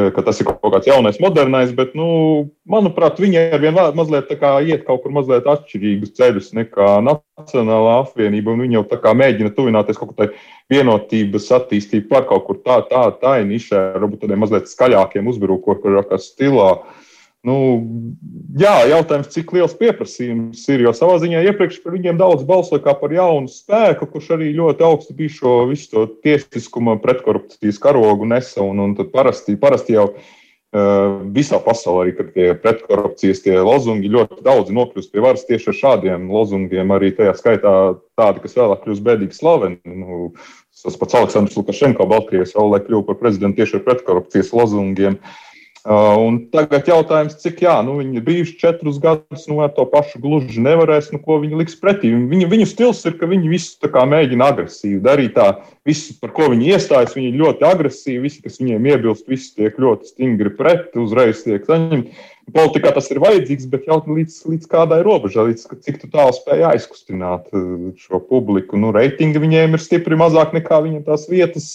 ka, 0.00 0.10
ka 0.16 0.24
tas 0.26 0.40
ir 0.40 0.48
kaut 0.48 0.72
kāds 0.74 0.88
jaunais, 0.88 1.18
modernais, 1.22 1.72
bet, 1.76 1.92
nu, 1.98 2.50
manuprāt, 2.70 3.20
viņi 3.20 3.42
ar 3.54 3.62
vien 3.62 3.76
mazliet 3.96 4.30
iet 4.32 4.86
kaut 4.86 5.02
kur 5.04 5.14
mazliet 5.14 5.48
atšķirīgus 5.50 6.14
ceļus 6.16 6.52
nekā 6.56 6.88
Nacionālā 7.04 8.00
apvienība, 8.04 8.56
viņi 8.58 8.80
jau 8.80 8.86
tā 8.88 9.00
kā 9.02 9.14
mēģina 9.16 9.52
tuvināties 9.56 10.00
kaut 10.00 10.14
kādai 10.14 10.32
vienotības 10.72 11.50
attīstībai 11.60 12.08
par 12.10 12.26
kaut 12.30 12.46
kur 12.48 12.60
tā, 12.64 12.80
tā, 12.88 13.06
tā 13.20 13.38
ir 13.42 13.48
nišā, 13.50 13.84
varbūt 13.98 14.24
tādiem 14.24 14.42
mazliet 14.44 14.70
skaļākiem 14.70 15.30
uzbrukumiem, 15.30 16.02
kā 16.08 16.20
stilā. 16.20 16.72
Nu, 17.46 17.54
jā, 18.60 18.74
jautājums, 18.90 19.30
cik 19.32 19.54
liels 19.56 19.72
pieprasījums 19.78 20.60
ir. 20.68 20.82
Jo 20.84 20.92
savā 20.96 21.16
ziņā 21.22 21.40
iepriekš 21.48 21.78
par 21.80 21.96
viņiem 21.96 22.20
daudz 22.20 22.44
balsoja 22.48 22.82
kā 22.84 22.92
par 23.00 23.14
jaunu 23.16 23.48
spēku, 23.48 24.10
kurš 24.12 24.34
arī 24.36 24.50
ļoti 24.58 24.84
augstu 24.84 25.16
bija 25.16 25.32
šo 25.38 25.54
visu 25.70 25.88
to 25.94 26.04
tiesiskuma 26.26 26.98
pretkorupcijas 27.00 27.80
karogu 27.80 28.28
nesa. 28.28 28.60
Un, 28.60 28.84
un 28.84 28.94
tad 28.98 29.08
parasti, 29.14 29.56
parasti 29.56 29.96
jau 29.96 30.06
uh, 30.12 31.16
visā 31.32 31.62
pasaulē, 31.64 32.04
arī, 32.04 32.16
kad 32.20 32.32
tie 32.36 32.52
pretkorupcijas 32.60 33.44
tie 33.48 33.56
lozungi 33.56 34.12
ļoti 34.12 34.44
daudz 34.44 34.76
nokļūst 34.76 35.14
pie 35.14 35.24
varas 35.24 35.48
tieši 35.48 35.72
ar 35.72 35.80
šādiem 35.80 36.28
lozungiem, 36.28 36.92
arī 36.92 37.14
tajā 37.16 37.38
skaitā 37.40 37.76
tādi, 38.20 38.44
kas 38.44 38.60
vēlāk 38.60 38.84
kļūst 38.84 39.06
bēdīgi 39.08 39.40
slaveni. 39.40 39.80
Nu, 39.88 40.34
Tas 40.80 40.94
pats 40.96 41.12
Aleksandrs 41.18 41.58
Lukašenko 41.58 42.06
Baltkrievijas 42.08 42.54
vēl, 42.56 42.70
lai 42.72 42.78
kļuvu 42.80 43.02
par 43.10 43.16
prezidentu 43.20 43.58
tieši 43.58 43.74
ar 43.76 43.82
pretkorupcijas 43.84 44.48
lozungiem. 44.56 45.18
Uh, 45.18 45.49
un 45.88 46.36
tagad 46.52 46.88
jautājums, 46.90 47.38
cik 47.40 47.62
jā, 47.64 47.78
nu, 47.86 47.94
viņi 48.02 48.18
ir 48.18 48.24
bijuši 48.26 48.56
četrus 48.60 48.98
gadus, 49.00 49.46
nu, 49.48 49.62
ar 49.64 49.70
to 49.72 49.86
pašu 49.88 50.20
gluži 50.20 50.60
nevarēs, 50.60 51.08
nu, 51.14 51.20
ko 51.24 51.38
viņi 51.40 51.56
liks 51.62 51.78
pretī. 51.80 52.10
Viņu, 52.12 52.48
viņu 52.50 52.66
stils 52.68 53.00
ir, 53.08 53.16
ka 53.20 53.28
viņi 53.30 53.48
visu 53.48 53.88
kā, 53.88 54.04
mēģina 54.08 54.50
agresīvi 54.52 55.00
darīt. 55.06 55.32
Tā, 55.38 55.62
visu, 55.88 56.18
par 56.20 56.34
ko 56.36 56.50
viņi 56.52 56.74
iestājas, 56.74 57.14
viņi 57.16 57.32
ir 57.32 57.40
ļoti 57.40 57.66
agresīvi. 57.70 58.26
Visi, 58.26 58.42
kas 58.44 58.60
viņiem 58.60 58.90
iebilst, 58.92 59.24
visi 59.30 59.54
tiek 59.56 59.80
ļoti 59.80 60.12
stingri 60.12 60.52
pret, 60.58 60.92
uzreiz 61.00 61.40
tiek 61.46 61.64
saņemti. 61.64 62.12
Politikā 62.50 62.90
tas 62.92 63.06
ir 63.12 63.20
vajadzīgs, 63.22 63.68
bet 63.70 63.86
jau 63.86 64.00
līdz, 64.04 64.40
līdz 64.50 64.68
kādai 64.68 65.00
robežai, 65.06 65.52
līdz 65.52 65.68
cik 65.86 66.02
tālu 66.10 66.34
spēja 66.34 66.74
aizkustināt 66.74 67.48
šo 68.00 68.20
publiku. 68.26 68.80
Nu, 68.80 68.90
reitingi 68.96 69.40
viņiem 69.40 69.78
ir 69.78 69.84
stipri 69.84 70.18
mazāk 70.18 70.52
nekā 70.56 70.82
viņiem 70.82 71.04
tās 71.06 71.28
vietas 71.30 71.70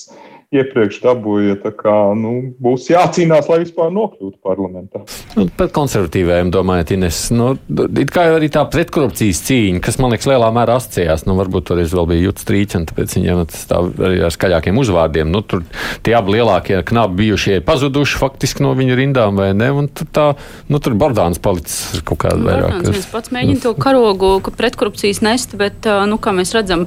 iepriekš 0.54 1.00
dabūja. 1.04 1.58
Kā, 1.76 1.96
nu, 2.18 2.54
būs 2.62 2.88
jācīnās, 2.92 3.48
lai 3.50 3.62
vispār 3.64 3.92
nokļūtu 3.96 4.38
parlamentā. 4.46 5.02
Nu, 5.38 5.48
par 5.58 5.72
konservatīviem 5.76 6.52
domājot, 6.54 6.94
Ines, 6.96 7.20
nu, 7.34 7.54
it 8.00 8.14
kā 8.14 8.28
arī 8.36 8.50
tā 8.54 8.64
pretkorupcijas 8.72 9.42
cīņa, 9.48 9.82
kas 9.86 9.98
man 10.02 10.14
liekas 10.14 10.30
lielā 10.30 10.52
mērā 10.56 10.78
asociējās, 10.80 11.26
nu, 11.30 11.36
varbūt 11.40 11.70
toreiz 11.72 11.96
vēl 11.96 12.10
bija 12.12 12.28
jūtas 12.28 12.48
trīķi, 12.50 12.84
tāpēc 12.92 13.18
viņiem 13.18 13.44
tas 13.52 13.66
tā 13.70 13.82
arī 13.82 14.22
ar 14.28 14.36
skaļākiem 14.36 14.82
uzvārdiem. 14.82 15.32
Nu, 15.34 15.42
tur 15.46 15.66
tie 16.06 16.16
abi 16.18 16.38
lielākie 16.38 16.82
knapi 16.88 17.20
bijušie 17.24 17.60
pazuduši 17.66 18.22
faktiski 18.22 18.66
no 18.66 18.74
viņu 18.78 19.00
rindām, 19.02 19.42
vai 19.42 19.52
ne? 19.58 19.72
Un 19.76 19.90
tur 19.92 20.10
tā, 20.14 20.28
nu, 20.72 20.82
tur 20.84 20.98
Bordāns 21.00 21.42
palicis 21.42 22.04
kaut 22.06 22.22
kādā 22.26 22.42
vairāk. 22.42 22.82
Bordāns 22.82 23.12
pats 23.12 23.34
mēģina 23.36 23.64
to 23.66 23.76
karogu 23.80 24.38
pretkorupcijas 24.56 25.24
nest, 25.26 25.58
bet, 25.60 25.88
nu, 26.10 26.20
kā 26.22 26.36
mēs 26.36 26.54
redzam, 26.56 26.86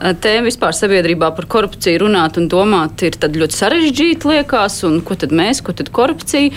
tēma 0.00 0.48
vispār 0.48 0.72
sabiedrībā 0.76 1.28
par 1.36 1.46
korupciju 1.50 2.00
runāt 2.04 2.38
un 2.40 2.48
domāt 2.50 3.02
ir 3.04 3.16
ļoti 3.20 3.56
sarežģīta 3.56 4.30
liekas, 4.30 4.78
un 4.88 5.00
ko 5.04 5.16
tad 5.20 5.34
mēs, 5.36 5.60
ko 5.64 5.74
tad 5.76 5.90
korupcija. 5.92 6.52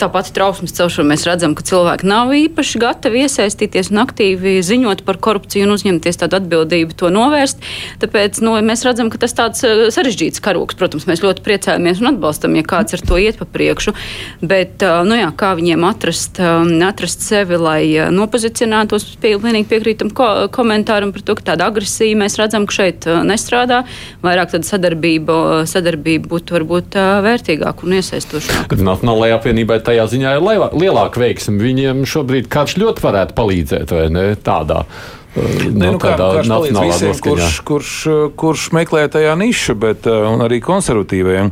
Tāpat 0.00 0.30
trausmas 0.36 0.74
celšana 0.76 1.14
mēs 1.14 1.24
redzam, 1.28 1.54
ka 1.56 1.64
cilvēki 1.64 2.08
nav 2.08 2.34
īpaši 2.36 2.82
gatavi 2.82 3.24
iesaistīties 3.24 3.88
un 3.92 4.02
aktīvi 4.04 4.58
ziņot 4.64 5.04
par 5.06 5.16
korupciju 5.24 5.64
un 5.68 5.74
uzņemties 5.78 6.20
tādu 6.20 6.38
atbildību 6.40 6.96
to 7.00 7.08
novērst. 7.14 7.64
Tāpēc 8.02 8.42
nu, 8.44 8.56
mēs 8.64 8.84
redzam, 8.84 9.08
ka 9.12 9.22
tas 9.22 9.36
tāds 9.36 9.64
sarežģīts 9.64 10.44
karoks. 10.44 10.76
Protams, 10.76 11.08
mēs 11.08 11.24
ļoti 11.24 11.44
priecājamies 11.46 12.02
un 12.04 12.12
atbalstam, 12.12 12.58
ja 12.58 12.66
kāds 12.68 12.96
ar 12.98 13.04
to 13.06 13.20
iet 13.22 13.40
pa 13.40 13.48
priekšu. 13.48 13.96
Bet 14.44 14.84
nu, 15.08 15.16
jā, 15.16 15.30
kā 15.38 15.54
viņiem 15.56 15.88
atrast, 15.88 16.42
atrast 16.84 17.24
sevi, 17.24 17.56
lai 17.60 17.80
nopozicionētos, 18.12 19.14
pilnīgi 19.24 19.70
piekrītam 19.72 20.12
ko, 20.12 20.30
komentāram 20.52 21.14
par 21.14 21.24
to, 21.24 21.38
ka 21.38 21.48
tāda 21.52 21.70
agresija 21.72 22.18
mēs 22.20 22.36
redzam, 22.40 22.68
šeit 22.74 23.08
uh, 23.10 23.22
nestrādā. 23.26 23.82
Vairāk 24.24 24.54
tāda 24.54 24.68
sadarbība, 24.68 25.38
sadarbība 25.70 26.30
būtu 26.34 26.58
varbūt 26.58 26.98
uh, 27.00 27.18
vērtīgāka 27.24 27.86
un 27.86 27.98
iesaistošāka. 28.00 28.80
Nacionālajai 28.84 29.38
apvienībai 29.38 29.80
tajā 29.86 30.08
ziņā 30.14 30.38
ir 30.38 30.48
lielāka 30.84 31.22
veiksme. 31.22 31.60
Viņiem 31.62 32.06
šobrīd 32.08 32.50
kāds 32.52 32.78
ļoti 32.80 33.04
varētu 33.04 33.38
palīdzēt, 33.38 33.94
vai 33.94 34.08
ne? 34.12 34.30
Tādā. 34.44 34.84
Ne, 35.34 35.88
nu, 35.90 35.98
kā, 35.98 36.12
kā 36.14 36.58
visiem, 36.62 37.14
kurš, 37.18 37.56
kurš, 37.66 37.92
kurš 38.38 38.66
meklē 38.76 39.08
tajā 39.10 39.32
nišu, 39.38 39.74
bet 39.82 40.06
arī 40.06 40.60
konservatīviem. 40.62 41.50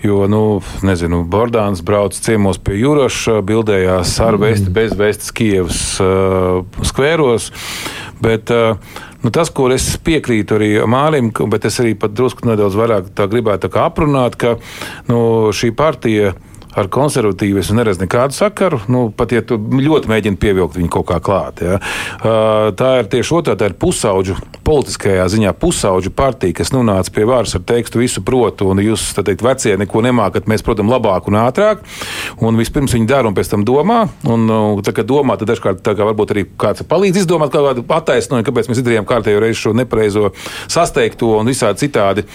Jo, 0.00 0.22
nu, 0.32 0.40
nezinu, 0.86 1.20
Bordāns 1.28 1.84
brauc 1.84 2.16
ciemos 2.16 2.56
pie 2.64 2.78
Juroša, 2.80 3.42
bildējās 3.44 4.14
ar 4.24 4.38
mm. 4.38 4.46
vēsti, 4.46 4.72
bez 4.80 4.96
vēstas 4.96 5.34
Kievas 5.36 5.82
uh, 6.00 6.64
skvēros. 6.88 7.50
Bet, 8.24 8.48
uh, 8.48 8.80
Nu, 9.22 9.32
tas, 9.34 9.50
ko 9.50 9.66
es 9.74 9.96
piekrītu 10.06 10.54
arī 10.54 10.68
Mārim, 10.86 11.32
bet 11.50 11.66
es 11.66 11.80
arī 11.82 11.96
pat 11.98 12.12
drusku 12.14 12.46
nedaudz 12.46 12.76
vairāk 12.78 13.10
gribētu 13.18 13.70
aprunāt, 13.82 14.38
ka 14.38 14.54
nu, 15.10 15.50
šī 15.50 15.72
partija 15.74 16.36
ar 16.78 16.88
konservatīvu 16.92 17.60
es 17.62 17.70
neredzu 17.74 18.04
nekādu 18.04 18.36
sakaru. 18.36 18.80
Nu, 18.92 19.08
pat 19.14 19.32
ja 19.34 19.42
tu 19.46 19.58
ļoti 19.58 20.10
mēģini 20.10 20.38
pievilkt 20.40 20.78
viņu 20.78 20.90
kaut 20.94 21.08
kā 21.10 21.18
klāt. 21.24 21.62
Ja. 21.64 21.78
Tā 22.78 22.90
ir 23.00 23.10
tieši 23.10 23.34
otrā, 23.38 23.56
tā 23.58 23.70
ir 23.70 23.76
pusauģu, 23.80 24.36
politiskajā 24.66 25.26
ziņā 25.32 25.54
pusauģu 25.58 26.12
partija, 26.16 26.56
kas 26.60 26.72
nonāca 26.74 27.12
pie 27.14 27.26
varas 27.28 27.56
ar 27.58 27.64
tekstu 27.68 28.02
visu 28.02 28.22
protu, 28.26 28.68
un 28.72 28.82
jūs, 28.84 29.08
tā 29.16 29.24
teikt, 29.26 29.44
vecie 29.46 29.74
neko 29.80 30.02
nemākat, 30.04 30.48
mēs, 30.50 30.64
protams, 30.66 30.92
labāk 30.92 31.30
un 31.30 31.40
ātrāk. 31.40 31.82
Un 32.44 32.58
vispirms 32.60 32.94
viņi 32.96 33.10
dara 33.10 33.30
un 33.30 33.36
pēc 33.36 33.52
tam 33.54 33.66
domā. 33.68 34.04
Un, 34.28 34.46
tā 34.84 34.94
kā 34.96 35.06
domā, 35.06 35.38
tad 35.40 35.52
dažkārt 35.52 35.82
kā 35.88 36.06
varbūt 36.12 36.34
arī 36.34 36.46
kāds 36.60 36.86
palīdz 36.88 37.24
izdomāt 37.24 37.52
kaut 37.54 37.70
kādu 37.70 37.86
attaisnojumu, 37.98 38.46
kāpēc 38.46 38.70
mēs 38.70 38.82
izdarījām 38.82 39.08
kārtējo 39.08 39.42
reizi 39.42 39.64
šo 39.64 39.74
nepareizo 39.76 40.32
sasteigto 40.70 41.34
un 41.40 41.50
visādi 41.50 41.86
citādi 41.86 42.26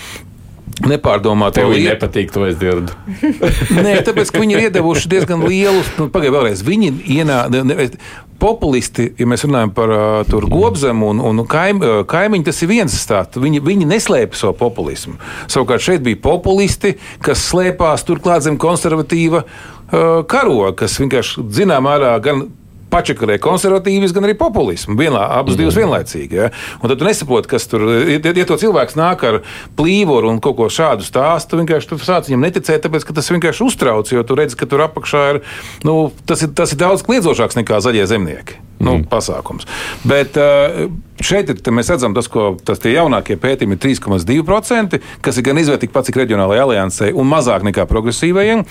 nepārdomāta. 0.82 1.62
Tev 1.62 1.72
viņa 1.74 1.94
nepatīk, 1.94 2.32
to 2.34 2.46
es 2.48 2.58
dzirdu. 2.58 2.96
Nē, 3.86 4.00
tāpēc, 4.06 4.32
ka 4.34 4.42
viņi 4.42 4.58
ir 4.58 4.68
iedevuši 4.68 5.12
diezgan 5.12 5.46
lielus, 5.46 5.92
nu, 6.00 6.10
pagaidiet, 6.14 6.36
vēlreiz. 6.38 6.64
Viņi 6.66 6.92
ienāk, 7.18 7.98
populisti, 8.42 9.08
ja 9.20 9.28
mēs 9.30 9.46
runājam 9.48 9.72
par 9.76 9.94
uh, 9.94 10.48
gobzemu 10.52 11.12
un, 11.14 11.22
un 11.30 11.44
kaim, 11.50 11.84
kaimiņu, 12.10 12.48
tas 12.50 12.64
ir 12.66 12.72
viens 12.74 12.98
stāsts. 13.06 13.40
Viņi, 13.40 13.62
viņi 13.64 13.88
neslēpj 13.94 14.40
savu 14.40 14.58
populismu. 14.60 15.16
Savukārt 15.52 15.86
šeit 15.86 16.04
bija 16.06 16.20
populisti, 16.24 16.98
kas 17.24 17.46
slēpās 17.52 18.04
turklāt 18.08 18.44
zem 18.48 18.58
konservatīva 18.62 19.46
uh, 19.46 20.26
karoga, 20.30 20.74
kas 20.84 20.98
vienkārši 21.00 21.48
zināmā 21.54 21.94
mērā 21.94 22.18
gan 22.24 22.48
pačakarē 22.94 23.40
konservatīvismu, 23.42 24.18
gan 24.18 24.28
arī 24.30 24.38
populismu. 24.40 24.98
Vienlā, 25.00 25.26
abas 25.26 25.54
mm 25.54 25.56
-hmm. 25.56 25.58
divas 25.62 25.78
vienlaicīgi. 25.78 26.36
Ja? 26.36 26.50
Un 26.82 26.90
tad 26.90 27.00
tu 27.00 27.06
nesaproti, 27.06 27.48
kas 27.48 27.68
tur 27.68 27.82
ir. 27.82 28.22
Ja, 28.26 28.34
ja 28.36 28.46
to 28.46 28.58
cilvēks 28.58 28.98
nāk 29.00 29.26
ar 29.28 29.42
plīvoru 29.78 30.30
un 30.30 30.40
kaut 30.40 30.58
ko 30.58 30.70
šādu 30.70 31.06
stāstu, 31.08 31.58
vienkārši 31.62 31.90
tu 31.90 31.96
sāc 31.96 32.30
viņam 32.30 32.46
neticēt, 32.48 32.84
tāpēc 32.86 33.08
ka 33.08 33.14
tas 33.14 33.32
vienkārši 33.32 33.64
uztrauc, 33.64 34.12
jo 34.12 34.24
tu 34.24 34.36
redzi, 34.36 34.56
ka 34.56 34.66
tur 34.66 34.86
apakšā 34.86 35.24
ir, 35.36 35.42
nu, 35.84 36.12
tas 36.26 36.42
ir, 36.42 36.54
tas 36.56 36.72
ir 36.72 36.78
daudz 36.78 37.04
kliedzošāks 37.04 37.56
nekā 37.56 37.80
zaļie 37.80 38.06
zemnieki. 38.08 38.60
Nu, 38.84 38.98
mm. 38.98 39.08
pasākums. 39.08 39.68
Bet 40.04 40.36
uh, 40.38 40.90
šeit 41.24 41.50
ir, 41.50 41.60
mēs 41.72 41.92
redzam, 41.94 42.14
tas, 42.14 42.28
ko 42.28 42.58
tas 42.66 42.82
jaunākie 42.84 43.38
pētījumi 43.40 43.78
ir 43.78 43.82
3,2%, 43.86 45.00
kas 45.24 45.40
ir 45.40 45.46
gan 45.48 45.62
izvērtīgi 45.62 45.94
pats 45.94 46.10
cik 46.10 46.20
reģionālajai 46.24 46.64
aliansei 46.66 47.14
un 47.16 47.30
mazāk 47.30 47.64
nekā 47.70 47.86
progresīvajiem. 47.88 48.66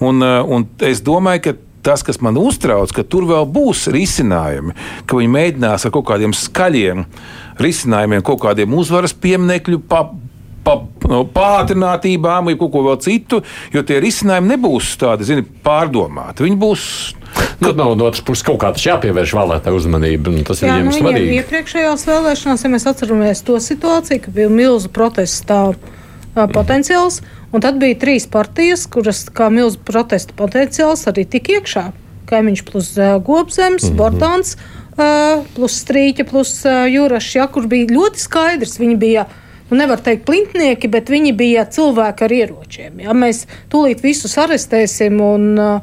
Un, 0.00 0.24
uh, 0.24 0.40
un 0.46 0.68
es 0.88 1.02
domāju, 1.04 1.44
ka 1.44 1.56
tas, 1.82 2.04
kas 2.06 2.20
man 2.24 2.38
uztrauc, 2.40 2.92
ka 2.94 3.04
tur 3.06 3.26
vēl 3.28 3.46
būs 3.50 3.86
risinājumi, 3.94 4.74
ka 5.06 5.18
viņi 5.18 5.34
mēģinās 5.34 5.86
ar 5.86 5.94
kaut 5.94 6.08
kādiem 6.10 6.34
skaļiem 6.36 7.04
risinājumiem, 7.62 8.24
kaut 8.26 8.42
kādiem 8.44 8.74
uzvaras 8.78 9.14
pieminekļu. 9.16 9.82
Pa, 9.88 10.04
pa, 10.64 10.74
no, 11.10 11.22
pātrinātībām 11.32 12.50
vai 12.50 12.56
kaut 12.60 12.72
ko 12.74 12.84
vēl 12.88 12.98
citu, 13.04 13.42
jo 13.74 13.84
tie 13.86 14.00
risinājumi 14.04 14.54
nebūs 14.54 14.96
tādi 15.00 15.28
zini, 15.28 15.46
pārdomāti. 15.64 16.44
Viņi 16.46 16.60
būs. 16.60 16.88
Nu, 17.62 17.72
no 17.76 17.90
otras 17.92 18.22
puses, 18.24 18.44
kaut 18.46 18.60
kā 18.62 18.70
tas 18.74 18.84
jāpievērš 18.86 19.34
vēlētāju 19.36 19.80
uzmanību. 19.80 20.34
Tas 20.48 20.62
Jā, 20.64 20.78
ir 20.80 20.86
nu, 20.86 20.94
svarīgi. 20.94 21.40
Iepriekšējās 21.42 22.06
vēlēšanās, 22.08 22.64
ja 22.64 22.70
mēs 22.72 22.86
atceramies 22.88 23.42
to 23.46 23.58
situāciju, 23.62 24.22
ka 24.24 24.34
bija 24.34 24.52
milzu 24.52 24.90
protestu 24.94 25.58
uh, 25.74 26.46
potenciāls. 26.54 27.20
Mm 27.20 27.37
Un 27.52 27.64
tad 27.64 27.78
bija 27.80 27.96
trīs 27.96 28.26
partijas, 28.28 28.84
kuras 28.92 29.22
kā 29.32 29.48
milzu 29.52 29.80
protesta 29.88 30.34
potenciāls 30.36 31.06
arī 31.08 31.24
tika 31.24 31.56
iekšā. 31.56 31.84
Kaimiņš 32.28 32.62
plus 32.68 32.90
uh, 32.98 33.14
Gobzems, 33.24 33.86
mm 33.86 33.88
-hmm. 33.88 33.96
Bordāns, 33.96 34.56
uh, 34.56 35.46
plus 35.54 35.78
Strīķa, 35.84 36.26
plus 36.28 36.52
uh, 36.66 36.84
Jūrašs, 36.92 37.36
ja, 37.36 37.46
kur 37.46 37.66
bija 37.66 37.86
ļoti 37.88 38.20
skaidrs. 38.20 38.76
Viņi 38.80 38.96
bija, 38.96 39.24
nu 39.70 39.76
nevar 39.76 40.00
teikt 40.00 40.26
plintnieki, 40.26 40.88
bet 40.88 41.08
viņi 41.08 41.32
bija 41.32 41.64
cilvēki 41.64 42.24
ar 42.24 42.32
ieročiem. 42.32 43.00
Ja. 43.00 43.12
Mēs 43.12 43.46
tūlīt 43.72 44.02
visus 44.02 44.36
arestēsim 44.38 45.20
un, 45.20 45.58
uh, 45.58 45.80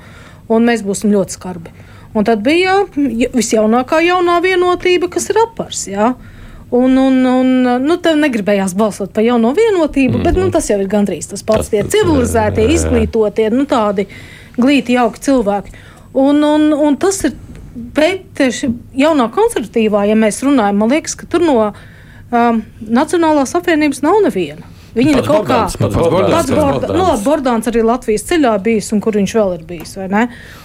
un 0.50 0.70
mēs 0.70 0.86
būsim 0.86 1.12
ļoti 1.12 1.32
skarbi. 1.32 1.74
Un 2.14 2.24
tad 2.24 2.40
bija 2.40 2.86
visjaunākā 3.34 4.06
jaunā 4.06 4.42
vienotība, 4.42 5.10
kas 5.10 5.30
ir 5.30 5.36
apars. 5.48 5.88
Ja. 5.88 6.08
Uh, 6.08 6.35
Un, 6.76 6.98
un, 7.00 7.20
un 7.30 7.52
nu, 7.86 7.96
tev 8.04 8.18
negribējās 8.20 8.74
balsot 8.76 9.14
par 9.16 9.24
jauno 9.24 9.54
vienotību, 9.56 10.18
mm 10.18 10.20
-hmm. 10.20 10.24
bet 10.28 10.36
nu, 10.36 10.50
tas 10.52 10.70
jau 10.70 10.80
ir 10.82 10.90
gandrīz 10.92 11.30
tas 11.32 11.44
pats. 11.44 11.70
Tie 11.72 11.84
civilizētie, 11.84 12.68
izglītotie, 12.74 13.50
nu, 13.54 13.64
tādi 13.70 14.08
glīti, 14.58 14.98
jauki 15.00 15.20
cilvēki. 15.20 15.72
Un, 16.14 16.44
un, 16.44 16.74
un 16.74 16.98
tas 16.98 17.24
ir 17.24 17.34
tieši 18.36 18.70
jaunā 18.96 19.30
konservatīvā, 19.32 20.06
ja 20.10 20.16
mēs 20.16 20.44
runājam, 20.44 20.80
man 20.80 20.92
liekas, 20.92 21.16
ka 21.16 21.28
tur 21.32 21.44
no 21.44 21.58
um, 21.66 22.62
Nacionālās 23.00 23.56
apvienības 23.56 24.02
nav 24.04 24.22
neviena. 24.24 24.72
Viņi 24.96 25.18
ir 25.18 25.26
kaut 25.28 25.48
kā 25.48 25.66
tāds-. 25.68 26.52
No, 26.96 27.10
Bordāns 27.24 27.68
arī 27.68 27.84
Latvijas 27.84 28.24
ceļā 28.30 28.60
bijis, 28.64 28.92
un 28.92 29.02
kur 29.02 29.14
viņš 29.14 29.36
vēl 29.36 29.54
ir 29.58 29.64
bijis. 29.68 29.98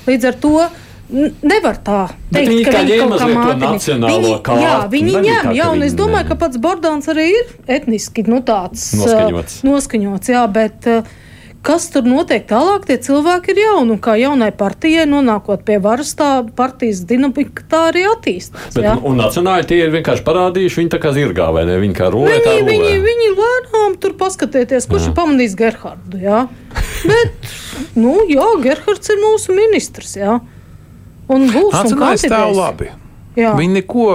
Līdz 0.06 0.26
ar 0.28 0.34
to 0.34 0.68
Nevar 1.10 1.78
tā 1.82 2.02
teikt, 2.30 2.50
viņi 2.50 2.66
ka 2.66 2.82
viņi 2.84 2.98
kaut 3.00 3.16
kā 3.18 3.28
mātiņi. 3.34 3.96
Viņi, 4.04 4.34
kārtu, 4.46 4.62
jā, 4.62 4.74
viņi 4.92 5.16
ņem, 5.26 5.48
jā, 5.58 5.70
un 5.74 5.82
es 5.86 5.96
domāju, 5.98 6.28
ka 6.30 6.36
pats 6.44 6.60
Bordāns 6.62 7.10
arī 7.10 7.26
ir 7.34 7.50
etniski, 7.66 8.24
nu 8.30 8.38
tāds 8.46 8.92
noskaņots. 9.00 9.58
Uh, 9.60 9.70
noskaņots 9.72 10.32
jā, 10.32 10.44
bet 10.54 10.86
uh, 10.90 11.10
kas 11.66 11.88
tur 11.92 12.06
notiek 12.08 12.44
tālāk, 12.48 12.86
tie 12.88 12.96
cilvēki 13.02 13.52
ir 13.52 13.62
jauni, 13.64 13.94
un 13.96 14.00
kā 14.02 14.14
jaunai 14.20 14.50
partijai 14.56 15.06
nonākot 15.10 15.64
pie 15.66 15.80
varas, 15.82 16.12
tā 16.18 16.28
partijas 16.56 17.02
dinamika 17.08 17.64
tā 17.70 17.82
arī 17.90 18.06
attīstās. 18.10 18.76
Bet, 18.76 19.02
un 19.06 19.20
nacionāli 19.20 19.66
tie 19.68 19.82
ir 19.84 19.92
vienkārši 19.94 20.24
parādījuši, 20.26 20.80
viņi 20.82 20.94
tā 20.94 21.00
kā 21.02 21.12
zirgā, 21.16 21.50
vai 21.56 21.66
ne? 21.68 21.76
Viņi 21.82 21.96
kā 21.96 22.08
rolē. 22.12 22.38
Viņi, 22.46 22.64
viņi, 22.70 22.94
viņi 23.04 23.32
lēnām 23.36 23.98
tur 24.00 24.16
paskatieties, 24.20 24.88
kurš 24.90 25.08
jā. 25.08 25.12
ir 25.12 25.18
pamanījis 25.18 25.58
Gerhardu, 25.60 26.22
jā. 26.22 26.46
Bet 27.10 27.52
nu, 27.98 28.16
jā, 28.30 28.48
Gerhards 28.64 29.12
ir 29.12 29.20
mūsu 29.20 29.56
ministrs. 29.56 30.16
Jā. 30.20 30.40
Un 31.30 31.46
būs 31.50 31.76
Nacionālais 31.76 32.24
stāv 32.26 32.52
labi. 32.56 32.90
Jā. 33.38 33.54
Viņi 33.54 33.80
neko, 33.80 34.06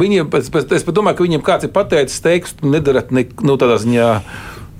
viņiem, 0.00 0.30
es, 0.38 0.48
es 0.48 0.86
pat 0.86 0.96
domāju, 0.96 1.18
ka 1.18 1.26
viņiem 1.26 1.42
kāds 1.44 1.66
ir 1.66 1.72
pateicis, 1.74 2.20
tekstu 2.22 2.70
nedarat 2.70 3.10
ne, 3.14 3.26
nu, 3.42 3.56
tādā 3.60 3.80
ziņā. 3.82 4.10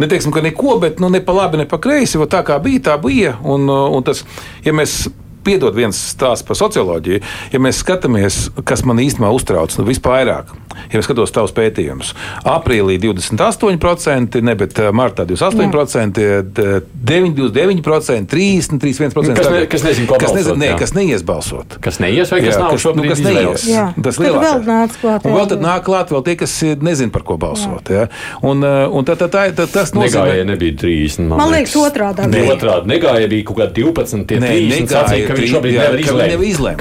Neteiksim, 0.01 0.32
ka 0.32 0.41
neko, 0.45 0.78
bet 0.80 1.03
nu, 1.03 1.11
ne 1.12 1.20
pa 1.24 1.34
labi, 1.36 1.61
ne 1.61 1.66
pa 1.68 1.80
kreisi. 1.82 2.20
Tā 2.30 2.45
kā 2.47 2.57
bija, 2.62 2.84
tā 2.86 2.95
bija. 3.03 3.34
Un, 3.45 3.66
un 3.68 4.07
tas, 4.07 4.22
ja 4.64 4.72
mēs 4.76 5.03
piedod 5.45 5.74
viens 5.76 5.99
stāsts 6.14 6.47
par 6.47 6.59
socioloģiju. 6.59 7.20
Ja 7.53 7.61
mēs 7.62 7.82
skatāmies, 7.82 8.47
kas 8.68 8.84
man 8.86 9.03
īstenībā 9.03 9.32
uztrauc, 9.34 9.74
nu 9.78 9.86
vispārāk, 9.88 10.53
ja 10.93 11.03
skatos 11.05 11.33
tavus 11.35 11.53
pētījumus, 11.57 12.12
aprīlī 12.49 12.99
28%, 13.03 14.41
ne, 14.45 14.55
bet 14.59 14.79
eh, 14.79 14.91
martā 14.95 15.27
28%, 15.29 16.21
29%, 17.05 18.27
33%. 18.31 19.35
Kas, 19.35 19.51
ne, 19.51 19.66
kas 19.71 19.83
nezina, 19.85 20.07
ko 20.07 20.14
kas, 20.18 20.31
balsot, 20.31 20.37
nezin, 20.37 20.59
ne, 20.61 20.68
jā. 20.73 20.79
kas 20.81 20.95
neies 20.97 21.25
balsot. 21.27 21.77
Kas 21.83 22.01
neies 22.03 22.31
vai 22.33 22.41
kas 22.45 22.55
Jā, 22.55 22.61
nav 22.61 22.71
kas, 22.75 22.81
nu, 22.81 22.83
šobrīd 22.85 23.11
kas 23.12 23.23
neies. 23.25 23.66
Jā. 23.71 23.87
Tas 23.97 24.18
Tad 24.18 24.25
lielākais. 24.27 24.51
vēl 24.51 24.61
nāc 24.68 24.97
klāt, 25.01 25.25
Un 25.27 25.31
jā, 25.31 25.37
vēl 25.39 25.49
tad 25.51 25.59
jā. 25.59 25.64
nāk 25.66 25.85
klāt 25.87 26.12
vēl 26.14 26.25
tie, 26.27 26.37
kas 26.41 26.55
nezina, 26.81 27.12
par 27.14 27.25
ko 27.27 27.37
balsot. 27.41 27.91
Ja? 27.95 28.07
Un, 28.47 28.64
eh, 28.66 28.85
un 28.91 29.09
tā, 29.09 29.16
tā, 29.21 29.31
tā, 29.33 29.47
tā, 29.57 29.66
tas 29.71 29.95
nozīmē, 29.97 30.25
Negāja 30.31 30.47
nebija 30.49 30.77
30. 30.85 31.27
Man, 31.31 31.39
Man 31.43 31.55
liekas, 31.55 31.75
otrādā 31.81 32.27
Ne, 32.27 32.41
bija. 32.41 32.55
otrādi 32.57 32.91
negāja, 32.91 33.29
bija 33.31 33.47
kaut 33.49 33.61
kādi 33.62 33.85
12, 33.85 34.27
tie 34.31 34.41
Nē, 34.41 34.51
30. 34.51 34.71
negāja, 34.71 35.01
Sacīja, 35.01 35.27
ka 35.29 35.39
viņš 35.39 35.51
šobrīd 35.55 35.75
jā, 35.75 35.81
nevar 35.81 35.97
viņi 35.97 36.09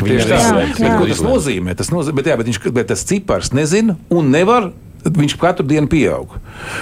Tieši 0.09 0.27
tā. 0.29 0.39
Jā, 0.39 0.89
jā. 0.89 0.97
Ko 0.99 1.05
tas 1.09 1.21
nozīmē? 1.23 1.75
Tas 1.79 1.89
nozīmē, 1.93 2.15
bet, 2.19 2.25
jā, 2.31 2.35
bet, 2.39 2.49
viņš, 2.49 2.59
bet 2.75 2.87
tas 2.91 3.03
cipars 3.07 3.53
nezina 3.55 3.78
un 3.87 4.31
nevar. 4.33 4.71
Viņš 4.99 5.37
katru 5.39 5.63
dienu 5.63 5.87
pieaug. 5.87 6.33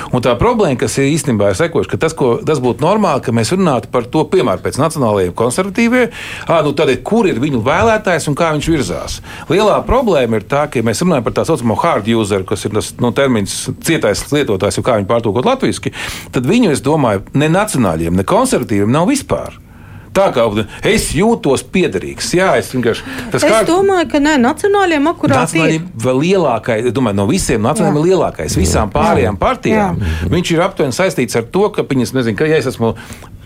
Un 0.10 0.24
tā 0.26 0.32
problēma, 0.39 0.74
kas 0.82 0.95
ir 0.98 1.12
īstenībā 1.12 1.52
ir 1.52 1.58
sekoša, 1.60 1.91
ka 1.91 2.00
tas, 2.02 2.16
ko, 2.18 2.32
tas 2.41 2.58
būtu 2.64 2.82
normāli, 2.82 3.22
ka 3.22 3.34
mēs 3.36 3.52
runātu 3.54 3.91
par 3.93 4.08
to, 4.10 4.24
piemēram, 4.32 4.64
pēc 4.64 4.80
nacionālajiem 4.82 5.36
konservatīviem, 5.38 6.16
nu 6.66 6.72
tad, 6.80 6.91
kur 7.06 7.30
ir 7.30 7.38
viņu 7.43 7.62
vēlētājs 7.62 8.26
un 8.32 8.38
kā 8.39 8.50
viņš 8.56 8.72
virzās. 8.74 9.20
Lielā 9.54 9.78
problēma 9.86 10.41
ir 10.41 10.48
tā, 10.50 10.66
ka 10.66 10.82
ja 10.82 10.88
mēs 10.88 11.04
runājam 11.06 11.28
par 11.30 11.38
tā 11.38 11.45
saucamo 11.45 11.78
hard 11.78 12.10
user, 12.10 12.41
kas 12.50 12.66
ir 12.66 12.74
tas 12.80 12.89
nu, 12.98 13.14
termins 13.14 13.60
cietais 13.86 14.26
lietotājs, 14.34 14.82
kā 14.82 14.98
viņu 14.98 15.12
pārtulkot 15.14 15.54
latviešu, 15.54 15.93
tad 16.34 16.50
viņu, 16.50 16.74
es 16.74 16.82
domāju, 16.82 17.22
ne 17.38 17.54
nacionāļiem, 17.54 18.18
ne 18.18 18.26
konservatīviem 18.26 18.98
nav 18.98 19.14
vispār. 19.14 19.62
Tā 20.18 20.28
kā 20.34 20.45
es 20.88 21.11
jūtos 21.13 21.61
piederīgs. 21.74 22.32
Jā, 22.38 22.51
es 22.57 22.72
vienkārši. 22.74 23.03
Es 23.38 23.43
kā- 23.45 23.61
domāju, 23.68 24.09
ka 24.11 24.22
nē, 24.24 24.36
nacionāliem 24.41 25.05
akurāti 25.11 25.61
ir. 25.76 25.82
vēl 26.01 26.22
lielākais, 26.26 26.88
es 26.89 26.93
domāju, 26.95 27.20
no 27.22 27.28
visiem 27.30 27.61
nacionālajiem 27.61 28.01
ir 28.01 28.07
lielākais. 28.11 28.57
Visām 28.57 28.91
pārējām 28.91 29.38
partijām 29.38 29.99
viņš 30.34 30.53
ir 30.55 30.63
aptuveni 30.65 30.97
saistīts 30.97 31.38
ar 31.38 31.43
to, 31.43 31.70
ka 31.70 31.84
viņas, 31.84 32.13
nezinu, 32.18 32.38
ka 32.38 32.49
ja 32.49 32.57
es 32.57 32.65
esmu. 32.74 32.95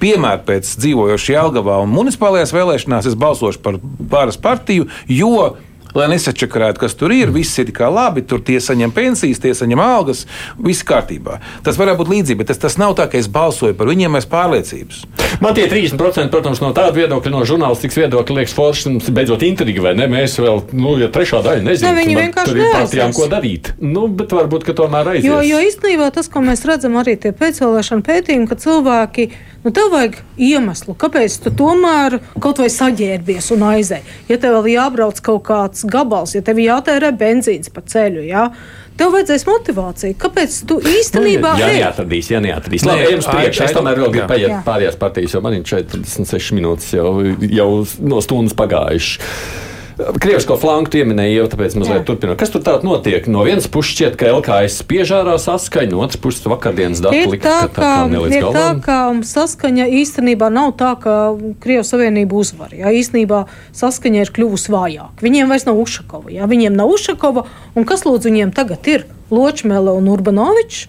Piemēram, 0.02 0.40
pēc 0.48 0.66
dzīvojoša 0.82 1.34
Jelgavā 1.36 1.76
un 1.84 1.92
municipālajās 1.94 2.50
vēlēšanās 2.56 3.06
es 3.06 3.14
balsošu 3.14 3.60
par 3.62 3.76
pāris 4.10 4.40
partiju, 4.42 4.88
jo 5.08 5.58
Lai 5.98 6.08
nesačakarētu, 6.12 6.82
kas 6.86 6.96
tur 6.98 7.14
ir, 7.16 7.32
viss 7.34 7.60
ir 7.62 7.72
kā 7.76 7.90
labi, 7.92 8.24
tur 8.28 8.44
tie 8.46 8.60
saņem 8.64 8.94
pensijas, 8.96 9.42
tie 9.44 9.54
saņem 9.58 9.82
algas, 9.84 10.26
viss 10.60 10.86
kārtībā. 10.88 11.40
Tas 11.66 11.80
varētu 11.80 12.04
būt 12.04 12.14
līdzīgi, 12.14 12.40
bet 12.42 12.52
tas, 12.54 12.62
tas 12.62 12.78
nav 12.82 12.96
tā, 13.00 13.08
ka 13.12 13.20
es 13.20 13.30
balsoju 13.32 13.76
par 13.78 13.92
viņiem 13.92 14.20
aiz 14.20 14.28
pārliecības. 14.32 15.04
Man 15.42 15.56
tie 15.58 15.68
30%, 15.72 16.30
protams, 16.32 16.62
no 16.64 16.72
tāda 16.76 16.94
viedokļa, 16.96 17.34
no 17.34 17.44
žurnālistikas 17.48 18.00
viedokļa, 18.04 18.38
liekas, 18.42 18.56
forši 18.58 18.90
un 18.92 19.00
beidzot 19.16 19.44
intriga, 19.48 19.88
vai 19.88 19.96
ne? 19.98 20.08
Mēs 20.12 20.38
vēl, 20.42 20.64
nu, 20.76 20.96
ja 21.02 21.10
trešā 21.12 21.42
daļa 21.46 21.66
nezinām, 21.66 22.02
Ne, 22.02 22.16
vienkārši 22.18 22.52
tur 22.52 22.60
ir 22.60 22.74
partijām, 22.76 23.14
ko 23.16 23.28
darīt. 23.32 23.72
Nu, 23.84 24.08
bet 24.08 24.34
varbūt, 24.36 24.66
ka 24.68 24.76
tomēr 24.78 25.14
aizies. 25.14 25.28
Jo, 25.30 25.40
jo 25.46 25.62
īstenībā 25.68 26.10
tas, 26.16 26.30
ko 26.32 26.44
mēs 26.46 26.64
redzam 26.68 26.98
arī 27.02 27.18
tie 27.22 27.34
pēcvēlēšana 27.38 28.06
pētījumi, 28.08 28.50
ka 28.50 28.58
cilvēki, 28.62 29.28
nu, 29.64 29.72
tev 29.74 29.92
vajag 29.94 30.20
iemeslu, 30.42 30.96
kāpēc 31.00 31.38
tu 31.46 31.54
tomēr 31.62 32.20
kaut 32.42 32.62
vai 32.62 32.70
saģērbies 32.74 33.52
un 33.56 33.66
aizēji. 33.72 34.20
Ja 34.32 34.40
tev 34.42 34.60
vēl 34.60 34.72
jābrauc 34.76 35.22
kaut 35.26 35.44
kāds 35.50 35.86
gabals, 35.88 36.36
ja 36.38 36.44
tev 36.46 36.62
jātērē 36.62 37.12
benzīns 37.18 37.72
pa 37.74 37.84
ceļu, 37.86 38.26
jā, 38.30 38.48
tev 39.00 39.16
vajadzēs 39.16 39.48
motivāciju. 39.50 40.18
Kāpēc 40.22 40.60
tu 40.70 40.78
īstenībā 40.82 41.56
Jā, 41.62 41.72
ej? 41.72 41.82
neatradīs, 41.82 42.32
jā, 42.34 42.44
neatradīs. 42.44 42.86
Labi, 42.88 43.08
ejam 43.08 43.24
uz 43.24 43.30
priekšu. 43.32 43.66
Es 43.66 43.76
tomēr 43.78 44.02
vēl 44.02 44.14
gribu 44.14 44.24
jā. 44.24 44.30
paiet 44.30 44.52
Jā. 44.52 44.62
pārējās 44.68 45.02
partijas, 45.02 45.36
jo 45.36 45.44
man 45.46 45.58
ir 45.58 45.66
46 45.68 46.56
minūtes 46.58 46.94
jau, 46.98 47.12
jau 47.50 47.70
no 48.06 48.22
stundas 48.24 48.58
pagājušas. 48.58 49.70
Krievisko 50.22 50.56
flanku 50.60 50.92
pieminēja 50.94 51.36
jau, 51.42 51.48
tāpēc 51.54 51.76
mazliet 51.80 52.06
turpinot. 52.08 52.38
Kas 52.40 52.52
tur 52.54 52.64
tādu 52.66 52.88
notiek? 52.88 53.26
No 53.32 53.44
vienas 53.48 53.68
puses 53.72 53.96
šķiet, 53.96 54.18
ka 54.20 54.30
LKS 54.36 54.82
spiežārā 54.84 55.36
saskaņa, 55.42 55.92
no 55.94 56.04
otras 56.06 56.22
puses 56.22 56.46
vakardienas 56.50 57.02
dati 57.04 57.24
Ir 57.24 57.32
lika, 57.34 57.48
tā, 57.48 57.58
ka 57.68 57.74
tā 57.76 57.82
kā 57.82 58.06
nelīdz 58.12 58.38
ir 58.38 58.46
tā, 58.46 58.52
galvam. 58.56 58.82
ka 58.86 59.00
saskaņa 59.32 59.90
īstenībā 60.02 60.52
nav 60.54 60.74
tā, 60.80 60.94
ka 61.02 61.18
Krievijas 61.64 61.92
Savienība 61.94 62.40
uzvar. 62.42 62.74
Jā, 62.78 62.94
īstenībā 63.02 63.44
saskaņa 63.78 64.26
ir 64.26 64.34
kļuvusi 64.36 64.74
vājāka. 64.74 65.26
Viņiem 65.26 65.52
vairs 65.52 65.68
nav 65.70 65.82
Ušakova. 65.82 66.32
Jā, 66.34 66.48
viņiem 66.52 66.78
nav 66.78 66.94
Ušakova. 66.96 67.46
Un 67.76 67.88
kas 67.90 68.06
lūdzu 68.08 68.32
viņiem 68.32 68.56
tagad 68.56 68.88
ir? 68.92 69.06
Ločmēle 69.32 69.94
un 69.96 70.10
Urbanovičs. 70.12 70.88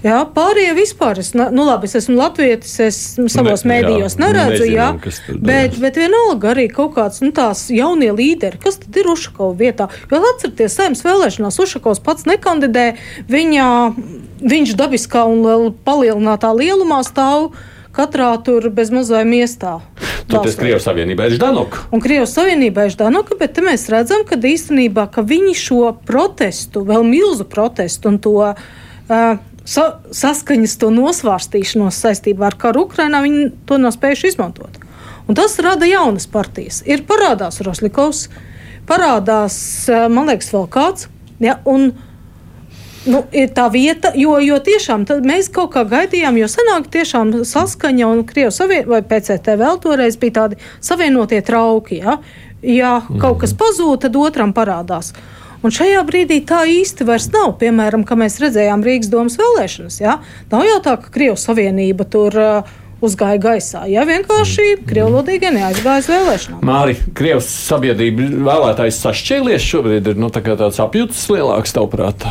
Jā, 0.00 0.20
pārējie 0.32 0.72
vispār. 0.78 1.18
Es, 1.20 1.34
nu, 1.36 1.64
labi, 1.66 1.88
es 1.90 1.98
esmu 1.98 2.16
latvietis, 2.16 2.72
es 2.80 3.00
savos 3.28 3.64
Ne- 3.68 3.80
jā, 3.80 3.90
mēdījos 3.90 4.16
neredzu, 4.20 4.64
nezinām, 4.64 5.00
jā, 5.04 5.34
bet, 5.44 5.76
bet 5.82 5.98
vienalga 6.00 6.54
arī 6.54 6.68
kaut 6.72 6.94
kāds 6.96 7.20
nu, 7.20 7.32
tās 7.36 7.66
jaunie 7.68 8.08
līderi, 8.16 8.60
kas 8.62 8.80
tad 8.80 8.96
ir 8.96 9.10
Ušakova 9.12 9.52
vietā. 9.58 9.90
Jo 10.10 10.22
atcerieties, 10.32 10.78
saimnes 10.78 11.04
vēlēšanās 11.04 11.60
Ušakovs 11.60 12.00
pats 12.06 12.24
nekandidē, 12.30 12.94
viņa, 13.28 13.66
viņš 14.40 14.72
dabiskā 14.80 15.26
un 15.28 15.44
liel- 15.44 15.74
palielinātā 15.84 16.54
lielumā 16.56 17.02
stāv 17.04 17.52
katrā 17.92 18.32
tur 18.44 18.70
bez 18.70 18.90
mazā 18.94 19.20
miestā. 19.26 19.80
Tur 20.30 20.44
tas. 20.46 20.54
Krievijas 20.54 20.86
Savienībā 20.86 21.26
ir 21.26 21.36
Ždanok. 21.36 21.76
Un 21.92 22.00
Krievijas 22.00 22.32
Savienībā 22.38 22.86
ir 22.86 22.94
Danoka, 22.96 23.34
bet 23.38 23.58
mēs 23.58 23.88
redzam, 23.90 24.22
ka 24.24 24.38
īstenībā 24.38 25.08
ka 25.10 25.24
viņi 25.26 25.56
šo 25.58 25.90
protestu, 26.06 26.84
vēl 26.86 27.02
milzu 27.04 27.44
protestu 27.50 28.12
un 28.12 28.20
to 28.22 28.36
uh, 28.38 28.54
sa 29.68 29.86
saskaņas, 30.14 30.76
to 30.80 30.90
nosvārstīšanos 30.94 31.98
saistībā 32.04 32.50
ar 32.50 32.58
karu 32.60 32.86
Ukrainā, 32.88 33.22
viņi 33.24 33.50
to 33.68 33.80
nav 33.80 33.94
spējuši 33.96 34.32
izmantot. 34.32 34.80
Un 35.28 35.38
tas 35.38 35.58
rada 35.62 35.86
jaunas 35.86 36.26
partijas. 36.30 36.82
Ir 36.88 37.04
parādās 37.06 37.60
Roslikovs, 37.62 38.28
parādās, 38.88 39.56
uh, 39.90 40.08
man 40.10 40.30
liekas, 40.32 40.50
vēl 40.54 40.70
kāds. 40.70 41.10
Ja, 41.40 41.60
un, 41.64 41.92
Nu, 43.08 43.22
ir 43.32 43.48
tā 43.56 43.64
vieta, 43.72 44.10
jo, 44.12 44.34
jo 44.44 44.58
tiešām 44.60 45.06
mēs 45.24 45.48
kaut 45.52 45.72
kā 45.72 45.86
gaidījām, 45.88 46.36
jo 46.36 46.48
senāk 46.52 46.90
tiešām 46.92 47.32
saskaņa 47.48 48.08
un 48.12 48.20
Krievijas 48.28 48.58
Savienība 48.60 48.98
vai 48.98 49.00
PCT 49.08 49.56
vēl 49.56 49.78
toreiz 49.80 50.18
bija 50.20 50.42
tādi 50.42 50.58
savienotie 50.84 51.40
trauki. 51.40 52.02
Ja, 52.04 52.18
ja 52.60 52.98
kaut 53.08 53.40
kas 53.40 53.56
pazūd, 53.56 54.02
tad 54.04 54.18
otram 54.20 54.52
parādās. 54.52 55.14
Un 55.60 55.74
šajā 55.74 56.00
brīdī 56.08 56.40
tā 56.48 56.62
īsti 56.68 57.04
vairs 57.08 57.28
nav. 57.34 57.58
Piemēram, 57.60 58.06
kā 58.08 58.16
mēs 58.16 58.38
redzējām 58.40 58.84
Rīgas 58.86 59.10
domas 59.12 59.36
vēlēšanas. 59.40 59.98
Ja? 60.00 60.20
Nav 60.52 60.64
jau 60.64 60.78
tā, 60.84 60.96
ka 61.02 61.12
Krievijas 61.12 61.44
Savienība 61.48 62.06
tur 62.08 62.36
uh, 62.40 62.70
uzgāja 63.04 63.40
gaisā. 63.42 63.84
Ja 63.90 64.06
vienkārši 64.08 64.80
krievlodīgie 64.88 65.52
neaizgāja 65.56 66.04
uz 66.04 66.08
vēlēšanām. 66.10 66.64
Māri, 66.64 66.96
Krievijas 67.16 67.50
sabiedrība 67.68 68.30
vēlētājs 68.48 69.02
sašķēlies 69.04 69.68
šobrīd 69.68 70.14
ir 70.14 70.20
nu, 70.20 70.32
tā 70.32 70.44
tāds 70.48 70.80
apjūts 70.80 71.28
lielāks, 71.32 71.76
tavuprāt. 71.76 72.28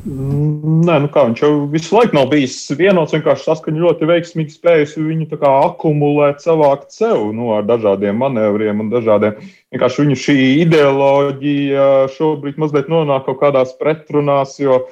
Nē, 0.00 0.94
nu 1.04 1.08
kā 1.12 1.26
viņš 1.26 1.40
jau 1.42 1.50
visu 1.68 1.92
laiku 1.92 2.16
nav 2.16 2.30
bijis 2.30 2.54
vienots. 2.72 3.12
Vienkārši 3.12 3.44
saskaņa 3.44 3.82
ļoti 3.82 4.08
veiksmīgi 4.08 4.54
spējusi 4.54 5.02
viņu 5.04 5.36
akumulēt, 5.44 6.40
savākt 6.40 6.94
sev 6.94 7.34
nu, 7.36 7.50
ar 7.52 7.66
dažādiem 7.68 8.16
manevriem 8.16 8.80
un 8.80 8.88
dažādiem. 8.92 9.36
Vienkārši 9.74 10.06
viņu 10.06 10.16
šī 10.22 10.36
ideoloģija 10.64 11.90
šobrīd 12.16 12.56
mazliet 12.56 12.88
nonāk 12.88 13.26
kaut 13.28 13.42
kādās 13.42 13.76
pretrunās, 13.76 14.56
jo 14.62 14.86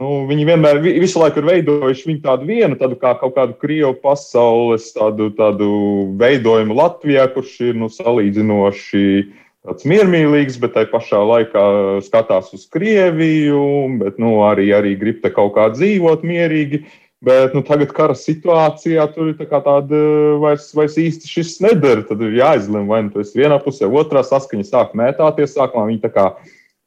nu, 0.00 0.26
viņi 0.26 0.48
vienmēr 0.48 0.82
vi- 0.82 0.98
visu 0.98 1.22
laiku 1.22 1.38
ir 1.38 1.46
veidojuši 1.52 2.08
viņu 2.10 2.22
tādu 2.26 2.46
vienu, 2.50 2.74
tādu 2.74 2.98
kā 2.98 3.14
kaut 3.20 3.36
kādu 3.36 3.54
krievu 3.54 3.94
pasaules 4.02 4.90
tādu, 4.96 5.30
tādu 5.30 6.16
veidojumu 6.18 6.74
Latvijā, 6.74 7.28
kurš 7.30 7.60
ir 7.70 7.74
nu, 7.74 7.86
salīdzinoši 7.86 9.30
tāds 9.66 9.86
miermīlīgs, 9.88 10.58
bet 10.62 10.74
tai 10.76 10.86
pašā 10.90 11.20
laikā 11.26 11.66
skatās 12.06 12.50
uz 12.56 12.66
Krieviju, 12.72 13.62
bet 14.00 14.18
nu, 14.22 14.40
arī, 14.46 14.70
arī 14.76 14.96
grib 15.00 15.20
te 15.24 15.32
kaut 15.34 15.54
kā 15.58 15.68
dzīvot 15.74 16.26
mierīgi. 16.26 16.84
Bet 17.20 17.52
nu, 17.52 17.60
tagad 17.60 17.90
kara 17.92 18.14
situācijā 18.16 19.04
tur 19.12 19.28
ir 19.28 19.34
tā 19.36 19.58
tāda 19.60 19.98
vairs, 20.40 20.70
vairs 20.72 20.96
īsti 20.96 21.28
šis 21.28 21.58
nedara. 21.60 22.06
Tad 22.08 22.22
ir 22.24 22.38
jāizlemj, 22.38 22.86
vai 22.88 23.02
nu 23.04 23.12
tas 23.12 23.34
ir 23.34 23.42
vienā 23.42 23.58
pusē, 23.60 23.90
otrā 23.92 24.22
saskaņa 24.24 24.64
sāk 24.64 24.94
mētāties. 24.96 25.52
Sākumā 25.52 25.84
viņi 25.90 26.00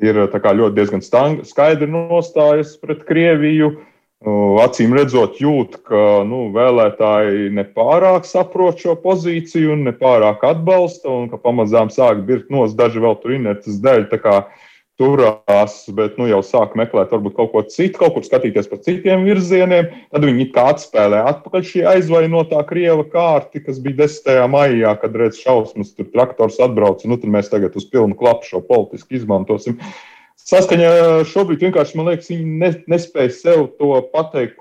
ir 0.01 0.23
kā 0.33 0.55
ļoti 0.57 0.79
diezgan 0.79 1.05
stang, 1.05 1.45
skaidri 1.45 1.85
nostājas 1.91 2.73
pret 2.81 3.05
Krieviju. 3.05 3.75
Nu, 3.77 3.92
Acīm 4.23 4.93
redzot, 4.95 5.35
jūt, 5.43 5.81
ka 5.83 6.23
nu, 6.23 6.45
vēlētāji 6.55 7.49
nepārāk 7.57 8.23
saprot 8.23 8.79
šo 8.79 8.93
pozīciju 9.03 9.75
nepārāk 9.81 10.45
atbalsta, 10.47 11.09
un 11.11 11.25
ka 11.31 11.39
pamazām 11.41 11.91
sāk 11.91 12.21
birkt 12.27 12.53
nos 12.53 12.75
daži 12.77 13.03
vēl 13.03 13.17
tur 13.19 13.35
inerces 13.35 13.81
dēļ. 13.83 14.07
turās, 15.01 15.73
bet 15.97 16.19
nu, 16.21 16.27
jau 16.29 16.39
sāk 16.45 16.75
meklēt 16.77 17.11
varbūt 17.11 17.33
kaut 17.35 17.51
ko 17.51 17.63
citu, 17.65 17.97
kaut 17.97 18.13
kur 18.15 18.25
skatīties 18.25 18.69
pa 18.69 18.77
citiem 18.77 19.25
virzieniem. 19.25 19.89
Tad 20.13 20.27
viņi 20.27 20.45
kā 20.53 20.67
atspēlē 20.69 21.23
atpakaļ 21.31 21.65
šī 21.65 21.83
aizvainotā 21.95 22.61
krieva 22.69 23.03
kārti, 23.09 23.63
kas 23.65 23.81
bija 23.83 24.03
10. 24.05 24.45
maijā, 24.53 24.93
kad 25.01 25.17
redz 25.17 25.41
šausmas, 25.41 25.95
tur 25.97 26.11
traktors 26.13 26.61
atbrauca. 26.61 27.09
Nu, 27.09 27.17
tad 27.17 27.33
mēs 27.33 27.49
tagad 27.51 27.75
uz 27.79 27.89
pilnu 27.89 28.15
klapu 28.19 28.45
šo 28.51 28.61
politiski 28.69 29.17
izmantosim. 29.17 29.81
Saskaņā 30.43 30.91
šobrīd 31.29 31.69
vienkārši 31.69 31.97
man 31.99 32.11
liekas, 32.11 32.29
viņi 32.33 32.59
ne, 32.59 32.69
nespēja 32.91 33.31
sev 33.35 33.65
to 33.79 33.95
pateikt, 34.11 34.59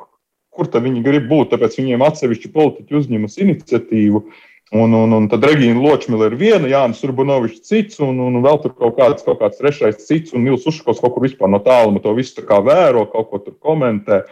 kur 0.52 0.68
viņi 0.70 1.02
grib 1.02 1.26
būt. 1.30 1.50
Tāpēc 1.54 1.80
viņiem 1.80 2.04
atsevišķi 2.06 2.52
politiķi 2.54 2.98
uzņemas 3.00 3.38
iniciatīvu. 3.42 4.22
Uh, 4.22 4.40
Un, 4.72 4.94
un, 4.96 5.10
un 5.12 5.26
tad 5.28 5.44
Regīna 5.44 5.82
Ločmila 5.84 6.30
ir 6.30 6.34
viena, 6.40 6.68
Jānis 6.70 7.02
Urbunovičs 7.04 7.60
cits, 7.68 7.98
un, 8.00 8.16
un 8.24 8.38
vēl 8.40 8.56
tur 8.62 8.72
kaut 8.72 8.94
kāds, 8.96 9.24
kaut 9.26 9.42
kāds 9.42 9.58
trešais 9.60 9.98
cits, 10.06 10.32
un 10.32 10.46
Nils 10.46 10.64
Ušakovs 10.64 11.02
kaut 11.02 11.12
kur 11.12 11.26
vispār 11.26 11.50
no 11.52 11.60
tāluma 11.60 12.00
to 12.00 12.14
visu 12.16 12.40
vēro, 12.40 13.02
kaut 13.12 13.28
ko 13.28 13.40
tur 13.44 13.58
komentē 13.60 14.22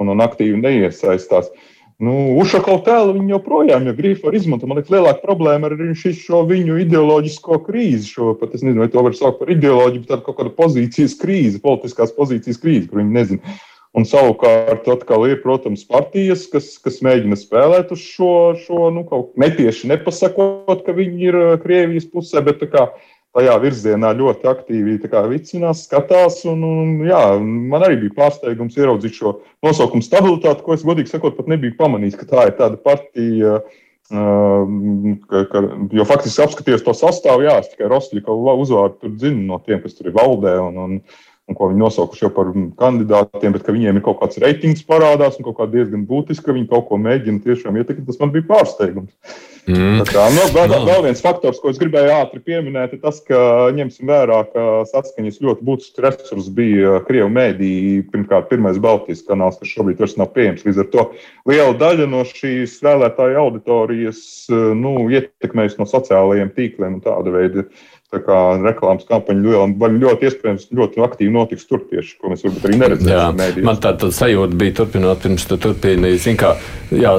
un, 0.00 0.08
un 0.08 0.24
aktīvi 0.24 0.56
neiesaistās. 0.56 1.52
Nu, 2.00 2.14
Ušakovs 2.40 2.86
tēlu 2.86 3.12
viņi 3.18 3.34
joprojām, 3.34 3.88
ja 3.90 3.92
grib, 3.96 4.22
var 4.24 4.36
izmantot. 4.36 4.70
Man 4.70 4.78
liekas, 4.80 4.92
lielāka 4.94 5.20
problēma 5.20 5.68
ir 5.74 5.90
šis, 6.00 6.22
šo 6.24 6.46
viņu 6.48 6.78
ideoloģisko 6.86 7.58
krīzi. 7.66 8.14
Šo, 8.14 8.34
pat 8.40 8.54
es 8.56 8.64
nezinu, 8.64 8.86
vai 8.86 8.92
to 8.92 9.04
var 9.04 9.16
saukt 9.18 9.42
par 9.42 9.52
ideoloģiju, 9.52 10.06
bet 10.06 10.14
tāda 10.14 10.24
kaut 10.24 10.38
kāda 10.38 10.54
pozīcijas 10.56 11.18
krīze, 11.20 11.60
politiskās 11.60 12.14
pozīcijas 12.16 12.62
krīze, 12.62 12.88
kur 12.88 13.02
viņi 13.02 13.18
nezina 13.18 13.58
Un 13.90 14.04
savukārt 14.06 14.86
atkal 14.86 15.24
ir, 15.26 15.40
protams, 15.42 15.82
partijas, 15.88 16.44
kas, 16.52 16.76
kas 16.78 17.00
mēģina 17.02 17.34
spēlēt 17.38 17.90
uz 17.90 18.02
šo, 18.04 18.52
šo 18.62 18.90
nu, 18.94 19.02
kaut 19.08 19.32
netieši 19.40 19.90
nepasakot, 19.90 20.84
ka 20.86 20.94
viņi 20.94 21.26
ir 21.26 21.38
uh, 21.38 21.54
Krievijas 21.58 22.06
pusē, 22.12 22.38
bet 22.46 22.62
kā, 22.70 22.86
tajā 23.36 23.56
virzienā 23.62 24.12
ļoti 24.18 24.48
aktīvi 24.50 24.96
vicinās, 25.30 25.84
skatās. 25.86 26.40
Un, 26.50 26.64
un, 26.66 26.96
jā, 27.06 27.22
man 27.40 27.86
arī 27.86 28.00
bija 28.04 28.16
pārsteigums 28.18 28.78
ieraudzīt 28.78 29.20
šo 29.20 29.36
nosaukumu 29.66 30.02
stabilitāti, 30.02 30.64
ko 30.66 30.74
es 30.74 30.86
godīgi 30.86 31.12
sakot, 31.12 31.36
pat 31.38 31.50
nebiju 31.50 31.78
pamanījis, 31.78 32.18
ka 32.18 32.28
tā 32.32 32.48
ir 32.50 32.58
tāda 32.58 32.80
partija. 32.80 33.60
Uh, 33.60 33.86
ka, 34.10 35.44
ka, 35.46 35.60
jo 35.94 36.04
faktiski 36.08 36.42
apskatījos 36.42 36.82
to 36.82 36.94
sastāvu, 36.98 37.44
jā, 37.46 37.60
es 37.62 37.70
tikai 37.70 37.86
Rostļika 37.92 38.34
uzvārdu 38.34 38.96
tur 39.04 39.12
zinu 39.22 39.44
no 39.52 39.60
tiem, 39.62 39.78
kas 39.84 39.94
tur 39.94 40.10
ir 40.10 40.16
valdē. 40.16 40.56
Un, 40.64 40.80
un, 40.82 40.96
un 41.50 41.58
ko 41.58 41.70
viņi 41.70 41.82
nosaukuši 41.82 42.26
jau 42.26 42.32
par 42.34 42.50
kandidātiem, 42.80 43.54
bet 43.56 43.66
ka 43.66 43.74
viņiem 43.74 43.98
ir 43.98 44.04
kaut 44.06 44.20
kāds 44.22 44.38
reitings 44.42 44.84
parādās 44.86 45.38
un 45.38 45.46
kaut 45.48 45.58
kā 45.58 45.66
diezgan 45.70 46.06
būtiski, 46.08 46.46
ka 46.46 46.56
viņi 46.56 46.70
kaut 46.70 46.86
ko 46.88 46.98
mēģina 47.02 47.42
tiešām 47.44 47.80
ietekmēt. 47.80 48.06
Tas 48.06 48.20
man 48.22 48.32
bija 48.34 48.46
pārsteigums. 48.48 49.10
Mm. 49.68 50.00
Kā, 50.08 50.24
no, 50.32 50.40
nu, 50.40 50.46
vēl, 50.54 50.70
no. 50.72 50.78
vēl 50.88 51.04
viens 51.04 51.20
faktors, 51.22 51.58
ko 51.60 51.70
es 51.70 51.78
gribēju 51.78 52.14
ātri 52.14 52.40
pieminēt, 52.46 52.94
ir 52.96 53.02
tas, 53.02 53.20
ka 53.26 53.68
ņemsim 53.76 54.08
vērā, 54.08 54.38
ka 54.54 54.64
saskaņas 54.88 55.40
ļoti 55.44 55.66
būtisks 55.66 56.02
resurs 56.02 56.48
bija 56.54 57.02
Krievijas 57.06 57.34
mēdī. 57.34 57.74
Pirmkārt, 58.10 58.48
pirmais 58.50 58.80
Baltijas 58.82 59.22
kanāls, 59.26 59.58
kas 59.60 59.74
šobrīd 59.74 60.00
vairs 60.00 60.16
nav 60.20 60.32
pieejams. 60.34 60.64
Līdz 60.66 60.82
ar 60.84 60.90
to 60.94 61.06
liela 61.50 61.76
daļa 61.82 62.08
no 62.10 62.24
šīs 62.26 62.78
vēlētāju 62.86 63.40
auditorijas 63.44 64.22
nu, 64.50 64.96
ietekmējas 65.12 65.78
no 65.80 65.86
sociālajiem 65.90 66.54
tīkliem 66.56 66.98
un 66.98 67.04
tāda 67.04 67.34
veida 67.34 67.66
reklāmas 68.10 69.06
kampaņa 69.06 69.42
ļoti, 69.44 69.88
ļoti 70.02 70.26
iespējams 70.26 70.64
ļoti 70.74 71.02
aktīvi 71.04 71.30
notiks 71.30 71.66
tur 71.68 71.84
tieši, 71.86 72.16
ko 72.18 72.32
mēs 72.32 72.42
varbūt 72.42 72.64
arī 72.66 72.78
neredzējām. 72.80 73.38
Jā, 73.38 73.64
man 73.66 73.78
tā, 73.78 73.92
tā 73.94 74.10
sajūta 74.14 74.58
bija 74.58 74.74
turpināt, 74.80 75.20
pirms 75.22 75.46
tu 75.46 75.58
turpini, 75.62 76.10
zin 76.18 76.38
kā, 76.40 76.56
jā, 76.90 77.12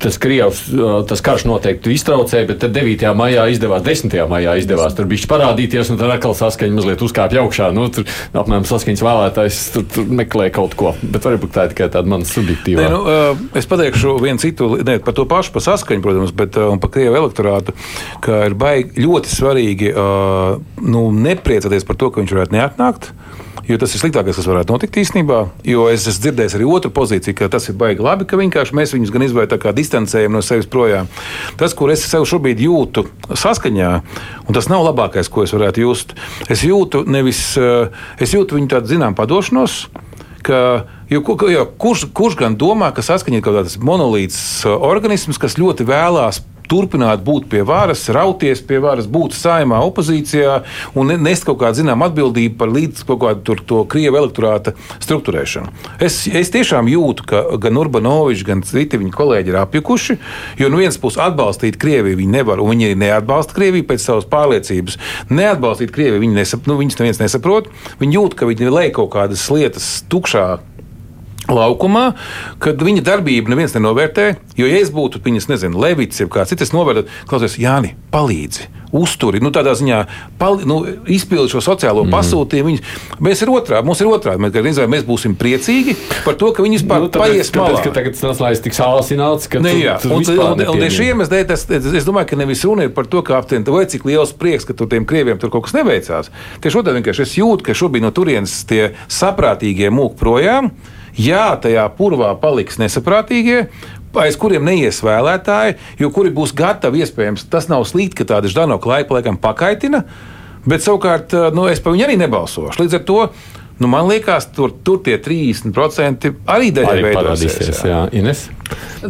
tas 0.00 0.16
Krievs, 0.22 0.62
tas 1.10 1.20
karš 1.24 1.44
noteikti 1.50 1.92
iztraucēja, 1.92 2.48
bet 2.48 2.62
tad 2.64 2.72
9. 2.78 3.04
maijā 3.18 3.44
izdevās, 3.52 3.84
10. 3.84 4.16
maijā 4.30 4.56
izdevās 4.62 4.96
tur 4.96 5.10
bišķi 5.10 5.28
parādīties, 5.34 5.92
un 5.92 6.00
tad 6.00 6.14
atkal 6.16 6.32
saskaņa 6.38 6.78
mazliet 6.78 7.04
uzkāpja 7.04 7.44
augšā, 7.44 7.68
nu, 7.76 7.84
tur 7.92 8.08
apmēram 8.32 8.64
saskaņas 8.72 9.04
vēlētājs 9.04 9.60
tur, 9.76 9.86
tur 9.92 10.08
meklē 10.22 10.48
kaut 10.54 10.78
ko, 10.80 10.94
bet 11.02 11.28
varbūt 11.28 11.52
tā 11.52 11.68
ir 11.68 11.76
tikai 11.76 11.90
tāda 11.92 12.08
mana 12.08 12.28
subjektīva. 12.28 12.88
Ne, 12.88 12.96
nu, 12.96 13.52
es 13.58 13.68
pateikšu 13.68 14.16
vienu 14.22 14.40
citu, 14.40 14.72
ne, 14.80 14.96
par 15.04 15.18
to 15.18 15.28
pašu, 15.28 15.52
par 15.52 15.66
saskaņu, 15.68 16.04
protams, 16.08 16.32
bet 16.40 16.56
uh, 16.56 16.72
par 16.80 16.94
Krievu 16.96 17.20
elektorātu, 17.20 17.76
ka 18.24 18.46
ir 18.48 18.56
baigi 18.58 19.04
ļoti 19.04 19.36
svarīgi 19.36 19.92
uh, 19.92 20.21
nu, 20.82 21.06
nepriecāties 21.14 21.86
par 21.88 21.98
to, 22.00 22.10
ka 22.10 22.22
viņš 22.22 22.36
varētu 22.36 22.56
neatnākt. 22.56 23.12
Jo 23.68 23.76
tas 23.78 23.92
ir 23.94 24.00
sliktākais, 24.02 24.34
kas 24.34 24.46
varētu 24.48 24.74
notikt 24.74 24.96
īstenībā. 24.98 25.38
Jo 25.66 25.84
es 25.92 26.02
esmu 26.10 26.24
dzirdējis 26.24 26.56
arī 26.58 26.66
otru 26.66 26.90
pozīciju, 26.94 27.36
ka 27.38 27.48
tas 27.52 27.68
ir 27.70 27.76
baigi 27.78 28.02
labi, 28.02 28.26
ka 28.26 28.38
vienkārši 28.40 28.74
mēs 28.74 28.94
viņus 28.96 29.12
gan 29.14 29.24
izvairām, 29.28 29.68
distancējam 29.76 30.34
no 30.34 30.42
sevis 30.42 30.66
projām. 30.70 31.06
Tas, 31.60 31.74
kur 31.78 31.92
es 31.94 32.02
sev 32.02 32.26
šobrīd 32.26 32.58
jūtu 32.64 33.06
saskaņā, 33.30 33.92
un 34.48 34.58
tas 34.58 34.66
nav 34.72 34.82
labākais, 34.88 35.30
ko 35.30 35.46
es 35.46 35.54
varētu 35.54 35.86
just, 35.86 36.16
es 36.50 36.66
jūtu 36.66 37.04
nevis, 37.06 37.52
es 38.18 38.34
jūtu 38.34 38.58
viņu 38.58 38.72
tādu 38.74 38.96
zinām 38.96 39.14
padošanos. 39.18 39.84
Ka, 40.42 40.58
jo, 41.06 41.20
jo, 41.46 41.66
kurš, 41.78 42.08
kurš 42.10 42.40
gan 42.40 42.58
domā, 42.58 42.90
ka 42.90 43.04
saskaņā 43.06 43.38
ir 43.38 43.44
kaut 43.46 43.60
kāds 43.60 43.78
monolīts 43.78 44.40
organisms, 44.66 45.38
kas 45.38 45.54
ļoti 45.54 45.86
vēlās 45.86 46.42
turpināt 46.70 47.22
būt 47.26 47.48
pie 47.52 47.62
varas, 47.66 48.04
rauties 48.12 48.62
pie 48.66 48.80
varas, 48.82 49.08
būt 49.10 49.36
saimā, 49.36 49.80
opozīcijā 49.88 50.58
un 50.98 51.14
nest 51.22 51.46
kaut 51.48 51.60
kādu 51.62 51.82
zinām 51.82 52.04
atbildību 52.06 52.58
par 52.60 52.72
līdz 52.72 53.04
kaut 53.08 53.22
kādu 53.24 53.44
tur, 53.46 53.62
to 53.66 53.82
krievu 53.90 54.20
elektorāta 54.20 54.74
struktūrēšanu. 55.02 55.72
Es, 56.02 56.22
es 56.26 56.52
tiešām 56.54 56.90
jūtu, 56.92 57.26
ka 57.28 57.44
gan 57.62 57.80
Urbanovičs, 57.80 58.46
gan 58.48 58.64
citi 58.66 59.00
viņa 59.00 59.14
kolēģi 59.16 59.52
ir 59.52 59.60
apjukuši, 59.62 60.18
jo 60.60 60.72
no 60.72 60.80
vienas 60.82 61.00
puses 61.02 61.22
atbalstīt 61.22 61.78
Krieviju 61.82 62.20
viņi 62.20 62.36
nevar, 62.38 62.62
un 62.62 62.72
viņi 62.74 62.90
arī 62.90 62.98
neatbalsta 63.04 63.56
Krieviju 63.56 63.88
pēc 63.88 64.04
savas 64.04 64.28
pārliecības. 64.32 64.98
Neatbalstīt 65.32 65.94
Krieviju 65.94 66.24
viņi 66.24 66.38
nesap, 66.40 66.68
nu, 66.70 66.78
viņus 66.80 67.00
neviens 67.00 67.22
nesaprot. 67.22 67.70
Viņi 68.00 68.18
jūt, 68.18 68.36
ka 68.38 68.48
viņi 68.48 68.72
lej 68.72 68.92
kaut 68.96 69.12
kādas 69.14 69.44
lietas 69.52 69.88
tukšā 70.12 70.46
laukumā, 71.50 72.04
kad 72.62 72.82
viņa 72.82 73.02
darbību 73.06 73.52
neviens 73.52 73.74
nenovērtē. 73.76 74.28
Jo, 74.58 74.68
ja 74.68 74.82
es 74.82 74.92
būtu 74.94 75.22
viņas, 75.24 75.48
nezinu, 75.50 75.80
Levits, 75.82 76.20
jeb 76.22 76.30
kāds 76.32 76.52
cits, 76.52 76.74
novērtētu, 76.74 77.10
klausies, 77.30 77.56
Jāni, 77.60 77.94
palīdzi, 78.12 78.68
uzturi, 78.92 79.40
nu, 79.42 79.50
tādā 79.54 79.72
ziņā 79.78 80.02
pali, 80.38 80.66
nu, 80.68 80.82
izpildi 81.10 81.54
šo 81.54 81.62
sociālo 81.64 82.04
mm. 82.04 82.12
pasūtījumu. 82.12 82.72
Viņas, 82.72 83.16
mēs 83.24 83.42
ir 83.44 83.52
otrādi, 83.52 83.88
mums 83.88 84.02
ir 84.04 84.10
otrādi. 84.12 84.42
Mēs, 84.44 84.58
reizē, 84.66 84.86
mēs 84.92 85.06
būsim 85.08 85.34
priecīgi 85.40 85.96
par 86.26 86.36
to, 86.38 86.52
ka 86.54 86.64
viņi 86.64 86.78
vispār 86.78 87.06
nu, 87.06 87.10
paies 87.14 87.50
malā. 87.56 87.72
Tāpēc, 87.72 87.88
ka 87.88 87.94
tagad 87.96 88.20
tas 88.20 88.44
laists 88.44 88.66
tik 88.68 88.76
sāsināts, 88.76 89.48
ka 89.50 89.64
ne, 89.64 89.74
jā, 89.80 89.96
tu, 90.02 90.12
tu 90.12 90.36
un, 90.36 90.44
un, 90.52 90.64
un, 90.68 90.84
un 90.84 90.92
šī 90.92 91.10
iemesla 91.14 91.40
dēļ 91.40 91.56
es, 91.56 91.66
es 92.02 92.08
domāju, 92.08 92.32
ka 92.34 92.40
nevis 92.44 92.64
runa 92.68 92.88
ir 92.88 92.94
par 92.94 93.08
to, 93.08 93.24
ka 93.24 93.40
aptien, 93.40 93.64
vai 93.72 93.86
cik 93.88 94.04
liels 94.08 94.36
prieks, 94.36 94.68
ka 94.68 94.76
tur 94.76 94.92
tiem 94.92 95.08
krieviem 95.08 95.40
tur 95.40 95.52
kaut 95.54 95.66
kas 95.66 95.78
neveicās. 95.78 96.28
Tieši 96.60 96.82
otrādi 96.82 97.00
vienkārši 97.00 97.24
es 97.24 97.36
jūtu, 97.40 97.64
ka 97.64 97.76
šobrīd 97.76 98.04
no 98.04 98.12
turienes 98.12 98.60
tie 98.68 98.92
saprātīgie 99.08 99.88
mūk 99.94 100.20
projām. 100.20 100.74
Jā, 101.18 101.52
tajā 101.60 101.86
purvā 101.96 102.32
paliks 102.40 102.78
nesaprātīgie, 102.80 103.66
aiz 104.22 104.36
kuriem 104.40 104.64
neies 104.68 105.00
vēlētāji, 105.04 105.78
jo 106.00 106.12
kuri 106.12 106.32
būs 106.34 106.54
gatavi, 106.56 107.02
iespējams, 107.04 107.46
tas 107.52 107.68
nav 107.72 107.84
slikti, 107.88 108.22
ka 108.22 108.28
tāda 108.34 108.50
Ždanoka 108.52 108.88
laika 108.88 109.18
laikam 109.18 109.40
pakaitina, 109.40 110.04
bet 110.68 110.84
savukārt 110.84 111.34
nu, 111.56 111.66
es 111.72 111.82
par 111.84 111.96
viņu 111.96 112.06
arī 112.08 112.16
nebalsošu. 112.20 112.80
Līdz 112.80 113.00
ar 113.00 113.04
to 113.08 113.18
nu, 113.82 113.88
man 113.90 114.06
liekas, 114.08 114.46
tur, 114.54 114.72
tur 114.84 115.00
tie 115.04 115.16
30% 115.18 116.32
arī 116.54 116.70
daļai 116.76 117.14
parādīsies. 117.16 117.82
Jā, 117.82 117.88
jā. 117.90 118.02
Ines? 118.20 118.46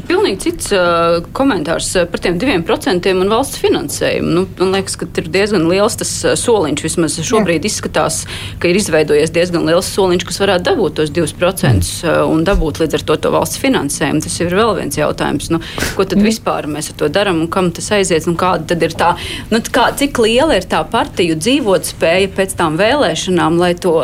Pilnīgi 0.08 0.38
cits 0.46 0.70
uh, 0.72 1.20
komentārs 1.36 1.90
par 2.10 2.22
tiem 2.24 2.38
diviem 2.40 2.64
procentiem 2.66 3.20
un 3.20 3.30
valsts 3.32 3.60
finansējumu. 3.60 4.32
Nu, 4.32 4.44
man 4.60 4.72
liekas, 4.76 4.96
ka 5.00 5.08
ir 5.20 5.28
diezgan 5.32 5.66
liels 5.70 5.98
tas 6.00 6.12
soliņš. 6.40 6.84
Vismaz 6.86 7.18
šobrīd 7.28 7.66
Jā. 7.66 7.70
izskatās, 7.70 8.22
ka 8.62 8.70
ir 8.70 8.78
izveidojies 8.80 9.34
diezgan 9.34 9.66
liels 9.68 9.90
soliņš, 9.92 10.26
kas 10.28 10.40
varētu 10.42 10.66
dabūt 10.70 10.98
tos 11.00 11.12
2% 11.12 11.36
mm. 11.36 12.32
un 12.32 12.44
dabūt 12.48 12.82
līdz 12.82 12.98
ar 12.98 13.06
to, 13.10 13.18
to 13.26 13.32
valsts 13.34 13.60
finansējumu. 13.62 14.22
Tas 14.24 14.38
ir 14.40 14.56
vēl 14.56 14.74
viens 14.80 14.98
jautājums. 14.98 15.50
Nu, 15.52 15.60
ko 15.96 16.06
tad 16.08 16.20
mm. 16.20 16.28
vispār 16.30 16.68
mēs 16.70 16.92
ar 16.92 16.98
to 17.02 17.10
darām 17.12 17.44
un 17.44 17.50
kam 17.52 17.70
tas 17.74 17.92
aiziet? 17.94 18.28
Un 18.30 18.38
kāda 18.40 18.72
tad 18.72 18.84
ir 18.86 18.96
tā, 18.98 19.12
nu, 19.52 19.60
kā, 19.72 19.90
cik 19.98 20.22
liela 20.24 20.56
ir 20.56 20.66
tā 20.70 20.80
partiju 20.88 21.36
dzīvotspēja 21.40 22.32
pēc 22.36 22.56
tām 22.58 22.80
vēlēšanām, 22.80 23.60
lai 23.60 23.72
to 23.76 23.96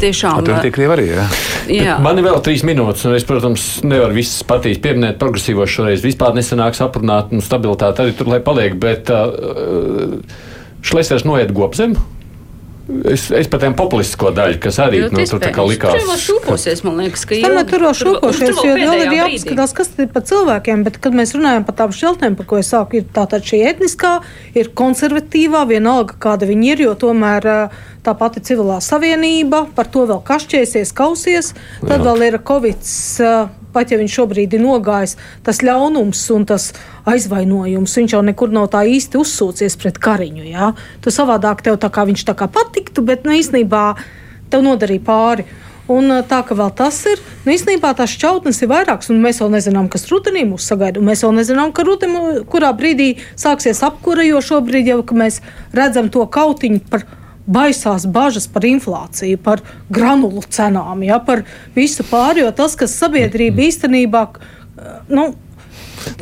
tiešām. 0.00 0.44
Tur 0.46 0.60
tiek 0.64 0.80
arī, 0.90 1.08
jā. 1.14 1.26
jā. 1.72 1.96
Man 2.02 2.20
ir 2.20 2.26
vēl 2.28 2.40
trīs 2.44 2.64
minūtes, 2.66 3.06
un 3.08 3.16
es, 3.16 3.26
protams, 3.28 3.66
nevaru 3.86 4.16
visas 4.20 4.44
partijas 4.46 4.80
pieminēt 4.82 4.99
progresīvos 5.20 5.72
šoreiz 5.72 6.04
vispār 6.04 6.36
nesanāks 6.36 6.82
aprunāt, 6.84 7.34
un 7.34 7.44
stabilitāte 7.44 8.04
arī 8.04 8.14
tur 8.18 8.30
lai 8.32 8.40
paliek, 8.44 8.76
bet 8.80 9.12
uh, 9.14 10.20
Šlesers 10.86 11.26
noiet 11.28 11.52
gobzem. 11.56 11.96
Es, 13.06 13.28
es 13.30 13.46
par 13.46 13.60
tiem 13.62 13.74
populistisko 13.78 14.32
daļu, 14.34 14.56
kas 14.62 14.80
arī 14.82 15.04
nu, 15.04 15.22
tur 15.28 15.38
tā 15.42 15.52
kā 15.54 15.62
likās. 15.66 15.94
Tur 15.94 16.10
jau 16.10 16.16
šūposies, 16.24 16.80
man 16.86 16.96
liekas, 16.98 17.22
ka 17.28 17.38
jau. 17.38 17.52
Tur 17.70 17.84
jau 17.86 17.92
šūposies, 18.00 18.58
jo 18.66 18.72
vēl 18.74 19.04
ir 19.04 19.14
jāpaskatās, 19.14 19.74
kas 19.78 19.92
ir 20.00 20.08
par 20.10 20.24
cilvēkiem, 20.26 20.82
bet, 20.88 20.98
kad 21.04 21.14
mēs 21.14 21.34
runājam 21.36 21.66
par 21.68 21.76
tām 21.78 21.94
šķeltēm, 21.94 22.34
par 22.40 22.48
ko 22.50 22.58
es 22.58 22.72
sāku, 22.72 22.98
ir 22.98 23.06
tātad 23.14 23.46
šī 23.46 23.62
etniskā, 23.70 24.16
ir 24.58 24.72
konservatīvā, 24.80 25.62
vienalga, 25.70 26.18
kāda 26.24 26.50
viņi 26.50 26.74
ir, 26.74 26.84
jo 26.88 26.96
tomēr 26.98 27.46
tā 28.02 28.16
pati 28.18 28.42
civilā 28.50 28.80
savienība, 28.82 29.68
par 29.76 29.90
to 29.92 30.08
vēl 30.10 30.24
kašķēsies, 30.26 30.94
kausies, 30.96 31.54
tad 31.84 32.00
Jā. 32.00 32.04
vēl 32.08 32.26
ir 32.30 32.40
Covid 32.42 32.82
pat 33.74 33.92
ja 33.92 33.98
viņš 34.00 34.16
šobrīd 34.20 34.56
ir 34.56 34.64
nogājis, 34.64 35.16
tas 35.46 35.62
ļaunums 35.64 36.22
un 36.34 36.46
tas 36.50 36.70
aizvainojums, 37.10 37.96
viņš 38.00 38.16
jau 38.16 38.22
nekur 38.26 38.52
nav 38.54 38.70
tā 38.74 38.84
īsti 38.88 39.20
uzsūcies 39.20 39.78
pret 39.80 39.98
kariņu. 40.02 40.44
Ja? 40.50 40.72
Tu 41.04 41.14
savādāk 41.14 41.64
tev 41.66 41.80
tā 41.82 41.90
kā 41.92 42.06
viņš 42.08 42.26
tā 42.28 42.36
kā 42.38 42.50
patiktu, 42.50 43.04
bet 43.06 43.26
nu, 43.28 43.36
īstenībā. 43.36 43.94
tev 44.50 44.64
nodarīja 44.66 45.04
pāri. 45.06 45.44
Un 45.90 46.10
tā 46.30 46.40
ka 46.46 46.54
vēl 46.54 46.70
tas 46.78 46.96
ir, 47.10 47.18
nu, 47.44 47.50
īstenībā 47.50 47.90
tās 47.98 48.12
šķautnes 48.14 48.60
ir 48.62 48.70
vairākas, 48.70 49.10
un 49.10 49.18
mēs 49.22 49.40
vēl 49.42 49.50
nezinām, 49.56 49.88
kas 49.90 50.06
rudenī 50.10 50.44
mūs 50.46 50.68
sagaida. 50.70 51.02
Mēs 51.02 51.24
vēl 51.26 51.34
nezinām, 51.40 51.72
rudenī, 51.74 52.44
kurā 52.50 52.70
brīdī 52.78 53.16
sāksies 53.34 53.82
apkura, 53.86 54.22
jo 54.26 54.38
šobrīd 54.38 54.92
jau 54.92 55.00
mēs 55.18 55.40
redzam 55.74 56.10
to 56.14 56.22
kautiņu 56.30 56.84
par 56.92 57.06
baisās 57.50 58.06
bažas 58.06 58.46
par 58.50 58.66
inflāciju, 58.68 59.40
par 59.42 59.62
granulu 59.92 60.42
cenām, 60.48 61.04
ja, 61.06 61.20
par 61.24 61.44
visu 61.76 62.06
pārējo. 62.06 62.50
Tas, 62.56 62.76
kas 62.78 62.96
sabiedrība 63.00 63.68
īstenībā. 63.68 64.26
Nu, 65.10 65.32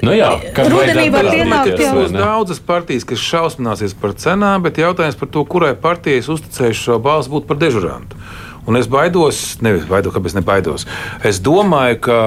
Nu 0.03 0.11
jā, 0.11 0.33
Rudenī 0.67 1.07
var 1.15 1.29
pienākt 1.31 1.79
jau 1.79 1.93
Būs 2.01 2.11
daudzas 2.11 2.59
partijas, 2.65 3.05
kas 3.07 3.23
šausmināsies 3.23 3.95
par 3.99 4.17
cenām, 4.19 4.65
bet 4.65 4.81
jautājums 4.81 5.19
par 5.19 5.31
to, 5.35 5.45
kurai 5.47 5.71
partijai 5.79 6.25
uzticējuši 6.35 6.83
šo 6.89 6.99
balsu 7.03 7.31
būt 7.37 7.47
par 7.47 7.61
dežurantu. 7.61 8.19
Un 8.69 8.77
es 8.77 8.89
baidos, 8.91 9.57
nevis 9.65 9.87
baidos, 9.89 10.13
kāpēc 10.13 10.35
nebaidos. 10.37 10.85
Es 11.25 11.39
domāju, 11.41 12.01
ka 12.05 12.19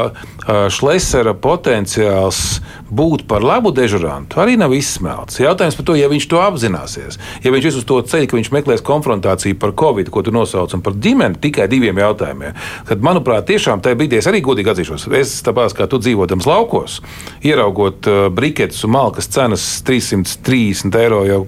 Šlesera 0.73 1.35
potenciāls 1.37 2.61
būt 2.89 3.27
par 3.29 3.45
labu 3.45 3.69
dežurantu 3.75 4.41
arī 4.41 4.57
nav 4.57 4.73
izsmelts. 4.73 5.37
Jautājums 5.37 5.77
par 5.77 5.87
to, 5.87 5.95
ja 5.99 6.09
viņš 6.09 6.27
to 6.31 6.41
apzināsies, 6.41 7.19
ja 7.45 7.53
viņš 7.53 7.69
ir 7.69 7.77
uz 7.83 7.87
to 7.87 7.99
ceļu, 8.01 8.31
ka 8.31 8.39
viņš 8.39 8.51
meklēs 8.57 8.83
konfrontāciju 8.87 9.59
par 9.61 9.75
covid, 9.77 10.09
ko 10.09 10.25
tu 10.25 10.33
nosauc, 10.33 10.73
un 10.73 10.81
par 10.81 10.97
ģimeni 10.97 11.37
tikai 11.45 11.69
diviem 11.71 12.01
jautājumiem, 12.01 12.57
tad, 12.89 13.05
manuprāt, 13.05 13.45
tiešām 13.53 13.85
tajā 13.85 14.01
brīdī 14.01 14.17
es 14.17 14.29
arī 14.31 14.41
godīgi 14.41 14.73
atzīšos. 14.73 15.07
Es 15.21 15.37
tāpēc, 15.45 15.77
kā 15.77 15.87
tu 15.91 16.01
dzīvodams 16.01 16.49
laukos, 16.49 16.99
ieraugot 17.45 18.09
briketus 18.33 18.81
un 18.89 18.97
malkas 18.97 19.29
cenas 19.29 19.69
330 19.85 21.03
eiro 21.05 21.23
jau 21.29 21.43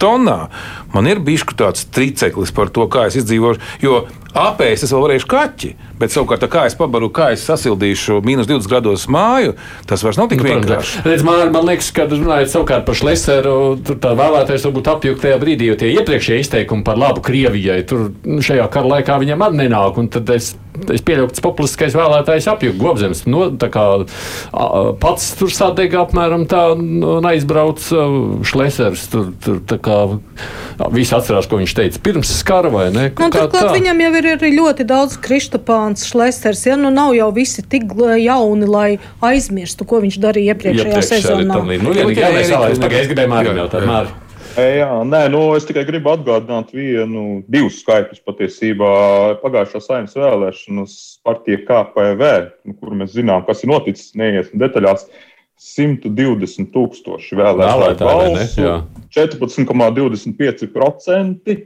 tonnā, 0.00 0.38
man 0.94 1.10
ir 1.10 1.22
bijis 1.24 1.46
tāds 1.58 1.86
triceklis 1.94 2.54
par 2.54 2.72
to, 2.74 2.86
kā 2.90 3.08
es 3.08 3.18
izdzīvošu. 3.20 3.62
Jo 3.84 4.02
apēst 4.38 4.84
es 4.84 4.92
vēl 4.92 5.04
varēšu 5.06 5.28
kaķi, 5.30 5.70
bet 5.98 6.12
savukārt, 6.12 6.44
kā 6.52 6.66
es 6.68 6.76
pabaru, 6.78 7.08
kā 7.14 7.30
es 7.34 7.44
sasildīšu 7.48 8.20
mīnus 8.26 8.48
20 8.50 8.70
grados 8.70 9.06
māju, 9.10 9.54
tas 9.88 10.04
vairs 10.04 10.20
nav 10.20 10.30
tik 10.30 10.42
nu, 10.42 10.50
vienkārši. 10.52 11.02
Redz, 11.06 11.24
man, 11.26 11.42
man 11.54 11.66
liekas, 11.68 11.90
ka 11.96 12.06
runājot 12.10 12.52
savukārt 12.52 12.86
par 12.86 12.98
Šleseru, 12.98 13.56
tur 13.86 13.98
tā 14.02 14.14
vēlētājs 14.18 14.68
varbūt 14.68 14.92
apjukt 14.94 15.24
tajā 15.24 15.40
brīdī, 15.42 15.70
jo 15.72 15.78
tie 15.80 15.92
iepriekšējie 15.96 16.44
izteikumi 16.44 16.86
par 16.86 17.00
labu 17.00 17.24
Krievijai, 17.24 17.80
tur 17.88 18.10
šajā 18.44 18.68
kara 18.74 18.94
laikā 18.96 19.18
viņam 19.24 19.46
arī 19.48 19.62
nenāk. 19.64 20.02
Tad 20.14 20.30
es, 20.36 20.52
es 20.94 21.02
pieļauju, 21.04 21.30
ka 21.30 21.36
tas 21.36 21.44
populistiskais 21.44 21.96
vēlētājs 21.98 22.48
apjukt 22.52 22.78
Gobzems. 22.80 23.24
No, 23.30 23.46
kā, 23.72 23.86
pats 25.02 25.30
tur 25.38 25.52
sadega 25.54 26.04
apmēram 26.04 26.46
tā 26.50 26.62
un 26.74 27.28
aizbrauc 27.28 27.82
Šlesers. 28.48 29.08
Tur, 29.12 29.32
tur 29.44 29.60
tā 29.68 29.80
kā 29.82 29.98
visi 30.94 31.16
atcerās, 31.16 31.48
ko 31.50 31.60
viņš 31.60 31.74
teica 31.78 32.02
pirms 32.04 32.32
skara 32.40 32.70
vai 32.72 32.88
ne? 32.94 33.08
Nu, 33.18 33.30
turklāt 33.34 33.72
viņam 33.74 34.04
jau 34.04 34.12
ir 34.20 34.30
arī 34.36 34.52
ļoti 34.56 34.86
daudz 34.88 35.18
Kristopāns, 35.24 36.06
Šlesters. 36.08 36.64
Ja? 36.68 36.78
Nu, 36.80 36.92
nav 36.94 37.16
jau 37.18 37.30
visi 37.34 37.64
tik 37.66 37.90
jauni, 38.22 38.68
lai 38.68 38.88
aizmirstu, 39.24 39.88
ko 39.88 40.02
viņš 40.04 40.20
darīja 40.22 40.54
iepriekšējā 40.54 41.04
sezonā. 41.14 41.58
Nu, 41.58 41.92
vienīgi 41.96 42.24
jāmēs 42.24 42.54
vēlreiz, 42.54 42.80
tagad 42.82 43.02
es 43.02 43.12
gribēju 43.12 43.34
Mārim 43.34 43.62
jautāt. 43.64 43.86
Māri. 43.88 44.14
Jā, 44.14 44.27
nē, 45.06 45.28
nu, 45.32 45.40
es 45.58 45.66
tikai 45.68 45.84
gribu 45.86 46.10
atgādināt 46.14 46.68
vienu, 46.74 47.22
divus 47.50 47.76
skaitļus 47.82 48.20
patiesībā. 48.26 48.90
Pagājušā 49.42 49.80
saimnes 49.84 50.14
vēlēšanas 50.18 50.92
partija 51.26 51.58
KPV, 51.68 52.22
nu, 52.66 52.72
kur 52.78 52.88
mēs 52.98 53.10
zinām, 53.14 53.40
kas 53.46 53.62
ir 53.62 53.68
noticis, 53.72 54.14
neiesim 54.18 54.56
detaļās. 54.62 55.02
120 55.58 56.70
tūkstoši 56.70 57.34
vēlētāju 57.38 57.96
balsu, 57.98 58.62
14,25% 59.16 61.56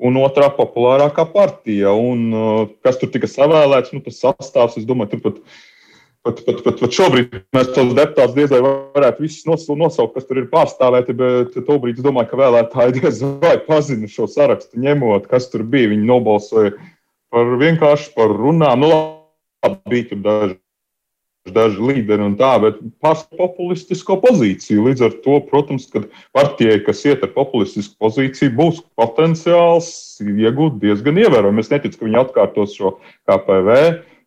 un 0.00 0.16
otrā 0.18 0.48
populārākā 0.56 1.24
partija. 1.30 1.92
Un, 1.94 2.32
uh, 2.34 2.66
kas 2.82 2.98
tur 2.98 3.08
tika 3.14 3.28
savēlēts, 3.30 3.92
nu, 3.94 4.00
tas 4.02 4.18
sastāvs, 4.24 4.74
es 4.80 4.84
domāju, 4.88 5.10
tur 5.14 5.20
pat, 6.26 6.40
pat, 6.46 6.62
pat, 6.64 6.80
pat, 6.80 6.94
šobrīd 6.96 7.36
mēs 7.56 7.72
tos 7.74 7.92
deputātus 7.96 8.36
diez 8.36 8.52
vai 8.52 8.62
varētu 8.96 9.24
visus 9.24 9.68
nosaukt, 9.68 10.14
kas 10.16 10.28
tur 10.28 10.42
ir 10.42 10.48
pārstāvēti, 10.52 11.16
bet 11.16 11.58
tobrīd 11.68 12.00
es 12.00 12.06
domāju, 12.06 12.30
ka 12.32 12.40
vēlētāji 12.40 12.96
diez 13.00 13.22
vai 13.42 13.56
pazina 13.66 14.10
šo 14.10 14.28
sarakstu, 14.30 14.80
ņemot, 14.80 15.28
kas 15.30 15.50
tur 15.52 15.64
bija. 15.66 15.92
Viņi 15.94 16.08
nobalsoja 16.08 16.74
par 17.32 17.54
vienkārši 17.60 18.12
par 18.16 18.34
runām. 18.36 18.84
Nu, 18.84 18.90
labi, 19.64 19.80
bija 19.92 20.10
tur 20.12 20.26
daži 20.26 20.60
daži 21.48 21.80
līderi 21.80 22.20
un 22.20 22.34
tā, 22.36 22.50
bet 22.60 22.80
pārstāv 23.00 23.38
populistisko 23.38 24.18
pozīciju. 24.20 24.84
Līdz 24.90 25.04
ar 25.06 25.14
to, 25.24 25.38
protams, 25.48 25.86
ka 25.90 26.02
partijai, 26.36 26.82
kas 26.84 27.00
iet 27.08 27.24
ar 27.24 27.32
populistisku 27.32 27.96
pozīciju, 28.02 28.52
būs 28.58 28.82
potenciāls 29.00 29.88
iegūt 30.20 30.76
diezgan 30.82 31.20
ievērojami. 31.22 31.64
Es 31.64 31.72
neticu, 31.72 31.96
ka 31.96 32.08
viņi 32.08 32.20
atkārtos 32.20 32.76
šo 32.76 32.98
KPV 33.28 33.78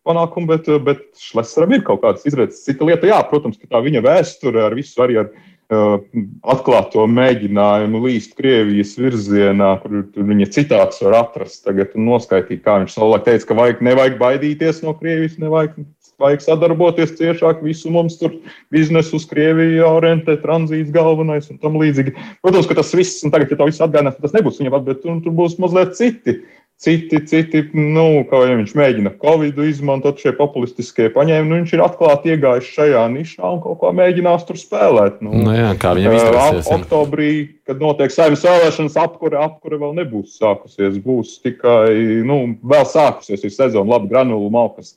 panākumu, 0.06 0.50
bet, 0.52 0.68
bet 0.84 1.02
Šlesaram 1.20 1.74
ir 1.76 1.82
kaut 1.86 2.02
kādas 2.04 2.26
izredzes. 2.28 2.62
Cita 2.66 2.86
lieta, 2.88 3.08
jā, 3.10 3.18
protams, 3.30 3.58
ka 3.60 3.70
tā 3.70 3.82
viņa 3.84 4.04
vēsture 4.04 4.66
ar 4.66 4.76
visu 4.76 5.02
arī 5.04 5.18
ar 5.22 5.30
uh, 5.30 5.98
atklāto 6.54 7.06
mēģinājumu 7.10 8.04
līst 8.06 8.36
Krievijas 8.38 8.94
virzienā, 9.00 9.74
kur 9.82 10.04
viņa 10.14 10.50
citāts 10.54 11.02
var 11.04 11.20
atrast 11.24 11.64
tagad 11.66 11.96
un 11.98 12.08
noskaidrot, 12.12 12.62
kā 12.64 12.78
viņš 12.82 12.96
savulaik 12.96 13.26
teica, 13.28 13.50
ka 13.50 13.60
vajag, 13.62 13.84
nevajag 13.90 14.18
baidīties 14.20 14.84
no 14.86 14.96
Krievijas, 14.98 15.40
nevajag 15.42 15.84
vajag 16.20 16.44
sadarboties 16.44 17.14
ciešāk, 17.18 17.62
visu 17.64 17.90
mums 17.92 18.18
tur 18.20 18.34
biznesu 18.74 19.18
uz 19.18 19.26
Krieviju 19.30 19.86
orientē, 19.88 20.36
tranzīts 20.42 20.92
galvenais 20.94 21.48
un 21.50 21.60
tam 21.62 21.78
līdzīgi. 21.80 22.14
Protams, 22.44 22.68
ka 22.70 22.78
tas 22.78 22.92
viss, 22.96 23.22
un 23.26 23.34
tagad, 23.34 23.52
ja 23.52 23.60
tā 23.60 23.68
viss 23.68 23.82
atgādinās, 23.84 24.20
tas 24.20 24.36
nebūs 24.36 24.60
viņam, 24.60 24.78
bet 24.86 25.02
tur, 25.02 25.18
tur 25.24 25.36
būs 25.36 25.58
mazliet 25.62 25.96
citi. 25.98 26.38
Citi, 26.74 27.20
citi, 27.30 27.60
nu, 27.72 28.24
kā 28.28 28.40
jau 28.44 28.56
viņš 28.58 28.72
mēģina 28.76 29.12
Covid 29.22 29.60
izmantot, 29.62 30.18
šie 30.20 30.32
populistiskie 30.36 31.06
paņēmieni, 31.14 31.48
nu, 31.48 31.58
viņš 31.62 31.74
ir 31.76 31.82
atklāti 31.84 32.32
iegājis 32.34 32.72
šajā 32.74 33.04
nišā 33.12 33.44
un 33.46 33.60
kaut 33.62 33.78
ko 33.80 33.92
mēģinās 33.94 34.44
tur 34.48 34.58
spēlēt. 34.58 35.22
Nu, 35.24 35.32
nu 35.46 35.54
jā, 35.54 35.70
kā 35.80 35.94
viņam 35.96 36.16
izdosies. 36.18 36.72
Oktobrī, 36.74 37.30
kad 37.64 37.80
notiek 37.80 38.12
saimnes 38.12 38.42
vēlēšanas, 38.44 38.98
apkure, 39.00 39.38
apkure 39.46 39.78
vēl 39.80 39.94
nebūs 40.02 40.34
sākusies. 40.42 40.98
Būs 41.04 41.38
tikai, 41.46 41.94
nu, 42.26 42.40
vēl 42.74 42.88
sākusies 42.90 43.46
ir 43.46 43.54
sezona, 43.54 43.94
labi, 43.94 44.10
granulu 44.10 44.50
malkas 44.52 44.96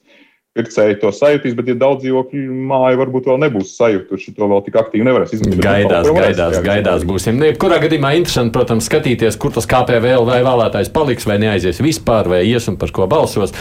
pircēji 0.57 0.99
to 1.01 1.11
sajutīs, 1.15 1.55
bet, 1.57 1.69
ja 1.71 1.77
daudz 1.79 2.03
dzīvokļu 2.03 2.57
māju 2.71 3.01
varbūt 3.01 3.29
vēl 3.31 3.41
nebūs 3.45 3.75
sajutuši, 3.77 4.33
to 4.37 4.49
vēl 4.51 4.63
tik 4.65 4.79
aktīvi 4.81 5.07
nevarēs 5.07 5.35
izmantot. 5.37 5.63
Gaidās, 5.63 6.09
gaidās, 6.17 6.57
gaidās 6.65 7.05
būsim. 7.07 7.39
Jebkurā 7.51 7.79
gadījumā 7.85 8.15
interesanti, 8.19 8.55
protams, 8.57 8.89
skatīties, 8.89 9.37
kur 9.41 9.53
tas 9.55 9.69
KPV 9.69 10.17
vai 10.27 10.41
vēlētājs 10.45 10.91
paliks 10.95 11.29
vai 11.29 11.39
neaizies 11.45 11.81
vispār, 11.83 12.31
vai 12.33 12.43
ies 12.49 12.67
un 12.71 12.79
par 12.81 12.93
ko 12.95 13.07
balsos. 13.11 13.55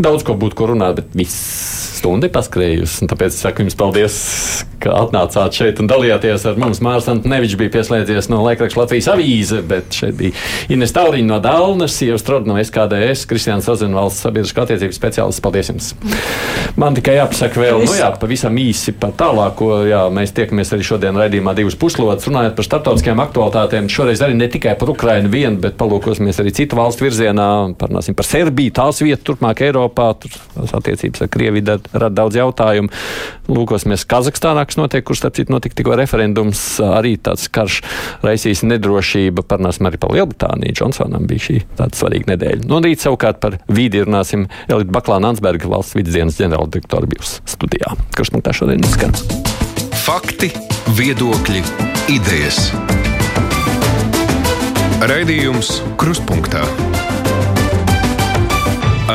Daudz 0.00 0.24
ko 0.24 0.36
būtu 0.40 0.56
ko 0.56 0.70
runāt, 0.72 1.00
bet 1.00 1.16
viss 1.18 1.90
stunda 2.00 2.28
ir 2.28 2.32
paskrējusi. 2.32 3.08
Tāpēc 3.10 3.34
es 3.34 3.42
saku 3.44 3.64
jums 3.64 3.76
paldies, 3.78 4.14
ka 4.80 4.94
atnācāt 5.02 5.56
šeit 5.56 5.80
un 5.82 5.90
dalījāties 5.90 6.46
ar 6.48 6.60
mums. 6.60 6.80
Mārs 6.84 7.08
Antnevičs 7.12 7.58
bija 7.60 7.74
pieslēdzies 7.74 8.30
no 8.32 8.40
Laikraksta 8.46 8.80
Latvijas 8.80 9.10
avīze, 9.12 9.60
bet 9.68 9.92
šeit 9.96 10.16
bija 10.16 10.32
Ines 10.72 10.94
Tauriņa 10.96 11.28
no 11.28 11.40
Dalnas, 11.44 11.98
Ievs 12.06 12.24
Trod 12.24 12.48
no 12.48 12.56
SKDS, 12.60 13.26
Kristiāns 13.28 13.68
Sazina 13.68 14.00
valsts 14.00 14.24
sabiedriskā 14.24 14.64
attiecības 14.64 15.00
speciālists. 15.00 15.44
Paldies 15.44 15.72
jums! 15.72 15.92
Man 16.80 16.96
tikai 16.96 17.18
jāpasaka 17.18 17.60
vēl, 17.60 17.84
nu 17.84 17.96
jā, 17.98 18.08
pavisam 18.20 18.56
īsi 18.60 18.94
par 18.96 19.12
tālāko. 19.20 19.82
Jā, 19.90 20.04
mēs 20.14 20.32
tiekamies 20.36 20.72
arī 20.72 20.86
šodien 20.86 21.18
raidījumā 21.20 21.52
divas 21.58 21.76
puslodes, 21.80 22.24
runājot 22.30 22.56
par 22.56 22.68
starptautiskajām 22.68 23.22
aktualitātēm. 23.26 23.90
Šoreiz 23.92 24.22
arī 24.24 24.38
ne 24.38 24.48
tikai 24.52 24.76
par 24.80 24.94
Ukrainu 24.94 25.32
vienu, 25.32 25.58
bet 25.60 25.76
palūkosimies 25.80 26.40
arī 26.40 26.54
citu 26.56 26.78
valstu 26.78 27.04
virzienā. 27.04 27.50
Parunāsim 27.80 28.16
par 28.16 28.28
Serbiju, 28.28 28.72
tās 28.80 29.02
vietu 29.04 29.32
turpmāk 29.32 29.64
Eiropā, 29.66 29.89
tur 30.22 30.34
attiecības 30.78 31.24
ar 31.24 31.30
Krieviju 31.32 31.76
rada 31.92 32.10
daudz 32.22 32.38
jautājumu. 32.38 32.90
Lūkosimies 33.50 34.06
Kazahstānā, 34.10 34.64
kas 34.68 34.78
notiek, 34.78 35.04
kur 35.06 35.18
starp 35.18 35.36
citu 35.38 35.54
notika 35.54 35.78
tikko 35.78 35.96
referendums, 35.98 36.62
arī 36.84 37.16
tāds 37.18 37.48
karš 37.52 37.80
raisīs 38.24 38.62
nedrošība. 38.66 39.44
Parunāsim 39.50 39.88
arī 39.90 40.00
par 40.00 40.14
Lielbritāniju. 40.14 40.76
Džonsonam 40.78 41.26
bija 41.30 41.46
šī 41.48 41.58
tāda 41.78 41.98
svarīga 41.98 42.34
nedēļa. 42.34 42.68
No 42.70 42.80
rīta 42.84 43.08
savukārt 43.08 43.40
par 43.42 43.58
vīdi 43.70 44.04
runāsim 44.06 44.46
Elita 44.68 44.94
Baklāna 44.94 45.32
Ansberga 45.34 45.70
valsts 45.70 45.98
vidas 45.98 46.16
dienas 46.16 46.38
ģenerāldirektora 46.40 47.10
bijus 47.10 47.38
studijā. 47.50 47.94
Kurš 48.16 48.34
man 48.36 48.46
tā 48.46 48.54
šodien 48.56 48.86
skan? 48.90 49.16
Fakti, 50.00 50.52
viedokļi, 50.98 51.64
idejas. 52.16 52.70
Raidījums 55.00 55.78
Krustpunktā 56.00 56.64